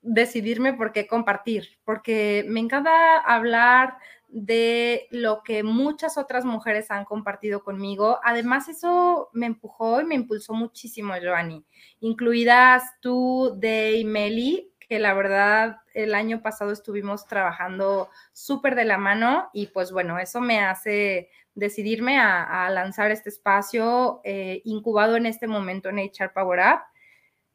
decidirme 0.01 0.73
por 0.73 0.91
qué 0.91 1.07
compartir, 1.07 1.79
porque 1.83 2.45
me 2.47 2.59
encanta 2.59 3.19
hablar 3.19 3.97
de 4.31 5.07
lo 5.09 5.41
que 5.43 5.63
muchas 5.63 6.17
otras 6.17 6.45
mujeres 6.45 6.91
han 6.91 7.03
compartido 7.03 7.63
conmigo. 7.63 8.19
Además, 8.23 8.69
eso 8.69 9.29
me 9.33 9.47
empujó 9.47 10.01
y 10.01 10.05
me 10.05 10.15
impulsó 10.15 10.53
muchísimo, 10.53 11.13
Joanny, 11.21 11.65
incluidas 11.99 12.83
tú, 13.01 13.55
Day, 13.57 14.05
Meli, 14.05 14.71
que 14.79 14.99
la 14.99 15.13
verdad 15.13 15.77
el 15.93 16.15
año 16.15 16.41
pasado 16.41 16.71
estuvimos 16.71 17.27
trabajando 17.27 18.09
súper 18.33 18.75
de 18.75 18.85
la 18.85 18.97
mano 18.97 19.49
y 19.53 19.67
pues 19.67 19.91
bueno, 19.91 20.17
eso 20.17 20.41
me 20.41 20.59
hace 20.61 21.29
decidirme 21.53 22.19
a, 22.19 22.69
lanzar 22.69 23.11
este 23.11 23.29
espacio 23.29 24.21
eh, 24.23 24.61
incubado 24.63 25.15
en 25.15 25.25
este 25.25 25.47
momento 25.47 25.89
en 25.89 25.99
HR 25.99 26.33
Power 26.33 26.59
Up. 26.59 26.81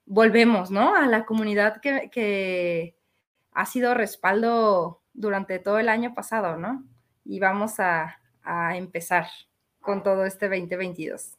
Volvemos, 0.07 0.71
¿no? 0.71 0.95
A 0.95 1.07
la 1.07 1.25
comunidad 1.25 1.81
que, 1.81 2.11
que 2.13 2.97
ha 3.53 3.67
sido 3.67 3.95
respaldo 3.95 5.04
durante 5.15 5.59
todo 5.59 5.79
el 5.79 5.89
año 5.89 6.13
pasado, 6.13 6.57
¿no? 6.57 6.85
Y 7.25 7.41
vamos 7.41 7.81
a, 7.81 8.19
empezar 8.75 9.27
con 9.81 10.03
todo 10.03 10.27
este 10.27 10.51
2022. 10.51 11.39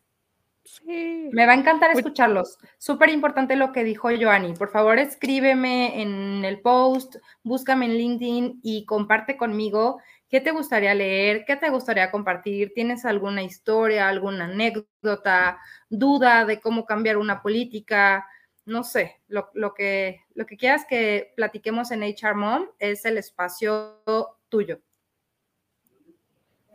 Sí. 0.64 1.30
Me 1.32 1.46
va 1.46 1.52
a 1.52 1.56
encantar 1.56 1.92
escucharlos. 1.92 2.58
Súper 2.80 3.10
importante 3.10 3.56
lo 3.56 3.72
que 3.72 3.84
dijo 3.84 4.10
Joanny. 4.10 4.54
Por 4.54 4.72
favor, 4.72 4.98
escríbeme 4.98 6.02
en 6.02 6.44
el 6.44 6.62
post, 6.62 7.18
búscame 7.44 7.86
en 7.86 7.94
LinkedIn 7.94 8.60
y 8.64 8.86
comparte 8.86 9.38
conmigo 9.38 10.02
qué 10.30 10.42
te 10.42 10.50
gustaría 10.50 10.96
leer, 10.96 11.46
qué 11.46 11.56
te 11.58 11.70
gustaría 11.70 12.10
compartir. 12.10 12.74
¿Tienes 12.74 13.06
alguna 13.06 13.44
historia, 13.44 14.10
alguna 14.10 14.46
anécdota, 14.46 15.60
duda 15.88 16.46
de 16.46 16.60
cómo 16.60 16.86
cambiar 16.86 17.18
una 17.18 17.44
política? 17.44 18.26
No 18.66 18.84
sé, 18.84 19.22
lo, 19.28 19.52
que, 19.74 20.22
lo 20.34 20.46
que 20.46 20.58
quieras 20.58 20.86
que 20.88 21.34
platiquemos 21.36 21.92
en 21.92 22.04
HR 22.04 22.36
Mom 22.36 22.68
es 22.80 23.06
el 23.06 23.18
espacio 23.18 24.02
tuyo. 24.50 24.82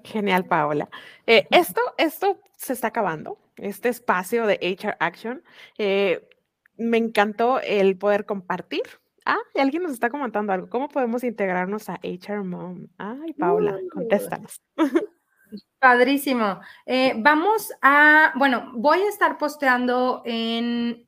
Genial, 0.05 0.47
Paola. 0.47 0.89
Eh, 1.27 1.47
esto, 1.51 1.81
esto 1.99 2.41
se 2.57 2.73
está 2.73 2.89
acabando, 2.89 3.39
este 3.57 3.89
espacio 3.89 4.47
de 4.47 4.59
HR 4.63 4.97
Action. 5.01 5.43
Eh, 5.79 6.27
me 6.77 6.97
encantó 6.97 7.61
el 7.61 7.99
poder 7.99 8.25
compartir. 8.25 8.83
Ah, 9.27 9.39
y 9.55 9.61
alguien 9.61 9.83
nos 9.83 9.93
está 9.93 10.09
comentando 10.09 10.53
algo. 10.53 10.71
¿Cómo 10.71 10.89
podemos 10.89 11.23
integrarnos 11.25 11.91
a 11.91 12.01
HR 12.03 12.43
Mom? 12.45 12.87
Ay, 12.97 13.35
Paola, 13.35 13.79
contéstanos. 13.93 14.63
Padrísimo. 15.79 16.61
Eh, 16.87 17.15
vamos 17.19 17.73
a, 17.83 18.33
bueno, 18.37 18.71
voy 18.75 19.01
a 19.01 19.09
estar 19.09 19.37
posteando 19.37 20.23
en 20.25 21.07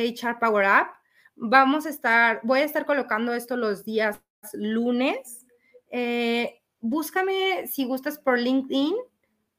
HR 0.00 0.38
Power 0.38 0.66
Up. 0.66 0.88
Vamos 1.36 1.86
a 1.86 1.90
estar, 1.90 2.40
voy 2.42 2.60
a 2.60 2.64
estar 2.64 2.86
colocando 2.86 3.34
esto 3.34 3.56
los 3.56 3.84
días 3.84 4.20
lunes. 4.52 5.46
Eh, 5.90 6.60
búscame 6.80 7.66
si 7.66 7.84
gustas 7.84 8.18
por 8.18 8.38
LinkedIn 8.38 8.94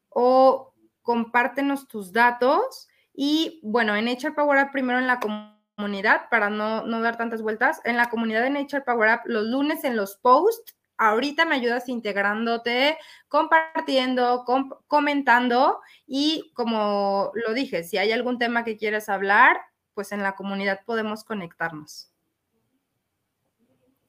o 0.09 0.73
compártenos 1.01 1.87
tus 1.87 2.11
datos. 2.11 2.87
Y 3.13 3.59
bueno, 3.63 3.95
en 3.95 4.07
HR 4.07 4.35
Power 4.35 4.65
Up, 4.65 4.71
primero 4.71 4.99
en 4.99 5.07
la 5.07 5.19
comunidad, 5.19 6.29
para 6.29 6.49
no, 6.49 6.85
no 6.85 7.01
dar 7.01 7.17
tantas 7.17 7.41
vueltas, 7.41 7.81
en 7.83 7.97
la 7.97 8.09
comunidad 8.09 8.43
de 8.43 8.59
HR 8.59 8.83
Power 8.83 9.15
Up, 9.15 9.21
los 9.25 9.45
lunes 9.45 9.83
en 9.83 9.95
los 9.95 10.17
posts, 10.17 10.75
ahorita 10.97 11.45
me 11.45 11.55
ayudas 11.55 11.89
integrándote, 11.89 12.97
compartiendo, 13.27 14.45
comentando 14.87 15.79
y 16.07 16.51
como 16.53 17.31
lo 17.33 17.53
dije, 17.53 17.83
si 17.83 17.97
hay 17.97 18.11
algún 18.11 18.39
tema 18.39 18.63
que 18.63 18.77
quieres 18.77 19.09
hablar, 19.09 19.61
pues 19.93 20.11
en 20.11 20.23
la 20.23 20.35
comunidad 20.35 20.81
podemos 20.85 21.23
conectarnos. 21.23 22.11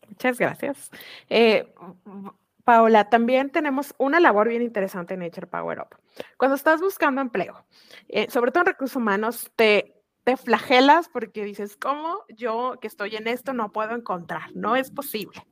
Muchas 0.08 0.38
gracias. 0.38 0.90
Eh, 1.28 1.72
Paola, 2.64 3.10
también 3.10 3.50
tenemos 3.50 3.94
una 3.98 4.20
labor 4.20 4.48
bien 4.48 4.62
interesante 4.62 5.14
en 5.14 5.20
Nature 5.20 5.46
Power 5.46 5.80
Up. 5.80 5.98
Cuando 6.36 6.56
estás 6.56 6.80
buscando 6.80 7.20
empleo, 7.20 7.66
eh, 8.08 8.30
sobre 8.30 8.50
todo 8.50 8.62
en 8.62 8.68
recursos 8.68 8.96
humanos, 8.96 9.50
te, 9.56 10.02
te 10.24 10.36
flagelas 10.36 11.08
porque 11.08 11.44
dices, 11.44 11.76
¿cómo 11.76 12.20
yo 12.28 12.78
que 12.80 12.86
estoy 12.86 13.16
en 13.16 13.28
esto 13.28 13.52
no 13.52 13.72
puedo 13.72 13.94
encontrar? 13.94 14.54
No 14.54 14.76
es 14.76 14.90
posible 14.90 15.46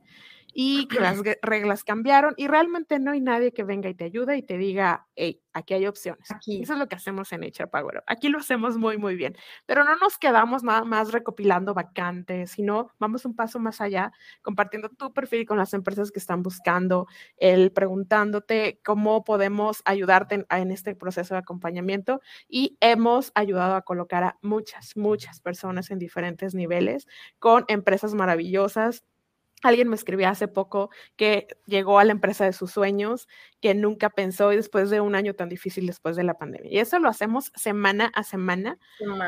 y 0.53 0.87
que 0.87 0.99
las 0.99 1.17
reglas 1.41 1.83
cambiaron 1.83 2.33
y 2.37 2.47
realmente 2.47 2.99
no 2.99 3.11
hay 3.11 3.21
nadie 3.21 3.51
que 3.51 3.63
venga 3.63 3.89
y 3.89 3.95
te 3.95 4.05
ayude 4.05 4.37
y 4.37 4.43
te 4.43 4.57
diga, 4.57 5.07
hey, 5.15 5.41
aquí 5.53 5.73
hay 5.73 5.87
opciones. 5.87 6.31
Aquí. 6.31 6.61
Eso 6.61 6.73
es 6.73 6.79
lo 6.79 6.87
que 6.87 6.95
hacemos 6.95 7.31
en 7.31 7.43
HR 7.43 7.69
Power. 7.69 8.03
Aquí 8.07 8.29
lo 8.29 8.39
hacemos 8.39 8.77
muy, 8.77 8.97
muy 8.97 9.15
bien, 9.15 9.35
pero 9.65 9.83
no 9.83 9.95
nos 9.97 10.17
quedamos 10.17 10.63
nada 10.63 10.83
más 10.83 11.11
recopilando 11.11 11.73
vacantes, 11.73 12.51
sino 12.51 12.91
vamos 12.99 13.25
un 13.25 13.35
paso 13.35 13.59
más 13.59 13.81
allá, 13.81 14.11
compartiendo 14.41 14.89
tu 14.89 15.13
perfil 15.13 15.45
con 15.45 15.57
las 15.57 15.73
empresas 15.73 16.11
que 16.11 16.19
están 16.19 16.43
buscando, 16.43 17.07
el 17.37 17.71
preguntándote 17.71 18.79
cómo 18.83 19.23
podemos 19.23 19.81
ayudarte 19.85 20.35
en, 20.35 20.45
en 20.49 20.71
este 20.71 20.95
proceso 20.95 21.33
de 21.33 21.39
acompañamiento 21.39 22.21
y 22.47 22.77
hemos 22.81 23.31
ayudado 23.35 23.75
a 23.75 23.81
colocar 23.81 24.23
a 24.23 24.37
muchas, 24.41 24.95
muchas 24.97 25.39
personas 25.39 25.91
en 25.91 25.99
diferentes 25.99 26.53
niveles 26.55 27.07
con 27.39 27.65
empresas 27.67 28.13
maravillosas 28.13 29.03
Alguien 29.63 29.89
me 29.89 29.95
escribió 29.95 30.29
hace 30.29 30.47
poco 30.47 30.89
que 31.15 31.47
llegó 31.65 31.99
a 31.99 32.03
la 32.03 32.11
empresa 32.11 32.45
de 32.45 32.53
sus 32.53 32.71
sueños, 32.71 33.27
que 33.61 33.73
nunca 33.73 34.09
pensó 34.09 34.53
y 34.53 34.57
después 34.57 34.89
de 34.89 35.01
un 35.01 35.15
año 35.15 35.33
tan 35.33 35.49
difícil 35.49 35.87
después 35.87 36.15
de 36.15 36.23
la 36.23 36.37
pandemia. 36.37 36.71
Y 36.71 36.79
eso 36.79 36.99
lo 36.99 37.09
hacemos 37.09 37.51
semana 37.55 38.11
a 38.13 38.23
semana. 38.23 38.77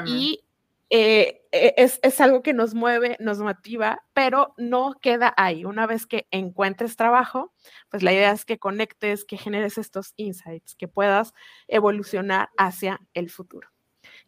Y 0.06 0.46
eh, 0.90 1.42
e, 1.52 1.74
es, 1.78 2.00
es, 2.04 2.22
algo 2.22 2.44
que 2.44 2.54
nos 2.54 2.76
mueve, 2.76 3.18
nos 3.20 3.40
motiva, 3.40 4.04
pero 4.14 4.54
no 4.58 4.94
queda 5.02 5.34
ahí. 5.36 5.66
Una 5.66 5.88
vez 5.88 6.06
que 6.06 6.28
encuentres 6.32 6.96
trabajo, 6.96 7.54
pues 7.90 8.04
la 8.04 8.14
idea 8.14 8.32
es 8.32 8.46
que 8.46 8.60
conectes, 8.60 9.26
que 9.26 9.38
generes 9.38 9.78
estos 9.78 10.14
insights, 10.16 10.76
que 10.76 10.88
puedas 10.88 11.34
evolucionar 11.68 12.50
hacia 12.58 13.02
el 13.14 13.30
futuro. 13.30 13.70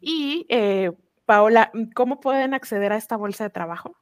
Y 0.00 0.46
eh, 0.48 0.92
Paola, 1.26 1.70
¿cómo 1.94 2.20
pueden 2.20 2.54
acceder 2.54 2.92
a 2.92 2.96
esta 2.96 3.16
bolsa 3.16 3.44
de 3.44 3.50
trabajo? 3.50 3.96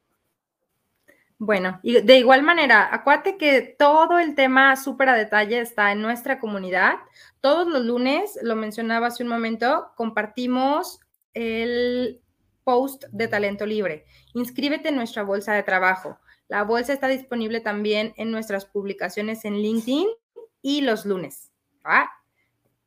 Bueno, 1.39 1.81
y 1.83 2.01
de 2.01 2.19
igual 2.19 2.43
manera, 2.43 2.89
acuérdate 2.95 3.37
que 3.37 3.61
todo 3.79 4.19
el 4.19 4.35
tema 4.35 4.75
súper 4.77 5.11
a 5.11 5.15
detalle 5.15 5.61
está 5.61 5.93
en 5.93 6.01
nuestra 6.01 6.41
comunidad. 6.41 6.95
Todos 7.41 7.67
los 7.67 7.85
lunes, 7.85 8.39
lo 8.43 8.57
mencionaba 8.57 9.09
hace 9.09 9.23
un 9.23 9.29
momento, 9.29 9.93
compartimos 9.97 10.99
el 11.35 12.23
post 12.65 13.05
de 13.13 13.29
talento 13.29 13.67
libre. 13.67 14.07
Inscríbete 14.33 14.89
en 14.89 14.97
nuestra 14.97 15.23
bolsa 15.25 15.53
de 15.53 15.63
trabajo. 15.63 16.19
La 16.49 16.65
bolsa 16.65 16.95
está 16.95 17.09
disponible 17.09 17.61
también 17.61 18.15
en 18.17 18.31
nuestras 18.31 18.65
publicaciones 18.65 19.45
en 19.45 19.57
LinkedIn 19.57 20.09
y 20.63 20.81
los 20.81 21.05
lunes. 21.05 21.53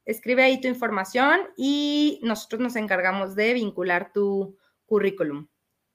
Escribe 0.06 0.44
ahí 0.44 0.60
tu 0.60 0.68
información 0.68 1.42
y 1.56 2.20
nosotros 2.24 2.62
nos 2.62 2.76
encargamos 2.76 3.36
de 3.36 3.54
vincular 3.54 4.12
tu 4.12 4.58
currículum, 4.88 5.48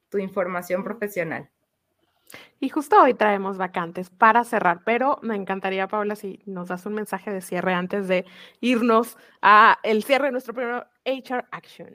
tu 0.08 0.18
información 0.18 0.84
profesional. 0.84 1.50
Y 2.60 2.68
justo 2.68 3.00
hoy 3.00 3.14
traemos 3.14 3.58
vacantes 3.58 4.10
para 4.10 4.44
cerrar, 4.44 4.80
pero 4.84 5.18
me 5.22 5.36
encantaría, 5.36 5.88
Paula, 5.88 6.16
si 6.16 6.40
nos 6.46 6.68
das 6.68 6.86
un 6.86 6.94
mensaje 6.94 7.30
de 7.30 7.40
cierre 7.40 7.74
antes 7.74 8.08
de 8.08 8.24
irnos 8.60 9.16
a 9.42 9.78
el 9.82 10.02
cierre 10.02 10.26
de 10.26 10.32
nuestro 10.32 10.54
primer 10.54 10.86
HR 11.04 11.46
Action. 11.50 11.94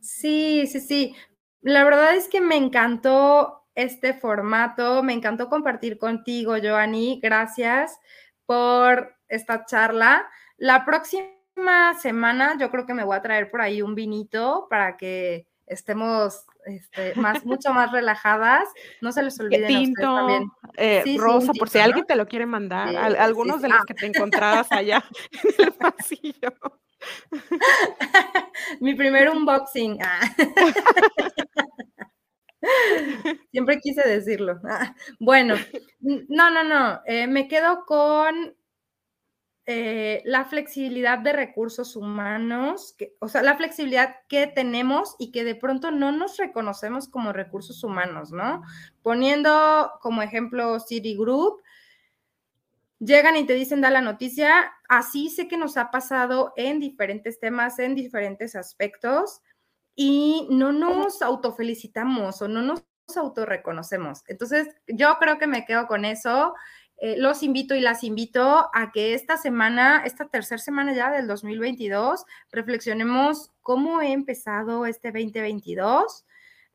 Sí, 0.00 0.66
sí, 0.66 0.80
sí. 0.80 1.16
La 1.60 1.84
verdad 1.84 2.14
es 2.16 2.28
que 2.28 2.40
me 2.40 2.56
encantó 2.56 3.66
este 3.74 4.14
formato, 4.14 5.02
me 5.02 5.12
encantó 5.12 5.48
compartir 5.48 5.98
contigo, 5.98 6.54
Joanny. 6.60 7.20
Gracias 7.22 7.98
por 8.46 9.14
esta 9.28 9.64
charla. 9.64 10.28
La 10.56 10.84
próxima 10.84 11.94
semana 12.00 12.56
yo 12.58 12.70
creo 12.70 12.86
que 12.86 12.94
me 12.94 13.04
voy 13.04 13.16
a 13.16 13.22
traer 13.22 13.50
por 13.50 13.60
ahí 13.60 13.82
un 13.82 13.94
vinito 13.94 14.66
para 14.68 14.96
que 14.96 15.46
estemos 15.66 16.46
este, 16.66 17.14
más, 17.14 17.44
mucho 17.44 17.72
más 17.72 17.92
relajadas. 17.92 18.68
No 19.00 19.12
se 19.12 19.22
les 19.22 19.38
olvide 19.40 19.66
Tinto, 19.66 20.02
también. 20.02 20.50
Eh, 20.76 21.16
rosa, 21.18 21.52
por 21.52 21.68
si 21.68 21.78
alguien 21.78 22.06
te 22.06 22.16
lo 22.16 22.26
quiere 22.26 22.46
mandar, 22.46 22.96
algunos 22.96 23.62
de 23.62 23.68
los 23.68 23.80
ah. 23.80 23.84
que 23.86 23.94
te 23.94 24.06
encontrabas 24.06 24.70
allá 24.72 25.04
en 25.58 25.66
el 25.66 25.72
pasillo. 25.72 26.52
Mi 28.80 28.94
primer 28.94 29.30
unboxing. 29.30 29.98
Ah. 30.02 30.20
Siempre 33.50 33.80
quise 33.80 34.06
decirlo. 34.06 34.60
Ah, 34.68 34.94
bueno, 35.18 35.54
no, 36.00 36.50
no, 36.50 36.62
no. 36.62 37.00
Eh, 37.06 37.26
me 37.26 37.48
quedo 37.48 37.84
con 37.86 38.54
eh, 39.72 40.20
la 40.24 40.46
flexibilidad 40.46 41.20
de 41.20 41.32
recursos 41.32 41.94
humanos, 41.94 42.96
o 43.20 43.28
sea, 43.28 43.40
la 43.40 43.56
flexibilidad 43.56 44.16
que 44.26 44.48
tenemos 44.48 45.14
y 45.16 45.30
que 45.30 45.44
de 45.44 45.54
pronto 45.54 45.92
no 45.92 46.10
nos 46.10 46.38
reconocemos 46.38 47.06
como 47.06 47.32
recursos 47.32 47.84
humanos, 47.84 48.32
¿no? 48.32 48.62
Poniendo 49.04 49.92
como 50.00 50.22
ejemplo 50.22 50.80
Citigroup, 50.80 51.60
llegan 52.98 53.36
y 53.36 53.46
te 53.46 53.54
dicen, 53.54 53.80
da 53.80 53.90
la 53.90 54.00
noticia, 54.00 54.72
así 54.88 55.28
sé 55.30 55.46
que 55.46 55.56
nos 55.56 55.76
ha 55.76 55.92
pasado 55.92 56.52
en 56.56 56.80
diferentes 56.80 57.38
temas, 57.38 57.78
en 57.78 57.94
diferentes 57.94 58.56
aspectos, 58.56 59.40
y 59.94 60.48
no 60.50 60.72
nos 60.72 61.22
autofelicitamos 61.22 62.42
o 62.42 62.48
no 62.48 62.62
nos 62.62 62.82
autorreconocemos. 63.16 64.24
Entonces, 64.26 64.66
yo 64.88 65.16
creo 65.20 65.38
que 65.38 65.46
me 65.46 65.64
quedo 65.64 65.86
con 65.86 66.04
eso. 66.04 66.54
Eh, 67.02 67.16
los 67.16 67.42
invito 67.42 67.74
y 67.74 67.80
las 67.80 68.04
invito 68.04 68.68
a 68.74 68.92
que 68.92 69.14
esta 69.14 69.38
semana, 69.38 70.02
esta 70.04 70.28
tercera 70.28 70.58
semana 70.58 70.92
ya 70.92 71.10
del 71.10 71.26
2022, 71.26 72.26
reflexionemos 72.52 73.52
cómo 73.62 74.02
he 74.02 74.12
empezado 74.12 74.84
este 74.84 75.10
2022. 75.10 76.26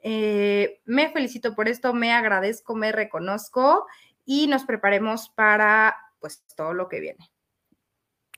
Eh, 0.02 0.82
me 0.86 1.12
felicito 1.12 1.54
por 1.54 1.68
esto, 1.68 1.94
me 1.94 2.12
agradezco, 2.12 2.76
me 2.76 2.92
reconozco 2.92 3.86
y 4.26 4.48
nos 4.48 4.64
preparemos 4.64 5.30
para 5.30 5.96
pues 6.20 6.44
todo 6.56 6.74
lo 6.74 6.90
que 6.90 7.02
viene. 7.02 7.30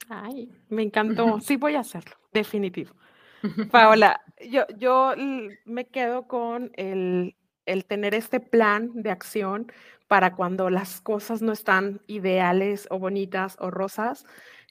Ay, 0.09 0.51
me 0.67 0.83
encantó. 0.83 1.39
Sí 1.41 1.55
voy 1.55 1.75
a 1.75 1.79
hacerlo, 1.79 2.17
definitivo. 2.33 2.93
Paola, 3.71 4.19
yo, 4.49 4.65
yo 4.77 5.13
me 5.63 5.87
quedo 5.87 6.27
con 6.27 6.69
el, 6.75 7.37
el 7.65 7.85
tener 7.85 8.13
este 8.13 8.41
plan 8.41 8.91
de 8.93 9.11
acción 9.11 9.71
para 10.07 10.35
cuando 10.35 10.69
las 10.69 11.01
cosas 11.01 11.41
no 11.41 11.51
están 11.51 12.01
ideales 12.07 12.87
o 12.89 12.99
bonitas 12.99 13.57
o 13.59 13.71
rosas. 13.71 14.25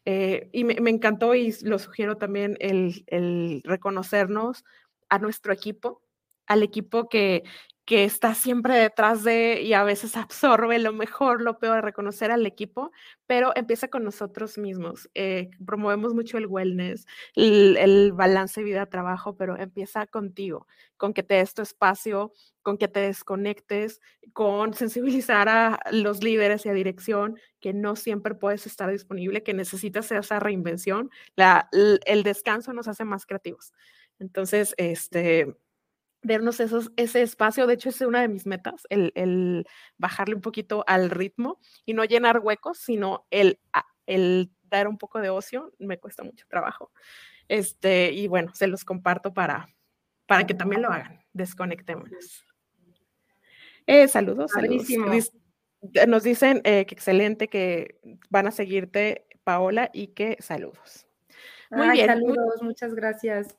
Eh, 0.05 0.49
y 0.53 0.64
me, 0.64 0.74
encantó 0.91 1.34
y 1.34 1.55
lo 1.62 1.78
sugiero 1.78 2.16
también 2.16 2.57
el, 2.61 3.05
el 3.09 3.62
reconocernos 3.64 4.64
a 5.09 5.18
nuestro 5.18 5.53
equipo, 5.53 6.03
al 6.47 6.62
equipo 6.62 7.09
que, 7.09 7.43
que 7.87 8.05
está 8.05 8.34
siempre 8.34 8.74
detrás 8.74 9.22
de 9.22 9.62
y 9.62 9.72
a 9.72 9.84
veces 9.84 10.16
absorbe 10.16 10.78
lo 10.80 10.93
mejor, 10.93 11.41
lo 11.41 11.59
peor, 11.59 11.84
reconocer 11.84 12.32
al 12.32 12.45
equipo, 12.45 12.91
pero 13.26 13.53
empieza 13.55 13.87
con 13.89 14.03
nosotros 14.03 14.59
mismos. 14.59 15.09
Eh, 15.14 15.51
promovemos 15.64 16.12
mucho 16.12 16.37
el 16.37 16.49
wellness, 16.49 17.07
el, 17.37 18.12
balance 18.12 18.62
vida-trabajo, 18.64 19.37
pero 19.37 19.57
empieza 19.57 20.07
contigo, 20.07 20.66
con 20.97 21.14
que 21.14 21.22
te 21.22 21.34
des 21.34 21.55
tu 21.55 21.62
espacio, 21.62 22.32
con 22.62 22.76
que 22.76 22.89
te 22.89 23.01
desconectes, 23.01 24.01
con 24.32 24.74
sensibilizar 24.74 25.49
a 25.49 25.78
los 25.93 26.24
líderes 26.24 26.66
y 26.66 26.70
a 26.70 26.74
dirección, 26.74 27.39
que 27.61 27.72
no 27.72 27.95
siempre 27.95 28.34
puedes 28.34 28.66
estar 28.66 28.91
disponible, 28.91 29.45
que 29.45 29.55
necesitas 29.55 30.11
esa 30.11 30.41
reinvención. 30.41 31.11
La, 31.37 31.68
el 31.72 32.22
descanso 32.24 32.72
nos 32.72 32.89
hace 32.89 33.05
más 33.05 33.26
creativos. 33.26 33.72
Entonces, 34.18 34.74
este, 34.76 35.57
vernos 36.26 36.60
esos, 36.60 36.90
ese 36.96 37.22
espacio. 37.22 37.66
De 37.66 37.74
hecho, 37.74 37.88
es 37.88 38.00
una 38.00 38.20
de 38.20 38.28
mis 38.28 38.46
metas, 38.46 38.86
el, 38.90 39.66
bajarle 39.96 40.34
un 40.34 40.40
poquito 40.40 40.84
al 40.86 41.10
ritmo 41.10 41.58
y 41.84 41.94
no 41.94 42.04
llenar 42.04 42.40
huecos, 42.40 42.78
sino 42.78 43.26
el, 43.30 43.60
el 44.06 44.50
dar 44.64 44.88
un 44.88 44.98
poco 44.98 45.20
de 45.20 45.30
ocio. 45.30 45.72
Me 45.78 45.98
cuesta 45.98 46.24
mucho 46.24 46.46
trabajo. 46.48 46.92
Este, 47.48 48.12
y 48.12 48.26
bueno, 48.28 48.52
se 48.54 48.66
los 48.66 48.84
comparto 48.84 49.32
para, 49.32 49.68
para 50.26 50.46
que 50.46 50.54
también 50.54 50.82
lo 50.82 50.88
hagan. 50.88 51.24
Desconectémonos. 51.32 52.44
Eh, 53.86 54.08
saludos, 54.08 54.50
saludos. 54.50 55.32
Nos 56.08 56.24
dicen 56.24 56.60
eh, 56.64 56.84
que 56.86 56.94
excelente, 56.94 57.46
que 57.48 58.00
van 58.28 58.48
a 58.48 58.50
seguirte, 58.50 59.26
Paola, 59.44 59.90
y 59.92 60.08
que 60.08 60.36
saludos. 60.40 61.06
Muy 61.70 61.90
bien. 61.90 62.06
Saludos, 62.06 62.62
muchas 62.62 62.94
gracias. 62.94 63.56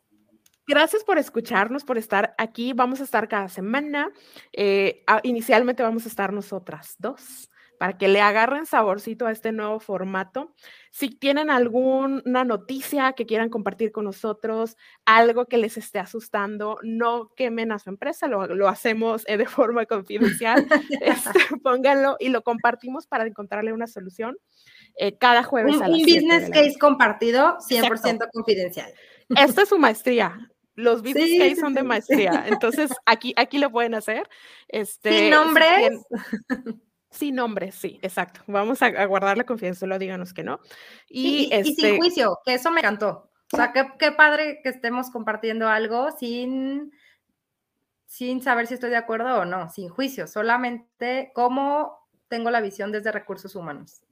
Gracias 0.68 1.03
por 1.03 1.18
escucharnos, 1.18 1.86
por 1.86 1.97
estar 1.97 2.36
aquí. 2.38 2.74
Vamos 2.74 2.99
a 2.99 3.05
estar 3.05 3.28
cada 3.28 3.47
semana. 3.47 4.11
Eh, 4.51 5.03
inicialmente 5.24 5.82
vamos 5.82 6.05
a 6.05 6.09
estar 6.09 6.34
nosotras 6.34 6.95
dos 6.99 7.49
para 7.78 7.97
que 7.97 8.07
le 8.07 8.22
agarren 8.22 8.65
saborcito 8.65 9.28
a 9.28 9.32
este 9.32 9.51
nuevo 9.51 9.80
formato. 9.80 10.53
Si 10.91 11.09
tienen 11.09 11.49
alguna 11.49 12.43
noticia 12.43 13.13
que 13.13 13.26
quieran 13.26 13.49
compartir 13.49 13.91
con 13.91 14.05
nosotros, 14.05 14.78
algo 15.05 15.45
que 15.45 15.57
les 15.57 15.78
esté 15.78 15.99
asustando, 15.99 16.80
no 16.84 17.32
quemen 17.36 17.72
a 17.72 17.80
su 17.80 17.89
empresa, 17.89 18.28
lo, 18.28 18.68
hacemos 18.68 19.24
eh, 19.28 19.38
de 19.38 19.45
forma 19.45 19.86
confidencial. 19.86 20.68
Este, 21.01 21.39
pónganlo 21.63 22.18
y 22.20 22.30
lo 22.30 22.41
compartimos 22.41 23.07
para 23.07 23.26
encontrarle 23.26 23.72
una 23.72 23.88
solución. 23.88 24.38
Eh, 24.97 25.18
cada 25.18 25.43
jueves. 25.43 25.76
Un, 25.76 25.84
a 25.84 25.88
un 25.88 26.01
business 26.01 26.49
case 26.49 26.78
compartido, 26.80 27.57
100% 27.59 28.30
confidencial. 28.34 28.91
Esta 29.30 29.61
es 29.61 29.70
su 29.70 29.78
maestría. 29.78 30.49
Los 30.78 31.02
business 31.02 31.60
son 31.60 31.74
de 31.74 31.82
maestría, 31.82 32.46
entonces 32.48 32.92
aquí, 33.06 33.34
aquí 33.36 33.58
lo 33.58 33.72
pueden 33.72 33.96
hacer. 33.96 34.30
Este, 34.68 35.10
sin 35.10 35.30
nombres. 35.32 35.90
sin 37.10 37.36
nombres, 37.36 37.74
sí, 37.74 38.00
exacto. 38.04 38.42
Vamos 38.46 38.84
a, 38.84 39.06
guardar 39.06 39.38
la 39.38 39.44
confianza, 39.44 39.82
solo 39.82 39.98
díganos 39.98 40.36
que 40.36 40.44
no. 40.44 40.60
Y, 41.10 41.46
sin 41.46 41.54
este 41.54 41.98
juicio, 41.98 42.38
que 42.46 42.54
eso 42.54 42.70
me 42.70 42.82
encantó. 42.82 43.32
O 43.52 43.58
sea, 43.58 43.74
qué, 43.74 43.92
qué, 43.98 44.12
padre 44.12 44.60
que 44.62 44.70
estemos 44.70 45.10
compartiendo 45.10 45.68
algo 45.68 46.12
sin, 46.12 46.92
sin 48.06 48.44
saber 48.44 48.68
si 48.68 48.76
estoy 48.76 48.92
de 48.92 48.98
acuerdo 48.98 49.40
o 49.40 49.46
no, 49.46 49.72
sin 49.72 49.90
juicio, 49.90 50.28
solamente 50.28 51.32
cómo 51.34 52.08
tengo 52.28 52.52
la 52.52 52.62
visión 52.62 52.92
desde 52.92 53.12
recursos 53.12 53.56
humanos. 53.56 54.04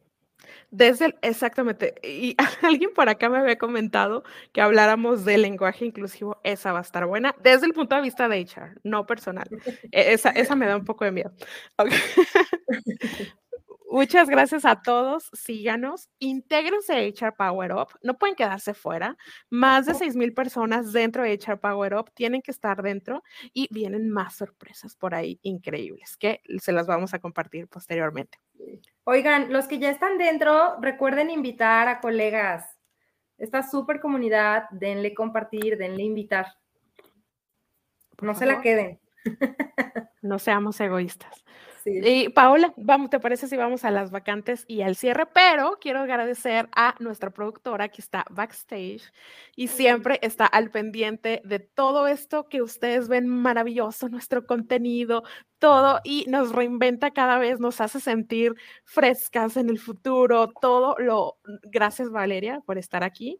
Desde 0.71 1.05
el, 1.05 1.15
exactamente, 1.21 1.95
y 2.03 2.35
alguien 2.61 2.91
por 2.93 3.09
acá 3.09 3.29
me 3.29 3.37
había 3.37 3.57
comentado 3.57 4.23
que 4.51 4.61
habláramos 4.61 5.25
del 5.25 5.43
lenguaje 5.43 5.85
inclusivo, 5.85 6.39
esa 6.43 6.71
va 6.73 6.79
a 6.79 6.81
estar 6.81 7.05
buena, 7.05 7.35
desde 7.43 7.65
el 7.65 7.73
punto 7.73 7.95
de 7.95 8.01
vista 8.01 8.27
de 8.27 8.39
HR, 8.39 8.79
no 8.83 9.05
personal. 9.05 9.47
E, 9.91 10.13
esa, 10.13 10.29
esa 10.31 10.55
me 10.55 10.67
da 10.67 10.77
un 10.77 10.85
poco 10.85 11.05
de 11.05 11.11
miedo. 11.11 11.31
Muchas 13.95 14.29
gracias 14.29 14.65
a 14.65 14.81
todos. 14.81 15.29
Síganos, 15.31 16.09
intégrense 16.19 16.93
a 16.93 16.99
HR 16.99 17.33
Power 17.37 17.71
Up. 17.71 17.87
No 18.01 18.17
pueden 18.17 18.35
quedarse 18.35 18.73
fuera. 18.73 19.15
Más 19.49 19.85
de 19.85 19.93
6 19.93 20.17
mil 20.17 20.33
personas 20.33 20.91
dentro 20.91 21.23
de 21.23 21.39
HR 21.39 21.61
Power 21.61 21.95
Up 21.95 22.11
tienen 22.13 22.41
que 22.41 22.51
estar 22.51 22.81
dentro 22.81 23.23
y 23.53 23.69
vienen 23.71 24.09
más 24.09 24.35
sorpresas 24.35 24.97
por 24.97 25.15
ahí 25.15 25.39
increíbles 25.43 26.17
que 26.17 26.41
se 26.59 26.73
las 26.73 26.87
vamos 26.87 27.13
a 27.13 27.19
compartir 27.19 27.69
posteriormente. 27.69 28.37
Oigan, 29.05 29.53
los 29.53 29.65
que 29.65 29.79
ya 29.79 29.91
están 29.91 30.17
dentro, 30.17 30.75
recuerden 30.81 31.29
invitar 31.29 31.87
a 31.87 32.01
colegas. 32.01 32.65
Esta 33.37 33.63
super 33.63 34.01
comunidad, 34.01 34.65
denle 34.71 35.13
compartir, 35.13 35.77
denle 35.77 36.03
invitar. 36.03 36.47
no 38.21 38.35
se 38.35 38.45
la 38.45 38.61
queden. 38.61 38.99
No 40.21 40.39
seamos 40.39 40.79
egoístas. 40.79 41.45
Y 41.88 42.29
Paola, 42.29 42.73
vamos, 42.77 43.11
¿te 43.11 43.19
parece 43.19 43.47
si 43.47 43.55
vamos 43.57 43.86
a 43.86 43.91
las 43.91 44.09
vacantes 44.09 44.65
y 44.67 44.81
al 44.81 44.95
cierre? 44.95 45.27
Pero 45.27 45.77
quiero 45.79 45.99
agradecer 45.99 46.67
a 46.75 46.95
nuestra 46.99 47.29
productora 47.29 47.89
que 47.89 48.01
está 48.01 48.25
backstage 48.31 49.03
y 49.55 49.67
siempre 49.67 50.17
está 50.23 50.47
al 50.47 50.71
pendiente 50.71 51.43
de 51.45 51.59
todo 51.59 52.07
esto 52.07 52.49
que 52.49 52.63
ustedes 52.63 53.07
ven 53.07 53.27
maravilloso, 53.27 54.09
nuestro 54.09 54.47
contenido, 54.47 55.21
todo 55.59 55.99
y 56.03 56.25
nos 56.27 56.53
reinventa 56.53 57.11
cada 57.11 57.38
vez, 57.38 57.59
nos 57.59 57.79
hace 57.79 57.99
sentir 57.99 58.55
frescas 58.83 59.55
en 59.55 59.69
el 59.69 59.77
futuro, 59.77 60.49
todo 60.59 60.95
lo 60.97 61.38
gracias 61.63 62.09
Valeria 62.09 62.61
por 62.65 62.79
estar 62.79 63.03
aquí. 63.03 63.38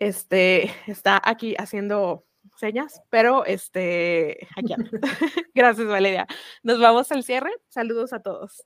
Este 0.00 0.72
está 0.88 1.22
aquí 1.24 1.54
haciendo 1.56 2.24
señas, 2.56 3.02
pero 3.10 3.44
este, 3.44 4.48
aquí 4.56 4.74
Gracias, 5.54 5.86
Valeria. 5.86 6.26
Nos 6.62 6.80
vamos 6.80 7.10
al 7.12 7.22
cierre. 7.24 7.50
Saludos 7.68 8.12
a 8.12 8.20
todos. 8.20 8.64